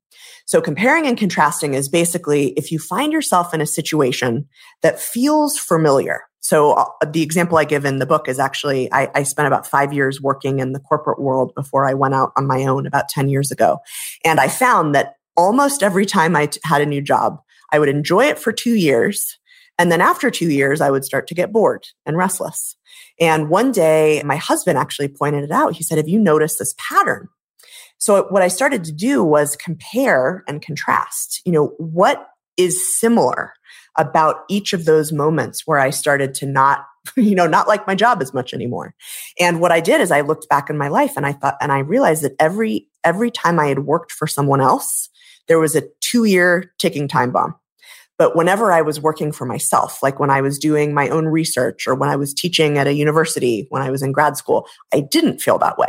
So 0.46 0.60
comparing 0.60 1.06
and 1.06 1.16
contrasting 1.16 1.74
is 1.74 1.88
basically 1.88 2.48
if 2.50 2.70
you 2.70 2.78
find 2.78 3.12
yourself 3.12 3.54
in 3.54 3.60
a 3.60 3.66
situation 3.66 4.46
that 4.82 5.00
feels 5.00 5.56
familiar, 5.56 6.22
so 6.44 6.72
uh, 6.72 6.84
the 7.06 7.22
example 7.22 7.56
I 7.56 7.64
give 7.64 7.86
in 7.86 8.00
the 8.00 8.06
book 8.06 8.28
is 8.28 8.38
actually 8.38 8.92
I, 8.92 9.10
I, 9.14 9.22
spent 9.22 9.46
about 9.46 9.66
five 9.66 9.94
years 9.94 10.20
working 10.20 10.60
in 10.60 10.72
the 10.72 10.78
corporate 10.78 11.18
world 11.18 11.54
before 11.54 11.88
I 11.88 11.94
went 11.94 12.12
out 12.12 12.32
on 12.36 12.46
my 12.46 12.66
own 12.66 12.86
about 12.86 13.08
10 13.08 13.30
years 13.30 13.50
ago. 13.50 13.78
And 14.26 14.38
I 14.38 14.48
found 14.48 14.94
that 14.94 15.14
almost 15.38 15.82
every 15.82 16.04
time 16.04 16.36
I 16.36 16.46
t- 16.46 16.60
had 16.62 16.82
a 16.82 16.86
new 16.86 17.00
job, 17.00 17.40
I 17.72 17.78
would 17.78 17.88
enjoy 17.88 18.26
it 18.26 18.38
for 18.38 18.52
two 18.52 18.74
years. 18.74 19.38
And 19.78 19.90
then 19.90 20.02
after 20.02 20.30
two 20.30 20.50
years, 20.50 20.82
I 20.82 20.90
would 20.90 21.06
start 21.06 21.26
to 21.28 21.34
get 21.34 21.50
bored 21.50 21.86
and 22.04 22.14
restless. 22.14 22.76
And 23.18 23.48
one 23.48 23.72
day, 23.72 24.20
my 24.22 24.36
husband 24.36 24.76
actually 24.76 25.08
pointed 25.08 25.44
it 25.44 25.50
out. 25.50 25.74
He 25.74 25.82
said, 25.82 25.96
Have 25.96 26.08
you 26.08 26.20
noticed 26.20 26.58
this 26.58 26.74
pattern? 26.76 27.30
So 27.96 28.24
what 28.24 28.42
I 28.42 28.48
started 28.48 28.84
to 28.84 28.92
do 28.92 29.24
was 29.24 29.56
compare 29.56 30.44
and 30.46 30.60
contrast. 30.60 31.40
You 31.46 31.52
know, 31.52 31.66
what 31.78 32.28
is 32.58 32.98
similar 32.98 33.54
about 33.96 34.44
each 34.48 34.72
of 34.72 34.84
those 34.84 35.12
moments 35.12 35.66
where 35.66 35.78
I 35.78 35.90
started 35.90 36.34
to 36.34 36.46
not, 36.46 36.86
you 37.16 37.34
know, 37.34 37.46
not 37.46 37.68
like 37.68 37.86
my 37.86 37.94
job 37.94 38.20
as 38.22 38.34
much 38.34 38.52
anymore. 38.52 38.94
And 39.38 39.60
what 39.60 39.72
I 39.72 39.80
did 39.80 40.00
is 40.00 40.10
I 40.10 40.22
looked 40.22 40.48
back 40.48 40.70
in 40.70 40.78
my 40.78 40.88
life 40.88 41.16
and 41.16 41.26
I 41.26 41.32
thought, 41.32 41.56
and 41.60 41.72
I 41.72 41.80
realized 41.80 42.22
that 42.22 42.36
every, 42.38 42.88
every 43.02 43.30
time 43.30 43.58
I 43.58 43.66
had 43.66 43.80
worked 43.80 44.12
for 44.12 44.26
someone 44.26 44.60
else, 44.60 45.08
there 45.48 45.58
was 45.58 45.76
a 45.76 45.84
two 46.00 46.24
year 46.24 46.72
ticking 46.78 47.08
time 47.08 47.30
bomb. 47.30 47.54
But 48.16 48.36
whenever 48.36 48.70
I 48.70 48.82
was 48.82 49.00
working 49.00 49.32
for 49.32 49.44
myself, 49.44 50.02
like 50.02 50.20
when 50.20 50.30
I 50.30 50.40
was 50.40 50.58
doing 50.58 50.94
my 50.94 51.08
own 51.08 51.26
research 51.26 51.86
or 51.88 51.96
when 51.96 52.08
I 52.08 52.16
was 52.16 52.32
teaching 52.32 52.78
at 52.78 52.86
a 52.86 52.94
university, 52.94 53.66
when 53.70 53.82
I 53.82 53.90
was 53.90 54.02
in 54.02 54.12
grad 54.12 54.36
school, 54.36 54.68
I 54.92 55.00
didn't 55.00 55.40
feel 55.40 55.58
that 55.58 55.78
way. 55.78 55.88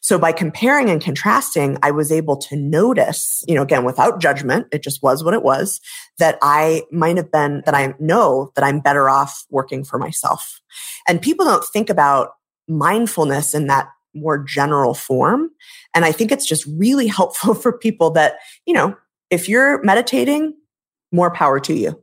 So 0.00 0.18
by 0.18 0.32
comparing 0.32 0.90
and 0.90 1.02
contrasting, 1.02 1.78
I 1.82 1.90
was 1.90 2.12
able 2.12 2.36
to 2.36 2.56
notice, 2.56 3.42
you 3.48 3.54
know, 3.54 3.62
again, 3.62 3.84
without 3.84 4.20
judgment, 4.20 4.66
it 4.72 4.82
just 4.82 5.02
was 5.02 5.24
what 5.24 5.34
it 5.34 5.42
was, 5.42 5.80
that 6.18 6.38
I 6.42 6.82
might 6.90 7.16
have 7.16 7.30
been, 7.30 7.62
that 7.66 7.74
I 7.74 7.94
know 7.98 8.52
that 8.54 8.64
I'm 8.64 8.80
better 8.80 9.08
off 9.08 9.44
working 9.50 9.84
for 9.84 9.98
myself. 9.98 10.60
And 11.06 11.20
people 11.20 11.44
don't 11.44 11.64
think 11.64 11.90
about 11.90 12.30
mindfulness 12.68 13.54
in 13.54 13.66
that 13.66 13.88
more 14.14 14.38
general 14.42 14.94
form. 14.94 15.50
And 15.94 16.04
I 16.04 16.12
think 16.12 16.32
it's 16.32 16.46
just 16.46 16.66
really 16.66 17.06
helpful 17.08 17.54
for 17.54 17.76
people 17.76 18.10
that, 18.12 18.38
you 18.66 18.74
know, 18.74 18.96
if 19.30 19.48
you're 19.48 19.82
meditating, 19.82 20.54
more 21.12 21.30
power 21.30 21.60
to 21.60 21.74
you. 21.74 22.00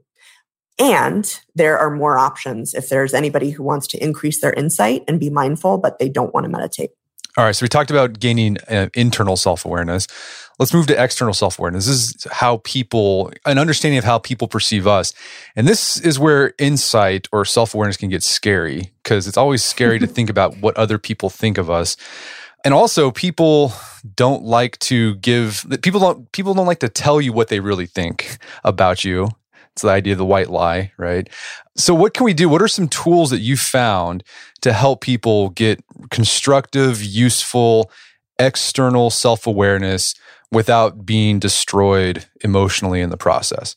And 0.78 1.39
there 1.55 1.78
are 1.78 1.89
more 1.89 2.18
options 2.18 2.74
if 2.74 2.89
there's 2.89 3.13
anybody 3.13 3.49
who 3.49 3.63
wants 3.63 3.88
to 3.88 4.03
increase 4.03 4.41
their 4.41 4.53
insight 4.53 5.03
and 5.07 5.20
be 5.20 5.30
mindful, 5.30 5.78
but 5.78 5.99
they 5.99 6.09
don't 6.09 6.34
want 6.34 6.43
to 6.43 6.49
meditate. 6.49 6.89
All 7.38 7.43
right. 7.43 7.55
So 7.55 7.65
we 7.65 7.67
talked 7.67 7.91
about 7.91 8.19
gaining 8.19 8.57
uh, 8.69 8.88
internal 8.93 9.36
self 9.36 9.65
awareness. 9.65 10.07
Let's 10.57 10.73
move 10.73 10.88
to 10.88 11.03
external 11.03 11.33
self 11.33 11.59
awareness. 11.59 11.86
This 11.86 11.95
is 11.95 12.27
how 12.31 12.61
people, 12.63 13.31
an 13.45 13.57
understanding 13.57 13.97
of 13.97 14.05
how 14.05 14.19
people 14.19 14.47
perceive 14.47 14.88
us. 14.88 15.13
And 15.55 15.67
this 15.67 15.99
is 15.99 16.17
where 16.17 16.53
insight 16.57 17.27
or 17.33 17.43
self 17.43 17.73
awareness 17.73 17.97
can 17.97 18.09
get 18.09 18.23
scary 18.23 18.91
because 19.03 19.27
it's 19.27 19.36
always 19.36 19.63
scary 19.63 19.99
to 19.99 20.07
think 20.15 20.29
about 20.29 20.57
what 20.59 20.77
other 20.77 20.97
people 20.97 21.29
think 21.29 21.57
of 21.57 21.69
us. 21.69 21.97
And 22.63 22.73
also, 22.73 23.11
people 23.11 23.73
don't 24.15 24.43
like 24.43 24.79
to 24.79 25.15
give, 25.15 25.65
people 25.81 25.99
don't, 25.99 26.31
people 26.31 26.53
don't 26.53 26.65
like 26.65 26.79
to 26.79 26.89
tell 26.89 27.21
you 27.21 27.31
what 27.31 27.49
they 27.49 27.59
really 27.59 27.86
think 27.86 28.38
about 28.63 29.03
you. 29.03 29.27
It's 29.73 29.81
the 29.81 29.89
idea 29.89 30.13
of 30.13 30.19
the 30.19 30.25
white 30.25 30.49
lie, 30.49 30.93
right? 30.97 31.29
So, 31.75 31.93
what 31.93 32.13
can 32.13 32.23
we 32.23 32.33
do? 32.33 32.47
What 32.47 32.61
are 32.61 32.67
some 32.69 32.88
tools 32.88 33.29
that 33.29 33.41
you 33.41 33.57
found 33.57 34.23
to 34.61 34.71
help 34.71 35.01
people 35.01 35.49
get 35.49 35.83
constructive, 36.09 37.03
useful, 37.03 37.91
external 38.39 39.09
self 39.09 39.47
awareness 39.47 40.15
without 40.51 41.05
being 41.05 41.39
destroyed 41.39 42.25
emotionally 42.41 43.01
in 43.01 43.09
the 43.09 43.17
process? 43.17 43.75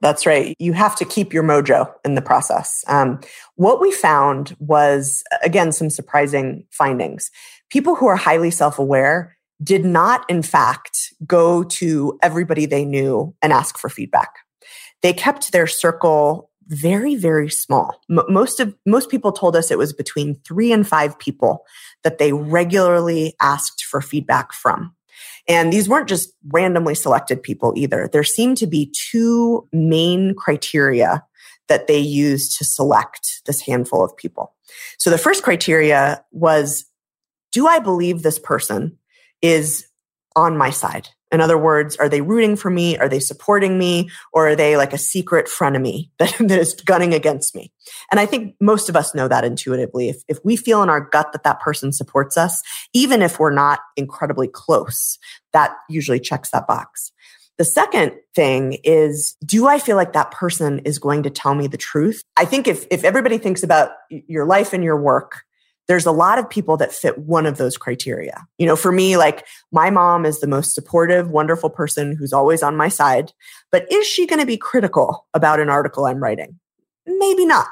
That's 0.00 0.24
right. 0.24 0.54
You 0.58 0.72
have 0.72 0.96
to 0.96 1.04
keep 1.04 1.32
your 1.32 1.42
mojo 1.42 1.92
in 2.04 2.14
the 2.14 2.22
process. 2.22 2.84
Um, 2.86 3.20
what 3.56 3.80
we 3.80 3.92
found 3.92 4.56
was, 4.58 5.22
again, 5.42 5.72
some 5.72 5.90
surprising 5.90 6.64
findings. 6.70 7.30
People 7.68 7.94
who 7.94 8.06
are 8.06 8.16
highly 8.16 8.50
self 8.50 8.78
aware 8.78 9.36
did 9.62 9.84
not, 9.84 10.28
in 10.30 10.42
fact, 10.42 11.12
go 11.26 11.62
to 11.64 12.18
everybody 12.22 12.64
they 12.64 12.84
knew 12.84 13.34
and 13.42 13.52
ask 13.52 13.76
for 13.76 13.90
feedback 13.90 14.30
they 15.02 15.12
kept 15.12 15.52
their 15.52 15.66
circle 15.66 16.49
very 16.70 17.16
very 17.16 17.50
small. 17.50 18.00
M- 18.10 18.24
most 18.28 18.60
of 18.60 18.74
most 18.86 19.10
people 19.10 19.32
told 19.32 19.56
us 19.56 19.70
it 19.70 19.78
was 19.78 19.92
between 19.92 20.40
3 20.46 20.72
and 20.72 20.88
5 20.88 21.18
people 21.18 21.64
that 22.04 22.18
they 22.18 22.32
regularly 22.32 23.34
asked 23.40 23.84
for 23.84 24.00
feedback 24.00 24.52
from. 24.52 24.94
And 25.48 25.72
these 25.72 25.88
weren't 25.88 26.08
just 26.08 26.32
randomly 26.48 26.94
selected 26.94 27.42
people 27.42 27.72
either. 27.76 28.08
There 28.10 28.24
seemed 28.24 28.56
to 28.58 28.66
be 28.66 28.92
two 29.10 29.68
main 29.72 30.34
criteria 30.34 31.24
that 31.68 31.86
they 31.86 31.98
used 31.98 32.56
to 32.58 32.64
select 32.64 33.42
this 33.46 33.60
handful 33.60 34.02
of 34.04 34.16
people. 34.16 34.54
So 34.98 35.10
the 35.10 35.18
first 35.18 35.42
criteria 35.42 36.24
was 36.32 36.86
do 37.52 37.66
i 37.66 37.78
believe 37.78 38.22
this 38.22 38.38
person 38.38 38.96
is 39.42 39.86
on 40.36 40.56
my 40.56 40.70
side 40.70 41.08
in 41.32 41.40
other 41.40 41.58
words, 41.58 41.96
are 41.96 42.08
they 42.08 42.20
rooting 42.20 42.56
for 42.56 42.70
me? 42.70 42.98
Are 42.98 43.08
they 43.08 43.20
supporting 43.20 43.78
me? 43.78 44.10
Or 44.32 44.48
are 44.48 44.56
they 44.56 44.76
like 44.76 44.92
a 44.92 44.98
secret 44.98 45.46
frenemy 45.46 46.10
that, 46.18 46.34
that 46.38 46.58
is 46.58 46.74
gunning 46.74 47.14
against 47.14 47.54
me? 47.54 47.72
And 48.10 48.18
I 48.18 48.26
think 48.26 48.54
most 48.60 48.88
of 48.88 48.96
us 48.96 49.14
know 49.14 49.28
that 49.28 49.44
intuitively. 49.44 50.08
If, 50.08 50.22
if 50.28 50.38
we 50.44 50.56
feel 50.56 50.82
in 50.82 50.88
our 50.88 51.00
gut 51.00 51.32
that 51.32 51.44
that 51.44 51.60
person 51.60 51.92
supports 51.92 52.36
us, 52.36 52.62
even 52.92 53.22
if 53.22 53.38
we're 53.38 53.52
not 53.52 53.80
incredibly 53.96 54.48
close, 54.48 55.18
that 55.52 55.72
usually 55.88 56.20
checks 56.20 56.50
that 56.50 56.66
box. 56.66 57.12
The 57.58 57.64
second 57.64 58.14
thing 58.34 58.78
is, 58.84 59.36
do 59.44 59.66
I 59.66 59.78
feel 59.78 59.96
like 59.96 60.14
that 60.14 60.30
person 60.30 60.78
is 60.80 60.98
going 60.98 61.22
to 61.24 61.30
tell 61.30 61.54
me 61.54 61.66
the 61.66 61.76
truth? 61.76 62.22
I 62.36 62.46
think 62.46 62.66
if, 62.66 62.86
if 62.90 63.04
everybody 63.04 63.36
thinks 63.36 63.62
about 63.62 63.90
your 64.08 64.46
life 64.46 64.72
and 64.72 64.82
your 64.82 65.00
work, 65.00 65.44
there's 65.90 66.06
a 66.06 66.12
lot 66.12 66.38
of 66.38 66.48
people 66.48 66.76
that 66.76 66.92
fit 66.92 67.18
one 67.18 67.46
of 67.46 67.56
those 67.56 67.76
criteria. 67.76 68.46
You 68.58 68.66
know, 68.66 68.76
for 68.76 68.92
me, 68.92 69.16
like 69.16 69.44
my 69.72 69.90
mom 69.90 70.24
is 70.24 70.38
the 70.38 70.46
most 70.46 70.72
supportive, 70.72 71.30
wonderful 71.30 71.68
person 71.68 72.14
who's 72.14 72.32
always 72.32 72.62
on 72.62 72.76
my 72.76 72.86
side. 72.86 73.32
But 73.72 73.90
is 73.90 74.06
she 74.06 74.24
going 74.24 74.38
to 74.38 74.46
be 74.46 74.56
critical 74.56 75.26
about 75.34 75.58
an 75.58 75.68
article 75.68 76.06
I'm 76.06 76.22
writing? 76.22 76.59
Maybe 77.18 77.46
not. 77.46 77.66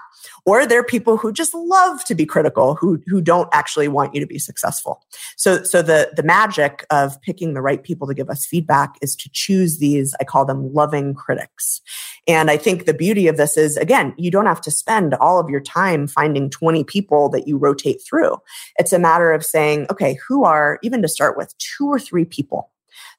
Or 0.45 0.67
there 0.67 0.81
are 0.81 0.85
people 0.85 1.17
who 1.17 1.33
just 1.33 1.55
love 1.55 2.05
to 2.05 2.15
be 2.15 2.27
critical, 2.27 2.75
who, 2.75 3.01
who 3.07 3.21
don't 3.21 3.49
actually 3.53 3.89
want 3.89 4.15
you 4.15 4.21
to 4.21 4.27
be 4.27 4.39
successful. 4.39 5.05
So, 5.37 5.63
so 5.63 5.83
the, 5.83 6.11
the 6.17 6.23
magic 6.23 6.85
of 6.91 7.21
picking 7.23 7.55
the 7.55 7.61
right 7.61 7.83
people 7.83 8.07
to 8.09 8.15
give 8.15 8.31
us 8.31 8.47
feedback 8.47 8.97
is 9.03 9.15
to 9.17 9.31
choose 9.33 9.79
these, 9.79 10.15
I 10.21 10.25
call 10.25 10.45
them 10.45 10.73
loving 10.73 11.15
critics. 11.15 11.81
And 12.27 12.51
I 12.51 12.57
think 12.57 12.85
the 12.85 12.95
beauty 12.95 13.29
of 13.29 13.37
this 13.37 13.57
is, 13.57 13.77
again, 13.77 14.15
you 14.19 14.31
don't 14.31 14.47
have 14.47 14.61
to 14.63 14.71
spend 14.71 15.15
all 15.15 15.39
of 15.39 15.49
your 15.49 15.61
time 15.61 16.07
finding 16.07 16.51
20 16.51 16.85
people 16.85 17.29
that 17.31 17.47
you 17.47 17.57
rotate 17.57 18.01
through. 18.03 18.37
It's 18.79 18.93
a 18.93 18.99
matter 18.99 19.33
of 19.33 19.45
saying, 19.45 19.87
okay, 19.91 20.19
who 20.27 20.45
are, 20.45 20.79
even 20.83 21.03
to 21.03 21.09
start 21.09 21.37
with, 21.37 21.55
two 21.59 21.87
or 21.87 21.99
three 21.99 22.25
people 22.25 22.71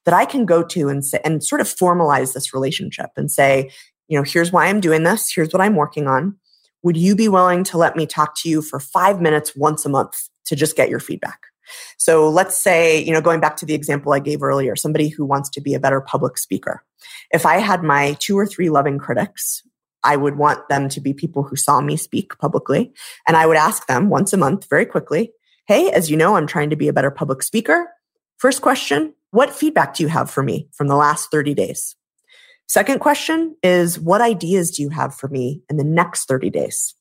that 0.06 0.14
I 0.14 0.26
can 0.26 0.46
go 0.46 0.64
to 0.64 0.90
and 0.90 1.06
say, 1.06 1.20
and 1.24 1.44
sort 1.44 1.62
of 1.62 1.68
formalize 1.68 2.34
this 2.34 2.54
relationship 2.54 3.12
and 3.16 3.32
say, 3.32 3.72
you 4.10 4.18
know, 4.18 4.24
here's 4.24 4.52
why 4.52 4.66
I'm 4.66 4.82
doing 4.82 5.04
this. 5.04 5.32
Here's 5.34 5.54
what 5.54 5.62
I'm 5.62 5.76
working 5.76 6.08
on. 6.08 6.36
Would 6.84 6.98
you 6.98 7.16
be 7.16 7.30
willing 7.30 7.64
to 7.66 7.78
let 7.78 7.96
me 7.96 8.06
talk 8.06 8.36
to 8.40 8.50
you 8.50 8.62
for 8.62 8.80
five 8.80 9.22
minutes 9.22 9.56
once 9.56 9.86
a 9.86 9.90
month 9.90 10.28
to 10.46 10.56
just 10.56 10.76
get 10.76 10.90
your 10.90 11.00
feedback? 11.00 11.40
So 11.98 12.30
let's 12.30 12.58
say, 12.58 13.02
you 13.04 13.14
know, 13.14 13.22
going 13.22 13.40
back 13.40 13.56
to 13.58 13.66
the 13.66 13.76
example 13.76 14.12
I 14.12 14.20
gave 14.20 14.42
earlier, 14.42 14.76
somebody 14.76 15.08
who 15.08 15.26
wants 15.26 15.50
to 15.52 15.62
be 15.62 15.76
a 15.76 15.80
better 15.80 16.02
public 16.02 16.38
speaker. 16.38 16.84
If 17.32 17.46
I 17.46 17.58
had 17.58 17.84
my 17.84 18.18
two 18.20 18.38
or 18.38 18.48
three 18.48 18.70
loving 18.70 18.98
critics, 18.98 19.62
I 20.04 20.16
would 20.16 20.38
want 20.38 20.68
them 20.70 20.90
to 20.90 21.02
be 21.02 21.14
people 21.14 21.44
who 21.44 21.56
saw 21.56 21.82
me 21.82 21.96
speak 21.96 22.38
publicly. 22.40 22.92
And 23.28 23.38
I 23.38 23.46
would 23.46 23.58
ask 23.58 23.86
them 23.86 24.10
once 24.10 24.34
a 24.34 24.38
month 24.38 24.68
very 24.70 24.86
quickly, 24.86 25.32
Hey, 25.68 25.92
as 25.92 26.10
you 26.10 26.18
know, 26.18 26.36
I'm 26.36 26.48
trying 26.48 26.72
to 26.72 26.76
be 26.76 26.88
a 26.88 26.94
better 26.94 27.12
public 27.12 27.44
speaker. 27.44 27.88
First 28.38 28.64
question, 28.64 29.14
what 29.30 29.54
feedback 29.54 29.94
do 29.94 30.02
you 30.02 30.10
have 30.10 30.32
for 30.32 30.42
me 30.42 30.68
from 30.72 30.88
the 30.88 30.96
last 30.96 31.30
30 31.30 31.54
days? 31.54 31.96
Second 32.70 33.00
question 33.00 33.56
is 33.64 34.00
what 34.00 34.22
ideas 34.22 34.70
do 34.70 34.84
you 34.84 34.90
have 34.90 35.16
for 35.16 35.28
me 35.28 35.64
in 35.70 35.78
the 35.78 35.84
next 35.84 36.28
30 36.28 36.52
days? 36.52 36.94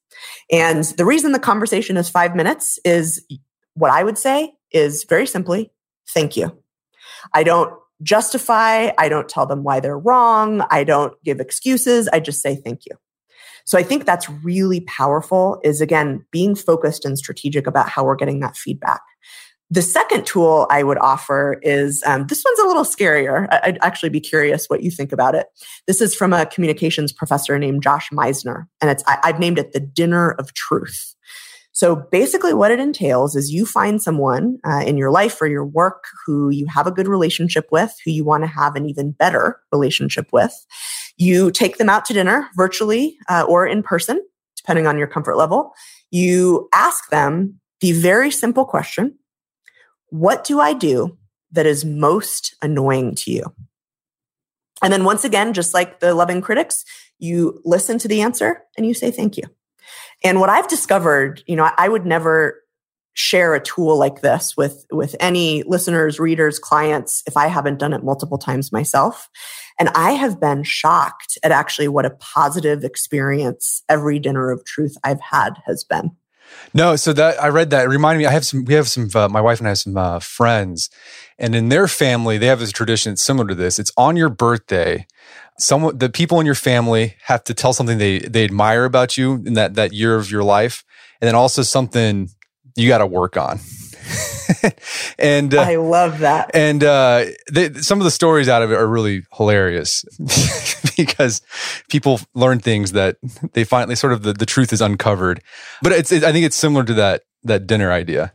And 0.51 0.83
the 0.85 1.05
reason 1.05 1.33
the 1.33 1.39
conversation 1.39 1.99
is 1.99 2.09
five 2.09 2.35
minutes 2.35 2.79
is 2.87 3.25
what 3.75 3.91
I 3.91 4.03
would 4.03 4.17
say 4.17 4.55
is 4.73 5.05
very 5.05 5.27
simply, 5.27 5.71
thank 6.09 6.37
you. 6.37 6.57
I 7.35 7.43
don't 7.43 7.73
justify, 8.03 8.91
I 8.97 9.11
don't 9.11 9.29
tell 9.29 9.45
them 9.45 9.63
why 9.63 9.81
they're 9.81 9.99
wrong, 9.99 10.65
I 10.71 10.85
don't 10.85 11.13
give 11.23 11.39
excuses, 11.39 12.09
I 12.09 12.21
just 12.21 12.41
say 12.41 12.57
thank 12.57 12.87
you. 12.87 12.97
So 13.67 13.77
I 13.77 13.83
think 13.83 14.07
that's 14.07 14.31
really 14.31 14.81
powerful 14.81 15.61
is 15.63 15.83
again, 15.83 16.25
being 16.31 16.55
focused 16.55 17.05
and 17.05 17.19
strategic 17.19 17.67
about 17.67 17.91
how 17.91 18.05
we're 18.05 18.17
getting 18.17 18.41
that 18.41 18.57
feedback. 18.57 19.03
The 19.71 19.83
second 19.83 20.25
tool 20.25 20.67
I 20.71 20.83
would 20.83 20.97
offer 20.99 21.59
is 21.63 22.03
um, 22.07 22.27
this 22.27 22.43
one's 22.43 22.59
a 22.59 22.67
little 22.67 22.85
scarier. 22.85 23.49
I'd 23.63 23.79
actually 23.83 24.09
be 24.09 24.21
curious 24.21 24.67
what 24.67 24.83
you 24.83 24.91
think 24.91 25.13
about 25.13 25.35
it. 25.35 25.47
This 25.87 26.01
is 26.01 26.15
from 26.15 26.33
a 26.33 26.47
communications 26.47 27.13
professor 27.13 27.59
named 27.59 27.83
Josh 27.83 28.09
Misner, 28.11 28.67
and 28.81 28.91
it's 28.91 29.05
I, 29.07 29.19
I've 29.25 29.39
named 29.39 29.59
it 29.59 29.73
the 29.73 29.81
Dinner 29.81 30.33
of 30.33 30.55
Truth. 30.55 31.15
So 31.73 31.95
basically, 32.11 32.55
what 32.55 32.71
it 32.71 32.81
entails 32.81 33.37
is 33.37 33.53
you 33.53 33.67
find 33.67 34.03
someone 34.03 34.59
uh, 34.67 34.83
in 34.87 34.97
your 34.97 35.11
life 35.11 35.41
or 35.41 35.47
your 35.47 35.67
work 35.67 36.05
who 36.25 36.49
you 36.49 36.67
have 36.67 36.87
a 36.87 36.91
good 36.91 37.07
relationship 37.07 37.69
with, 37.71 37.95
who 38.05 38.11
you 38.11 38.25
want 38.25 38.45
to 38.45 38.49
have 38.49 38.75
an 38.75 38.89
even 38.89 39.13
better 39.13 39.61
relationship 39.71 40.29
with. 40.33 40.53
You 41.19 41.51
take 41.51 41.77
them 41.77 41.91
out 41.91 42.07
to 42.07 42.15
dinner 42.15 42.49
virtually 42.57 43.19
uh, 43.29 43.45
or 43.47 43.67
in 43.67 43.83
person, 43.83 44.21
depending 44.57 44.87
on 44.87 44.97
your 44.97 45.07
comfort 45.07 45.37
level. 45.37 45.73
You 46.11 46.69
ask 46.73 47.11
them 47.11 47.61
the 47.81 47.93
very 47.93 48.31
simple 48.31 48.65
question 48.65 49.18
what 50.11 50.45
do 50.45 50.61
I 50.61 50.73
do 50.73 51.17
that 51.53 51.67
is 51.67 51.85
most 51.85 52.55
annoying 52.63 53.15
to 53.17 53.31
you? 53.31 53.55
And 54.83 54.93
then 54.93 55.05
once 55.05 55.25
again, 55.25 55.53
just 55.53 55.75
like 55.75 56.01
the 56.01 56.15
loving 56.15 56.41
critics, 56.41 56.85
you 57.19 57.61
listen 57.65 57.99
to 57.99 58.09
the 58.09 58.21
answer 58.21 58.63
and 58.77 58.87
you 58.87 58.95
say 58.95 59.11
thank 59.11 59.37
you. 59.37 59.45
And 60.23 60.41
what 60.41 60.51
I've 60.51 60.69
discovered, 60.69 61.43
you 61.47 61.57
know, 61.57 61.71
I 61.77 61.89
would 61.89 62.07
never 62.07 62.63
share 63.15 63.55
a 63.55 63.61
tool 63.61 63.99
like 63.99 64.21
this 64.21 64.57
with 64.57 64.87
with 64.93 65.17
any 65.19 65.65
listeners, 65.65 66.21
readers, 66.21 66.61
clients 66.61 67.25
if 67.27 67.37
I 67.37 67.49
haven't 67.49 67.79
done 67.79 67.93
it 67.93 68.05
multiple 68.05 68.39
times 68.39 68.71
myself. 68.71 69.29
And 69.79 69.89
I 69.91 70.13
have 70.13 70.41
been 70.41 70.63
shocked 70.63 71.37
at 71.43 71.51
actually 71.51 71.89
what 71.89 72.07
a 72.07 72.11
positive 72.11 72.85
experience 72.85 73.83
every 73.89 74.21
dinner 74.21 74.51
of 74.51 74.65
truth 74.65 74.97
I've 75.03 75.21
had 75.21 75.55
has 75.67 75.83
been. 75.83 76.13
No, 76.75 76.97
so 76.97 77.13
that 77.13 77.43
I 77.43 77.49
read 77.49 77.71
that. 77.71 77.85
It 77.85 77.89
reminded 77.89 78.19
me. 78.21 78.27
I 78.27 78.33
have 78.33 78.45
some. 78.45 78.65
We 78.65 78.75
have 78.75 78.89
some. 78.89 79.09
Uh, 79.15 79.29
my 79.29 79.41
wife 79.41 79.59
and 79.59 79.67
I 79.67 79.71
have 79.71 79.79
some 79.79 79.97
uh, 79.97 80.19
friends, 80.19 80.91
and 81.39 81.55
in 81.55 81.69
their 81.69 81.89
family, 81.89 82.39
they 82.39 82.47
have 82.47 82.61
this 82.61 82.73
tradition. 82.73 83.13
It's 83.13 83.23
similar 83.23 83.49
to 83.49 83.55
this. 83.55 83.79
It's 83.79 83.93
on 83.97 84.17
your 84.17 84.29
birthday. 84.29 85.07
Someone, 85.59 85.99
the 85.99 86.09
people 86.09 86.39
in 86.41 86.47
your 86.47 86.55
family 86.55 87.17
have 87.25 87.43
to 87.45 87.55
tell 87.55 87.73
something 87.73 87.99
they 87.99 88.21
they 88.21 88.45
admire 88.45 88.85
about 88.85 89.17
you 89.17 89.35
in 89.47 89.55
that 89.55 89.75
that 89.75 89.93
year 89.93 90.17
of 90.17 90.31
your 90.31 90.45
life, 90.45 90.85
and 91.21 91.27
then 91.27 91.35
also 91.35 91.63
something 91.63 92.29
you 92.77 92.89
got 92.89 92.99
to 92.99 93.07
work 93.07 93.37
on. 93.37 93.61
and 95.19 95.55
uh, 95.55 95.61
I 95.61 95.77
love 95.77 96.21
that. 96.21 96.51
And 96.55 96.83
uh, 96.83 97.27
they, 97.51 97.73
some 97.75 97.99
of 97.99 98.05
the 98.05 98.11
stories 98.11 98.49
out 98.49 98.63
of 98.63 98.71
it 98.71 98.75
are 98.75 98.87
really 98.87 99.25
hilarious 99.35 100.05
because 100.97 101.43
people 101.89 102.21
learn 102.35 102.59
things 102.59 102.93
that 102.93 103.17
they 103.53 103.65
finally 103.65 103.95
sort 103.95 104.13
of 104.13 104.23
the, 104.23 104.33
the 104.33 104.47
truth 104.47 104.73
is 104.73 104.81
uncovered. 104.81 105.43
But 105.83 105.93
it's 105.93 106.13
it, 106.13 106.25
I 106.25 106.33
think 106.33 106.45
it's 106.47 106.57
similar 106.57 106.85
to 106.85 106.95
that 106.95 107.23
that 107.45 107.67
dinner 107.67 107.93
idea. 107.93 108.33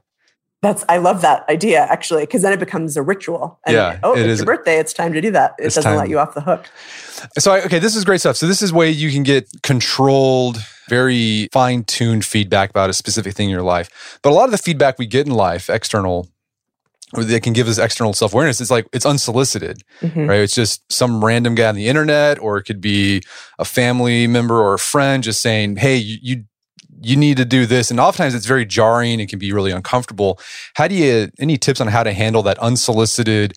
That's 0.62 0.86
I 0.88 0.98
love 0.98 1.22
that 1.22 1.48
idea 1.50 1.82
actually 1.82 2.24
because 2.24 2.42
then 2.42 2.54
it 2.54 2.60
becomes 2.60 2.96
a 2.96 3.02
ritual. 3.02 3.60
And, 3.66 3.76
yeah, 3.76 4.00
oh, 4.02 4.16
it 4.16 4.22
it's 4.22 4.28
is. 4.28 4.40
your 4.40 4.46
birthday. 4.46 4.80
It's 4.80 4.94
time 4.94 5.12
to 5.12 5.20
do 5.20 5.32
that. 5.32 5.56
It 5.60 5.64
doesn't 5.64 5.84
time. 5.84 5.98
let 5.98 6.10
you 6.10 6.20
off 6.20 6.34
the 6.36 6.42
hook. 6.42 6.70
So 7.38 7.52
I, 7.52 7.64
okay, 7.64 7.80
this 7.80 7.98
is 7.98 8.06
great 8.06 8.22
stuff. 8.22 8.38
So 8.38 8.48
this 8.48 8.62
is 8.62 8.72
way 8.72 8.90
you 8.90 9.12
can 9.12 9.24
get 9.24 9.50
controlled, 9.62 10.58
very 10.90 11.48
fine 11.52 11.84
tuned 11.84 12.26
feedback 12.26 12.70
about 12.70 12.90
a 12.90 12.94
specific 12.94 13.34
thing 13.34 13.46
in 13.46 13.52
your 13.52 13.62
life. 13.62 14.20
But 14.22 14.32
a 14.32 14.36
lot 14.36 14.46
of 14.46 14.52
the 14.52 14.58
feedback 14.58 15.00
we 15.00 15.06
get 15.06 15.28
in 15.28 15.34
life, 15.34 15.70
external 15.70 16.28
or 17.16 17.24
they 17.24 17.40
can 17.40 17.54
give 17.54 17.68
us 17.68 17.78
external 17.78 18.14
self 18.14 18.34
awareness. 18.34 18.60
It's 18.60 18.72
like 18.72 18.88
it's 18.92 19.06
unsolicited, 19.06 19.84
mm-hmm. 20.02 20.28
right? 20.28 20.40
It's 20.40 20.56
just 20.56 20.92
some 20.92 21.24
random 21.24 21.56
guy 21.56 21.70
on 21.70 21.76
the 21.76 21.88
internet, 21.88 22.40
or 22.40 22.58
it 22.58 22.64
could 22.64 22.82
be 22.82 23.22
a 23.60 23.66
family 23.66 24.28
member 24.28 24.60
or 24.60 24.74
a 24.74 24.80
friend 24.80 25.24
just 25.24 25.42
saying, 25.42 25.78
"Hey, 25.78 25.98
you, 25.98 26.18
you 26.22 26.44
you 27.02 27.18
need 27.18 27.38
to 27.38 27.44
do 27.44 27.66
this 27.66 27.92
and 27.92 28.00
oftentimes 28.00 28.34
it's 28.34 28.46
very 28.46 28.66
jarring 28.66 29.20
and 29.20 29.30
can 29.30 29.38
be 29.38 29.52
really 29.52 29.72
uncomfortable 29.72 30.40
how 30.76 30.88
do 30.88 30.96
you 30.96 31.30
any 31.38 31.58
tips 31.58 31.82
on 31.82 31.88
how 31.88 32.02
to 32.02 32.14
handle 32.14 32.42
that 32.42 32.58
unsolicited 32.60 33.54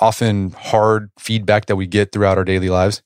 often 0.00 0.50
hard 0.50 1.10
feedback 1.18 1.66
that 1.66 1.74
we 1.74 1.86
get 1.86 2.12
throughout 2.12 2.38
our 2.38 2.44
daily 2.44 2.68
lives 2.68 3.02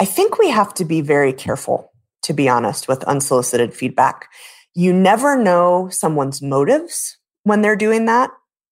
i 0.00 0.04
think 0.04 0.38
we 0.38 0.50
have 0.50 0.74
to 0.74 0.84
be 0.84 1.00
very 1.00 1.32
careful 1.32 1.91
to 2.22 2.32
be 2.32 2.48
honest 2.48 2.88
with 2.88 3.04
unsolicited 3.04 3.74
feedback. 3.74 4.28
You 4.74 4.92
never 4.92 5.36
know 5.36 5.88
someone's 5.90 6.40
motives 6.40 7.18
when 7.44 7.62
they're 7.62 7.76
doing 7.76 8.06
that 8.06 8.30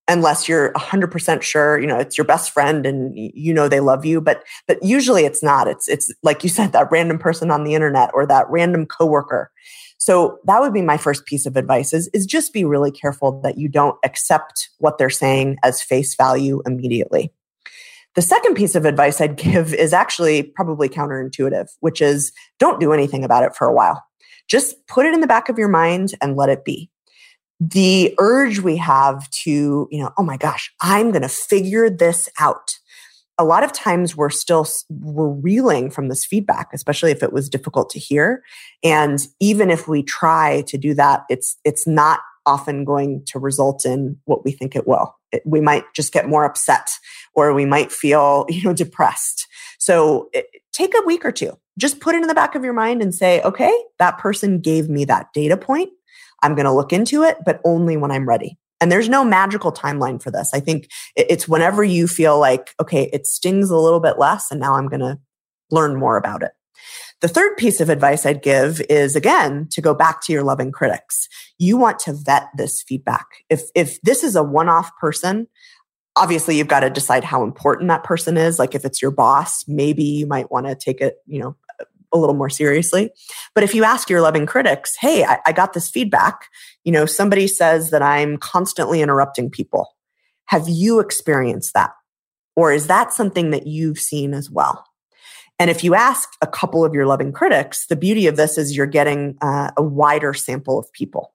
unless 0.09 0.49
you're 0.49 0.73
100% 0.73 1.43
sure 1.43 1.79
you 1.79 1.87
know 1.87 1.99
it's 1.99 2.19
your 2.19 2.25
best 2.25 2.51
friend 2.51 2.85
and 2.85 3.13
you 3.17 3.55
know 3.55 3.69
they 3.69 3.79
love 3.79 4.05
you 4.05 4.21
but 4.21 4.43
but 4.67 4.83
usually 4.83 5.25
it's 5.25 5.43
not. 5.43 5.69
It's 5.69 5.89
it's 5.89 6.13
like 6.23 6.43
you 6.43 6.49
said 6.49 6.73
that 6.73 6.91
random 6.91 7.19
person 7.19 7.51
on 7.51 7.65
the 7.65 7.75
internet 7.75 8.11
or 8.15 8.27
that 8.27 8.47
random 8.51 8.87
coworker. 8.87 9.51
So 10.01 10.39
that 10.45 10.61
would 10.63 10.73
be 10.73 10.81
my 10.81 10.97
first 10.97 11.27
piece 11.27 11.45
of 11.45 11.57
advice 11.57 11.93
is, 11.93 12.09
is 12.15 12.25
just 12.25 12.55
be 12.55 12.65
really 12.65 12.91
careful 12.91 13.39
that 13.43 13.59
you 13.59 13.69
don't 13.69 13.99
accept 14.03 14.71
what 14.79 14.97
they're 14.97 15.11
saying 15.11 15.59
as 15.63 15.83
face 15.83 16.15
value 16.15 16.63
immediately. 16.65 17.35
The 18.17 18.23
second 18.23 18.55
piece 18.55 18.75
of 18.75 18.85
advice 18.85 19.21
I'd 19.21 19.37
give 19.37 19.73
is 19.75 19.93
actually 19.93 20.43
probably 20.43 20.89
counterintuitive, 20.89 21.69
which 21.81 22.01
is 22.01 22.33
don't 22.59 22.81
do 22.81 22.93
anything 22.93 23.25
about 23.25 23.45
it 23.45 23.55
for 23.55 23.67
a 23.67 23.73
while. 23.73 24.05
Just 24.49 24.75
put 24.87 25.07
it 25.07 25.15
in 25.15 25.21
the 25.21 25.27
back 25.27 25.49
of 25.49 25.59
your 25.59 25.69
mind 25.69 26.15
and 26.21 26.37
let 26.37 26.49
it 26.49 26.65
be. 26.65 26.91
The 27.61 28.15
urge 28.19 28.61
we 28.61 28.77
have 28.79 29.29
to, 29.45 29.87
you 29.91 30.03
know, 30.03 30.11
oh 30.19 30.23
my 30.23 30.37
gosh, 30.37 30.73
I'm 30.81 31.11
going 31.11 31.23
to 31.23 31.29
figure 31.29 31.91
this 31.91 32.29
out 32.41 32.79
a 33.41 33.45
lot 33.45 33.65
of 33.65 33.73
times 33.73 34.15
we're 34.15 34.29
still 34.29 34.67
we're 34.91 35.31
reeling 35.31 35.91
from 35.91 36.09
this 36.09 36.27
feedback 36.27 36.69
especially 36.75 37.11
if 37.11 37.23
it 37.23 37.33
was 37.33 37.49
difficult 37.49 37.89
to 37.89 37.99
hear 37.99 38.43
and 38.85 39.21
even 39.41 39.71
if 39.71 39.89
we 39.89 40.03
try 40.03 40.63
to 40.67 40.77
do 40.77 40.93
that 40.93 41.25
it's 41.31 41.57
it's 41.65 41.87
not 41.87 42.21
often 42.45 42.85
going 42.85 43.23
to 43.25 43.39
result 43.39 43.87
in 43.87 44.17
what 44.27 44.45
we 44.45 44.53
think 44.53 44.77
it 44.77 44.87
will 44.87 45.17
we 45.45 45.61
might 45.61 45.85
just 45.95 46.13
get 46.13 46.29
more 46.29 46.45
upset 46.45 46.91
or 47.35 47.53
we 47.53 47.65
might 47.65 47.93
feel 47.93 48.47
you 48.49 48.63
know 48.63 48.73
depressed 48.73 49.47
so 49.79 50.31
take 50.73 50.95
a 50.95 51.07
week 51.07 51.25
or 51.25 51.33
two 51.33 51.57
just 51.79 52.01
put 52.01 52.15
it 52.15 52.23
in 52.23 52.29
the 52.29 52.35
back 52.35 52.55
of 52.55 52.65
your 52.65 52.73
mind 52.73 53.03
and 53.03 53.15
say 53.15 53.41
okay 53.43 53.77
that 53.99 54.19
person 54.19 54.61
gave 54.61 54.89
me 54.89 55.05
that 55.05 55.33
data 55.33 55.57
point 55.57 55.91
i'm 56.43 56.55
going 56.55 56.67
to 56.67 56.73
look 56.73 56.93
into 56.93 57.23
it 57.23 57.39
but 57.45 57.61
only 57.65 57.97
when 57.97 58.11
i'm 58.11 58.29
ready 58.29 58.59
and 58.81 58.91
there's 58.91 59.09
no 59.09 59.25
magical 59.25 59.73
timeline 59.73 60.23
for 60.23 60.31
this. 60.31 60.51
I 60.55 60.61
think 60.61 60.89
it's 61.15 61.47
whenever 61.47 61.85
you 61.85 62.09
feel 62.09 62.39
like, 62.39 62.71
okay, 62.81 63.11
it 63.13 63.27
stings 63.27 63.71
a 63.71 63.77
little 63.77 64.01
bit 64.01 64.19
less, 64.19 64.51
and 64.51 64.59
now 64.59 64.75
I'm 64.75 64.89
going 64.89 65.01
to 65.01 65.19
learn 65.71 65.99
more 65.99 66.17
about 66.17 66.43
it. 66.43 66.53
The 67.21 67.29
third 67.29 67.57
piece 67.59 67.81
of 67.81 67.91
advice 67.91 68.25
I'd 68.25 68.43
give 68.43 68.81
is 68.89 69.15
again 69.15 69.69
to 69.73 69.83
go 69.83 69.95
back 69.95 70.23
to 70.23 70.33
your 70.33 70.43
loving 70.43 70.73
critics. 70.73 71.29
You 71.59 71.77
want 71.77 71.99
to 72.01 72.15
vet 72.15 72.49
this 72.57 72.83
feedback. 72.83 73.27
If 73.51 73.63
if 73.75 74.01
this 74.01 74.25
is 74.25 74.37
a 74.37 74.43
one-off 74.43 74.91
person, 74.99 75.47
obviously 76.17 76.57
you've 76.57 76.69
got 76.69 76.81
to 76.81 76.91
decide 76.91 77.25
how 77.25 77.43
important 77.43 77.89
that 77.89 78.05
person 78.05 78.37
is. 78.37 78.59
Like 78.59 78.75
if 78.75 78.85
it's 78.85 79.03
your 79.03 79.11
boss, 79.11 79.65
maybe 79.69 80.03
you 80.03 80.27
might 80.27 80.51
want 80.51 80.67
to 80.67 80.75
take 80.75 81.01
it, 81.01 81.17
you 81.27 81.41
know, 81.41 81.57
a 82.13 82.19
little 82.19 82.35
more 82.35 82.51
seriously. 82.51 83.11
But 83.55 83.65
if 83.65 83.75
you 83.75 83.85
ask 83.85 84.11
your 84.11 84.21
loving 84.21 84.47
critics, 84.47 84.97
hey, 84.97 85.25
I, 85.25 85.39
I 85.47 85.53
got 85.53 85.75
this 85.75 85.89
feedback, 85.89 86.49
you 86.85 86.93
know, 86.93 87.07
somebody 87.07 87.47
says 87.47 87.91
that 87.91 88.03
I'm 88.03 88.37
constantly 88.39 89.03
interrupting 89.03 89.51
people. 89.51 89.89
Have 90.47 90.69
you 90.69 90.99
experienced 90.99 91.75
that? 91.75 91.93
Or 92.57 92.73
is 92.73 92.89
that 92.89 93.13
something 93.13 93.51
that 93.51 93.67
you've 93.67 93.99
seen 93.99 94.35
as 94.35 94.51
well? 94.51 94.85
And 95.61 95.69
if 95.69 95.85
you 95.85 95.95
ask 95.95 96.31
a 96.41 96.47
couple 96.47 96.87
of 96.87 96.95
your 96.95 97.07
loving 97.07 97.33
critics, 97.33 97.87
the 97.87 97.95
beauty 97.95 98.27
of 98.27 98.37
this 98.37 98.57
is 98.57 98.75
you're 98.75 98.87
getting 98.87 99.37
uh, 99.43 99.71
a 99.77 99.83
wider 99.83 100.33
sample 100.33 100.79
of 100.79 100.91
people. 100.95 101.35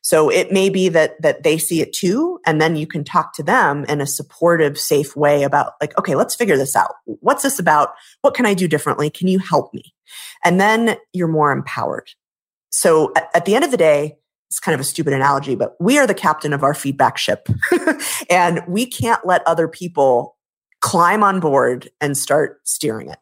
So 0.00 0.30
it 0.30 0.50
may 0.50 0.70
be 0.70 0.88
that 0.88 1.20
that 1.20 1.42
they 1.42 1.58
see 1.58 1.82
it 1.82 1.92
too, 1.92 2.38
and 2.46 2.60
then 2.60 2.76
you 2.76 2.86
can 2.86 3.04
talk 3.04 3.34
to 3.34 3.42
them 3.42 3.84
in 3.86 4.00
a 4.00 4.06
supportive, 4.06 4.78
safe 4.78 5.14
way 5.14 5.42
about 5.42 5.72
like, 5.80 5.98
okay, 5.98 6.14
let's 6.14 6.34
figure 6.34 6.56
this 6.56 6.74
out. 6.74 6.92
What's 7.04 7.42
this 7.42 7.58
about? 7.58 7.90
What 8.22 8.32
can 8.32 8.46
I 8.46 8.54
do 8.54 8.66
differently? 8.66 9.10
Can 9.10 9.28
you 9.28 9.40
help 9.40 9.74
me? 9.74 9.92
And 10.44 10.58
then 10.60 10.96
you're 11.12 11.28
more 11.28 11.52
empowered. 11.52 12.08
So 12.70 13.12
at, 13.16 13.28
at 13.34 13.44
the 13.44 13.56
end 13.56 13.64
of 13.64 13.72
the 13.72 13.76
day, 13.76 14.16
it's 14.48 14.60
kind 14.60 14.74
of 14.74 14.80
a 14.80 14.84
stupid 14.84 15.12
analogy, 15.12 15.54
but 15.54 15.76
we 15.80 15.98
are 15.98 16.06
the 16.06 16.14
captain 16.14 16.52
of 16.52 16.62
our 16.62 16.72
feedback 16.72 17.18
ship, 17.18 17.48
and 18.30 18.62
we 18.68 18.86
can't 18.86 19.26
let 19.26 19.46
other 19.46 19.68
people 19.68 20.36
climb 20.80 21.22
on 21.22 21.40
board 21.40 21.90
and 22.00 22.16
start 22.16 22.60
steering 22.64 23.10
it. 23.10 23.18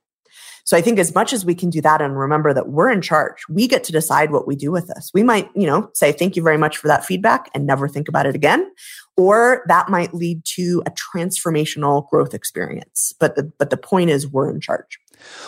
So 0.65 0.77
I 0.77 0.81
think 0.81 0.99
as 0.99 1.15
much 1.15 1.33
as 1.33 1.45
we 1.45 1.55
can 1.55 1.71
do 1.71 1.81
that 1.83 2.01
and 2.01 2.19
remember 2.19 2.55
that 2.55 2.69
we're 2.69 2.91
in 2.91 3.03
charge, 3.03 3.45
we 3.49 3.69
get 3.69 3.85
to 3.85 3.93
decide 3.93 4.31
what 4.31 4.47
we 4.47 4.57
do 4.57 4.73
with 4.73 4.89
this. 4.89 5.11
We 5.13 5.23
might, 5.23 5.51
you 5.55 5.67
know, 5.67 5.91
say, 5.93 6.11
thank 6.11 6.37
you 6.37 6.43
very 6.43 6.57
much 6.57 6.79
for 6.79 6.89
that 6.89 7.05
feedback 7.05 7.51
and 7.55 7.67
never 7.67 7.87
think 7.87 8.09
about 8.09 8.27
it 8.27 8.35
again. 8.35 8.71
Or 9.17 9.63
that 9.69 9.91
might 9.91 10.15
lead 10.15 10.45
to 10.57 10.83
a 10.87 10.91
transformational 10.91 12.09
growth 12.09 12.35
experience. 12.35 13.13
But 13.21 13.37
the, 13.37 13.45
but 13.59 13.71
the 13.71 13.77
point 13.77 14.11
is 14.11 14.27
we're 14.27 14.51
in 14.51 14.61
charge. 14.61 14.99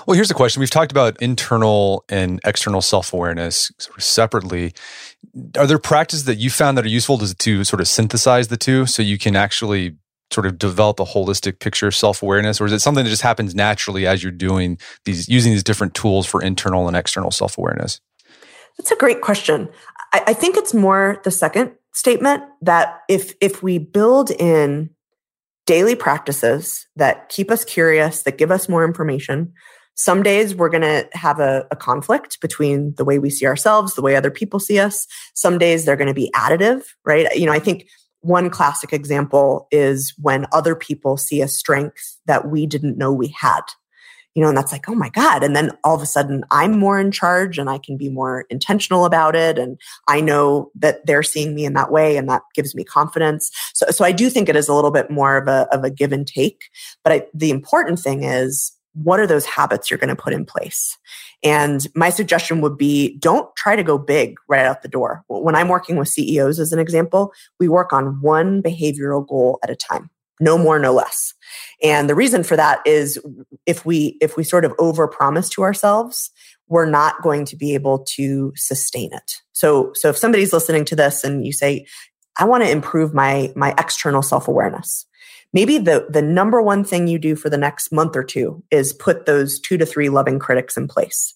Well, 0.06 0.14
here's 0.14 0.30
a 0.30 0.34
question. 0.34 0.60
We've 0.60 0.70
talked 0.70 0.92
about 0.92 1.20
internal 1.20 2.04
and 2.08 2.40
external 2.44 2.82
self 2.82 3.12
awareness 3.12 3.72
sort 3.78 3.98
of 3.98 4.04
separately. 4.04 4.74
Are 5.58 5.66
there 5.66 5.78
practices 5.78 6.24
that 6.24 6.36
you 6.36 6.50
found 6.50 6.78
that 6.78 6.84
are 6.84 6.88
useful 6.88 7.18
to, 7.18 7.34
to 7.34 7.64
sort 7.64 7.80
of 7.80 7.88
synthesize 7.88 8.48
the 8.48 8.56
two 8.56 8.86
so 8.86 9.02
you 9.02 9.18
can 9.18 9.34
actually 9.34 9.96
sort 10.32 10.46
of 10.46 10.58
develop 10.58 11.00
a 11.00 11.04
holistic 11.04 11.60
picture 11.60 11.86
of 11.86 11.94
self-awareness 11.94 12.60
or 12.60 12.66
is 12.66 12.72
it 12.72 12.80
something 12.80 13.04
that 13.04 13.10
just 13.10 13.22
happens 13.22 13.54
naturally 13.54 14.06
as 14.06 14.22
you're 14.22 14.32
doing 14.32 14.78
these 15.04 15.28
using 15.28 15.52
these 15.52 15.62
different 15.62 15.94
tools 15.94 16.26
for 16.26 16.42
internal 16.42 16.88
and 16.88 16.96
external 16.96 17.30
self-awareness? 17.30 18.00
That's 18.78 18.90
a 18.90 18.96
great 18.96 19.20
question. 19.20 19.68
I, 20.12 20.24
I 20.28 20.32
think 20.34 20.56
it's 20.56 20.74
more 20.74 21.20
the 21.24 21.30
second 21.30 21.72
statement 21.92 22.42
that 22.62 23.00
if 23.08 23.34
if 23.40 23.62
we 23.62 23.78
build 23.78 24.30
in 24.30 24.90
daily 25.66 25.94
practices 25.94 26.86
that 26.96 27.28
keep 27.28 27.50
us 27.50 27.64
curious 27.64 28.22
that 28.22 28.38
give 28.38 28.50
us 28.50 28.68
more 28.68 28.84
information 28.84 29.52
some 29.94 30.22
days 30.22 30.54
we're 30.54 30.68
going 30.68 30.82
to 30.82 31.08
have 31.14 31.40
a, 31.40 31.66
a, 31.70 31.76
conflict 31.76 32.38
between 32.42 32.94
the 32.98 33.04
way 33.04 33.18
we 33.18 33.30
see 33.30 33.46
ourselves 33.46 33.94
the 33.94 34.02
way 34.02 34.14
other 34.14 34.30
people 34.30 34.60
see 34.60 34.78
us. 34.78 35.06
Some 35.34 35.56
days 35.56 35.86
they're 35.86 35.96
going 35.96 36.06
to 36.06 36.14
be 36.14 36.30
additive 36.36 36.82
right? 37.04 37.34
You 37.34 37.46
know 37.46 37.52
i 37.52 37.58
think 37.58 37.88
one 38.26 38.50
classic 38.50 38.92
example 38.92 39.68
is 39.70 40.12
when 40.18 40.46
other 40.52 40.74
people 40.74 41.16
see 41.16 41.40
a 41.40 41.48
strength 41.48 42.18
that 42.26 42.48
we 42.48 42.66
didn't 42.66 42.98
know 42.98 43.12
we 43.12 43.28
had. 43.28 43.62
You 44.34 44.42
know, 44.42 44.48
and 44.48 44.56
that's 44.58 44.72
like, 44.72 44.86
oh 44.86 44.94
my 44.94 45.08
God. 45.08 45.42
And 45.42 45.56
then 45.56 45.70
all 45.82 45.94
of 45.96 46.02
a 46.02 46.06
sudden 46.06 46.44
I'm 46.50 46.78
more 46.78 47.00
in 47.00 47.10
charge 47.10 47.56
and 47.56 47.70
I 47.70 47.78
can 47.78 47.96
be 47.96 48.10
more 48.10 48.44
intentional 48.50 49.06
about 49.06 49.34
it. 49.34 49.58
And 49.58 49.80
I 50.08 50.20
know 50.20 50.70
that 50.74 51.06
they're 51.06 51.22
seeing 51.22 51.54
me 51.54 51.64
in 51.64 51.72
that 51.72 51.90
way 51.90 52.18
and 52.18 52.28
that 52.28 52.42
gives 52.52 52.74
me 52.74 52.84
confidence. 52.84 53.50
So, 53.72 53.86
so 53.86 54.04
I 54.04 54.12
do 54.12 54.28
think 54.28 54.50
it 54.50 54.56
is 54.56 54.68
a 54.68 54.74
little 54.74 54.90
bit 54.90 55.10
more 55.10 55.38
of 55.38 55.48
a, 55.48 55.66
of 55.72 55.84
a 55.84 55.90
give 55.90 56.12
and 56.12 56.26
take. 56.26 56.64
But 57.02 57.12
I, 57.14 57.26
the 57.32 57.50
important 57.50 57.98
thing 57.98 58.24
is 58.24 58.75
what 59.02 59.20
are 59.20 59.26
those 59.26 59.44
habits 59.44 59.90
you're 59.90 59.98
going 59.98 60.14
to 60.14 60.20
put 60.20 60.32
in 60.32 60.44
place? 60.44 60.96
And 61.42 61.86
my 61.94 62.10
suggestion 62.10 62.60
would 62.62 62.78
be 62.78 63.18
don't 63.18 63.54
try 63.56 63.76
to 63.76 63.82
go 63.82 63.98
big 63.98 64.36
right 64.48 64.64
out 64.64 64.82
the 64.82 64.88
door. 64.88 65.22
When 65.28 65.54
I'm 65.54 65.68
working 65.68 65.96
with 65.96 66.08
CEOs, 66.08 66.58
as 66.58 66.72
an 66.72 66.78
example, 66.78 67.32
we 67.60 67.68
work 67.68 67.92
on 67.92 68.20
one 68.20 68.62
behavioral 68.62 69.26
goal 69.26 69.58
at 69.62 69.70
a 69.70 69.76
time 69.76 70.10
no 70.40 70.58
more 70.58 70.78
no 70.78 70.92
less 70.92 71.32
and 71.82 72.10
the 72.10 72.14
reason 72.14 72.42
for 72.42 72.56
that 72.56 72.80
is 72.84 73.18
if 73.64 73.86
we 73.86 74.18
if 74.20 74.36
we 74.36 74.44
sort 74.44 74.64
of 74.64 74.74
over 74.78 75.08
promise 75.08 75.48
to 75.48 75.62
ourselves 75.62 76.30
we're 76.68 76.88
not 76.88 77.22
going 77.22 77.44
to 77.44 77.56
be 77.56 77.74
able 77.74 78.00
to 78.00 78.52
sustain 78.54 79.12
it 79.12 79.36
so 79.52 79.90
so 79.94 80.10
if 80.10 80.16
somebody's 80.16 80.52
listening 80.52 80.84
to 80.84 80.94
this 80.94 81.24
and 81.24 81.46
you 81.46 81.52
say 81.52 81.86
i 82.38 82.44
want 82.44 82.62
to 82.62 82.70
improve 82.70 83.14
my 83.14 83.50
my 83.56 83.74
external 83.78 84.22
self-awareness 84.22 85.06
maybe 85.56 85.78
the 85.78 86.06
the 86.10 86.20
number 86.20 86.60
one 86.60 86.84
thing 86.84 87.08
you 87.08 87.18
do 87.18 87.34
for 87.34 87.48
the 87.48 87.56
next 87.56 87.90
month 87.90 88.14
or 88.14 88.22
two 88.22 88.62
is 88.70 88.92
put 88.92 89.24
those 89.24 89.58
two 89.58 89.78
to 89.78 89.86
three 89.86 90.10
loving 90.10 90.38
critics 90.38 90.76
in 90.76 90.86
place 90.86 91.32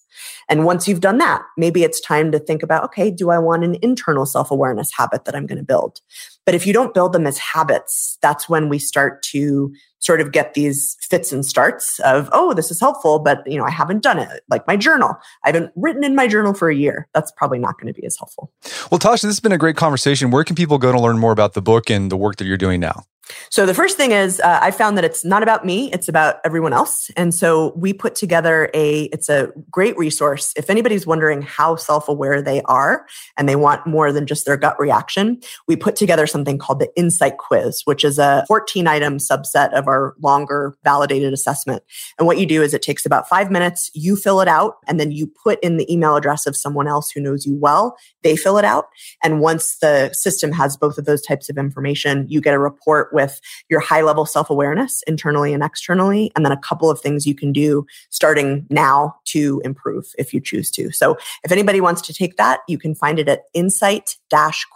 and 0.49 0.65
once 0.65 0.89
you've 0.89 1.01
done 1.01 1.19
that, 1.19 1.43
maybe 1.57 1.85
it's 1.85 2.01
time 2.01 2.33
to 2.33 2.39
think 2.41 2.63
about, 2.63 2.83
okay, 2.85 3.11
do 3.11 3.31
I 3.31 3.39
want 3.39 3.65
an 3.65 3.77
internal 3.83 4.27
self 4.27 4.51
awareness 4.51 4.91
habit 4.93 5.25
that 5.25 5.35
I'm 5.35 5.47
going 5.47 5.59
to 5.59 5.65
build? 5.65 6.01
But 6.45 6.55
if 6.55 6.67
you 6.67 6.73
don't 6.73 6.93
build 6.93 7.13
them 7.13 7.27
as 7.27 7.39
habits, 7.39 8.19
that's 8.21 8.49
when 8.49 8.69
we 8.69 8.79
start 8.79 9.23
to 9.25 9.73
sort 10.01 10.21
of 10.21 10.33
get 10.33 10.55
these 10.55 10.97
fits 11.03 11.31
and 11.31 11.45
starts 11.45 12.01
of, 12.01 12.29
oh, 12.33 12.55
this 12.55 12.71
is 12.71 12.81
helpful, 12.81 13.19
but 13.19 13.43
you 13.47 13.59
know, 13.59 13.65
I 13.65 13.71
haven't 13.71 14.03
done 14.03 14.19
it. 14.19 14.43
Like 14.49 14.67
my 14.67 14.77
journal, 14.77 15.15
I 15.45 15.49
haven't 15.49 15.71
written 15.77 16.03
in 16.03 16.17
my 16.17 16.27
journal 16.27 16.55
for 16.55 16.71
a 16.71 16.75
year. 16.75 17.07
That's 17.15 17.31
probably 17.37 17.59
not 17.59 17.79
going 17.79 17.93
to 17.93 18.01
be 18.01 18.07
as 18.07 18.17
helpful. 18.19 18.51
Well, 18.91 18.99
Tasha, 18.99 19.23
this 19.23 19.25
has 19.25 19.41
been 19.41 19.53
a 19.53 19.59
great 19.59 19.77
conversation. 19.77 20.31
Where 20.31 20.43
can 20.43 20.57
people 20.57 20.79
go 20.79 20.91
to 20.91 20.99
learn 20.99 21.19
more 21.19 21.33
about 21.33 21.53
the 21.53 21.63
book 21.63 21.91
and 21.91 22.11
the 22.11 22.17
work 22.17 22.37
that 22.37 22.47
you're 22.47 22.57
doing 22.57 22.81
now? 22.81 23.05
So 23.51 23.67
the 23.67 23.75
first 23.75 23.97
thing 23.97 24.13
is 24.13 24.41
uh, 24.41 24.59
I 24.63 24.71
found 24.71 24.97
that 24.97 25.05
it's 25.05 25.25
not 25.25 25.43
about 25.43 25.65
me, 25.65 25.91
it's 25.93 26.09
about 26.09 26.37
everyone 26.45 26.73
else. 26.73 27.11
And 27.17 27.35
so 27.35 27.73
we 27.77 27.93
put 27.93 28.15
together 28.15 28.71
a 28.75 29.05
it's 29.05 29.29
a 29.29 29.53
great 29.71 29.97
resource 29.97 30.53
if 30.57 30.71
anybody's 30.71 31.07
wondering 31.07 31.43
how 31.43 31.77
self-aware 31.77 32.43
they 32.43 32.63
are 32.63 33.07
and 33.37 33.49
they 33.49 33.57
want 33.57 33.87
more 33.87 34.13
than 34.13 34.27
just 34.27 34.47
their 34.47 34.57
gut 34.57 34.79
reaction. 34.79 35.41
We 35.69 35.77
put 35.77 35.97
together 35.97 36.27
something 36.27 36.59
called 36.59 36.81
the 36.81 36.91
Insight 36.97 37.39
Quiz, 37.39 37.83
which 37.85 38.05
is 38.05 38.19
a 38.19 38.45
14 38.49 38.87
item 38.87 39.19
subset 39.19 39.73
of 39.73 39.87
our 39.87 40.15
longer 40.21 40.77
validated 40.85 41.33
assessment. 41.33 41.83
And 42.19 42.27
what 42.27 42.39
you 42.39 42.47
do 42.47 42.63
is 42.63 42.75
it 42.75 42.83
takes 42.83 43.07
about 43.07 43.29
5 43.29 43.51
minutes, 43.51 43.91
you 43.95 44.17
fill 44.17 44.41
it 44.41 44.49
out 44.49 44.77
and 44.87 44.99
then 44.99 45.11
you 45.11 45.27
put 45.27 45.63
in 45.63 45.77
the 45.77 45.93
email 45.93 46.17
address 46.17 46.47
of 46.47 46.57
someone 46.57 46.89
else 46.89 47.11
who 47.11 47.21
knows 47.21 47.47
you 47.47 47.55
well, 47.55 47.97
they 48.23 48.37
fill 48.37 48.59
it 48.59 48.65
out, 48.65 48.87
and 49.23 49.41
once 49.41 49.79
the 49.79 50.13
system 50.13 50.53
has 50.53 50.77
both 50.77 50.99
of 50.99 51.05
those 51.05 51.23
types 51.23 51.49
of 51.49 51.59
information, 51.59 52.27
you 52.29 52.41
get 52.41 52.55
a 52.55 52.59
report 52.59 53.13
with 53.13 53.20
with 53.21 53.41
your 53.69 53.81
high 53.81 54.03
level 54.03 54.27
self 54.27 54.51
awareness 54.51 55.03
internally 55.07 55.53
and 55.53 55.63
externally, 55.63 56.33
and 56.35 56.45
then 56.45 56.53
a 56.53 56.57
couple 56.57 56.91
of 56.91 57.01
things 57.01 57.27
you 57.27 57.35
can 57.35 57.53
do 57.53 57.87
starting 58.11 58.67
now 58.71 59.15
to 59.27 59.61
improve 59.65 60.07
if 60.19 60.33
you 60.33 60.41
choose 60.41 60.71
to. 60.73 60.91
So 60.91 61.17
if 61.45 61.53
anybody 61.53 61.81
wants 61.81 62.03
to 62.03 62.15
take 62.15 62.37
that, 62.37 62.61
you 62.69 62.79
can 62.79 62.95
find 62.95 63.19
it 63.19 63.29
at 63.29 63.43
insight 63.55 64.17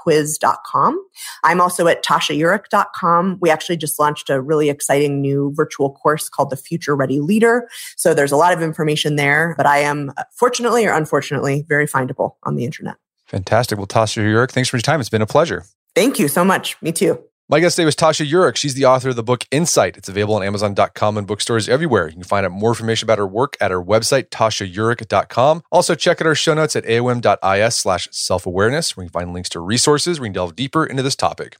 quiz.com. 0.02 1.00
I'm 1.44 1.60
also 1.60 1.86
at 1.86 2.04
tashaeurich.com. 2.04 3.38
We 3.40 3.50
actually 3.50 3.76
just 3.76 3.98
launched 3.98 4.30
a 4.30 4.40
really 4.40 4.68
exciting 4.68 5.20
new 5.20 5.52
virtual 5.54 5.92
course 5.92 6.28
called 6.28 6.50
the 6.50 6.56
Future 6.56 6.96
Ready 6.96 7.20
Leader. 7.20 7.68
So 7.96 8.14
there's 8.14 8.32
a 8.32 8.36
lot 8.36 8.52
of 8.52 8.62
information 8.62 9.16
there, 9.16 9.54
but 9.56 9.66
I 9.66 9.78
am 9.78 10.12
uh, 10.16 10.24
fortunately 10.34 10.86
or 10.86 10.92
unfortunately 10.92 11.64
very 11.68 11.86
findable 11.86 12.32
on 12.42 12.56
the 12.56 12.64
internet. 12.64 12.96
Fantastic. 13.26 13.78
Well, 13.78 13.86
Tasha 13.86 14.22
Eurich, 14.22 14.50
thanks 14.50 14.68
for 14.68 14.76
your 14.76 14.82
time. 14.82 15.00
It's 15.00 15.08
been 15.08 15.22
a 15.22 15.26
pleasure. 15.26 15.64
Thank 15.94 16.18
you 16.18 16.28
so 16.28 16.44
much. 16.44 16.80
Me 16.82 16.92
too. 16.92 17.22
My 17.46 17.60
guest 17.60 17.76
today 17.76 17.84
was 17.84 17.94
Tasha 17.94 18.26
Eurich. 18.26 18.56
She's 18.56 18.72
the 18.72 18.86
author 18.86 19.10
of 19.10 19.16
the 19.16 19.22
book 19.22 19.44
Insight. 19.50 19.98
It's 19.98 20.08
available 20.08 20.36
on 20.36 20.42
Amazon.com 20.42 21.18
and 21.18 21.26
bookstores 21.26 21.68
everywhere. 21.68 22.06
You 22.06 22.14
can 22.14 22.22
find 22.22 22.46
out 22.46 22.52
more 22.52 22.70
information 22.70 23.04
about 23.04 23.18
her 23.18 23.26
work 23.26 23.58
at 23.60 23.70
her 23.70 23.84
website, 23.84 24.30
tashaeurich.com. 24.30 25.62
Also, 25.70 25.94
check 25.94 26.22
out 26.22 26.26
our 26.26 26.34
show 26.34 26.54
notes 26.54 26.74
at 26.74 26.84
aom.is 26.84 27.74
slash 27.74 28.08
self-awareness, 28.12 28.96
where 28.96 29.04
you 29.04 29.10
can 29.10 29.20
find 29.20 29.34
links 29.34 29.50
to 29.50 29.60
resources 29.60 30.18
where 30.18 30.24
you 30.24 30.30
can 30.30 30.36
delve 30.36 30.56
deeper 30.56 30.86
into 30.86 31.02
this 31.02 31.16
topic. 31.16 31.58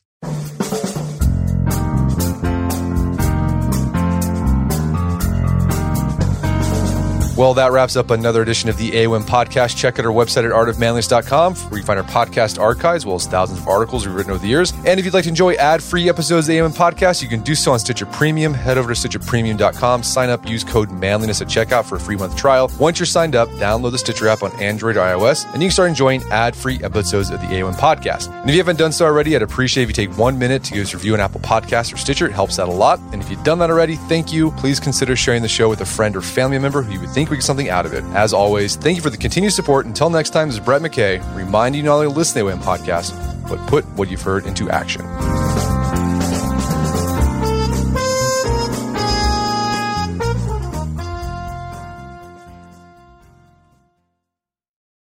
Well, 7.37 7.53
that 7.55 7.72
wraps 7.72 7.97
up 7.97 8.12
another 8.12 8.43
edition 8.43 8.68
of 8.68 8.76
the 8.76 8.93
AOM 8.93 9.24
podcast. 9.24 9.76
Check 9.76 9.99
out 9.99 10.07
our 10.07 10.12
website 10.12 10.45
at 10.45 10.53
artofmanliness.com 10.53 11.57
where 11.57 11.80
you 11.80 11.85
find 11.85 11.99
our 11.99 12.07
podcast 12.07 12.61
archives, 12.61 13.03
as 13.03 13.07
well 13.07 13.16
as 13.16 13.26
thousands 13.26 13.59
of 13.59 13.66
articles 13.66 14.07
we've 14.07 14.14
written 14.14 14.30
over 14.30 14.41
the 14.41 14.47
years. 14.47 14.72
And 14.87 15.01
if 15.01 15.05
you'd 15.05 15.14
like 15.14 15.24
to 15.24 15.30
enjoy 15.30 15.55
ad 15.55 15.82
free 15.82 16.09
episodes 16.09 16.49
of 16.49 16.53
the 16.53 16.59
AOM 16.59 16.76
podcast, 16.76 17.22
you 17.22 17.28
can 17.28 17.41
do 17.41 17.57
so 17.57 17.72
on 17.72 17.80
Stitcher 17.80 18.07
Premium. 18.07 18.55
Head 18.55 18.78
over 18.78 18.95
to 18.95 19.09
StitcherPremium.com, 19.09 20.05
sign 20.05 20.30
up, 20.30 20.49
use 20.49 20.62
code 20.62 20.93
manliness 20.93 21.41
at 21.41 21.49
checkout 21.49 21.87
for 21.87 21.97
a 21.97 22.01
free 22.01 22.14
month 22.14 22.37
trial. 22.37 22.70
Once 22.78 23.01
you're 23.01 23.07
signed 23.07 23.35
up, 23.35 23.49
download 23.51 23.91
the 23.91 23.99
Stitcher 23.99 24.28
app 24.28 24.45
on 24.45 24.53
Android 24.61 24.97
or 24.97 25.01
iOS, 25.01 25.45
and 25.53 25.61
you 25.61 25.66
can 25.66 25.72
start 25.72 25.89
enjoying 25.89 26.22
ad 26.30 26.55
free 26.55 26.80
episodes 26.85 27.30
of 27.30 27.41
the 27.41 27.49
AOM 27.49 27.74
podcast. 27.74 28.30
And 28.43 28.49
if 28.49 28.55
you 28.55 28.61
haven't 28.61 28.78
done 28.78 28.93
so 28.93 29.07
already, 29.07 29.35
I'd 29.35 29.43
appreciate 29.43 29.82
if 29.82 29.89
you 29.89 30.07
take 30.07 30.16
one 30.16 30.39
minute 30.39 30.62
to 30.64 30.72
give 30.72 30.87
us 30.87 30.95
a 30.95 30.99
review 30.99 31.14
on 31.14 31.20
Apple 31.20 31.41
Podcasts 31.41 31.93
or 31.93 31.97
Stitcher. 31.97 32.26
It 32.26 32.32
helps 32.32 32.61
out 32.61 32.68
a 32.68 32.72
lot. 32.72 33.01
And 33.12 33.20
if 33.20 33.28
you've 33.28 33.43
done 33.43 33.59
that 33.59 33.70
already, 33.70 33.97
thank 33.97 34.32
you. 34.32 34.53
Please 34.53 34.78
consider 34.78 35.16
sharing 35.16 35.43
the 35.43 35.49
show 35.49 35.68
with 35.68 35.80
a 35.80 35.87
friend 35.87 36.14
or 36.14 36.20
family 36.20 36.61
member 36.61 36.80
who 36.80 36.93
you 36.93 37.01
would 37.01 37.11
think 37.11 37.24
would 37.31 37.37
get 37.37 37.45
something 37.45 37.68
out 37.68 37.87
of 37.87 37.93
it. 37.93 38.05
As 38.14 38.33
always, 38.33 38.77
thank 38.77 38.97
you 38.97 39.03
for 39.03 39.11
the 39.11 39.16
continued 39.16 39.53
support. 39.53 39.87
Until 39.87 40.11
next 40.11 40.31
time, 40.31 40.49
this 40.49 40.57
is 40.59 40.64
Brett 40.64 40.83
McKay 40.83 41.20
reminding 41.37 41.81
you 41.81 41.87
not 41.87 41.97
only 41.97 42.07
to 42.07 42.12
listen 42.12 42.41
to 42.41 42.51
the 42.51 42.57
AOM 42.57 42.62
podcast, 42.62 43.49
but 43.49 43.59
put 43.68 43.85
what 43.97 44.11
you've 44.11 44.22
heard 44.22 44.47
into 44.47 44.70
action. 44.70 45.03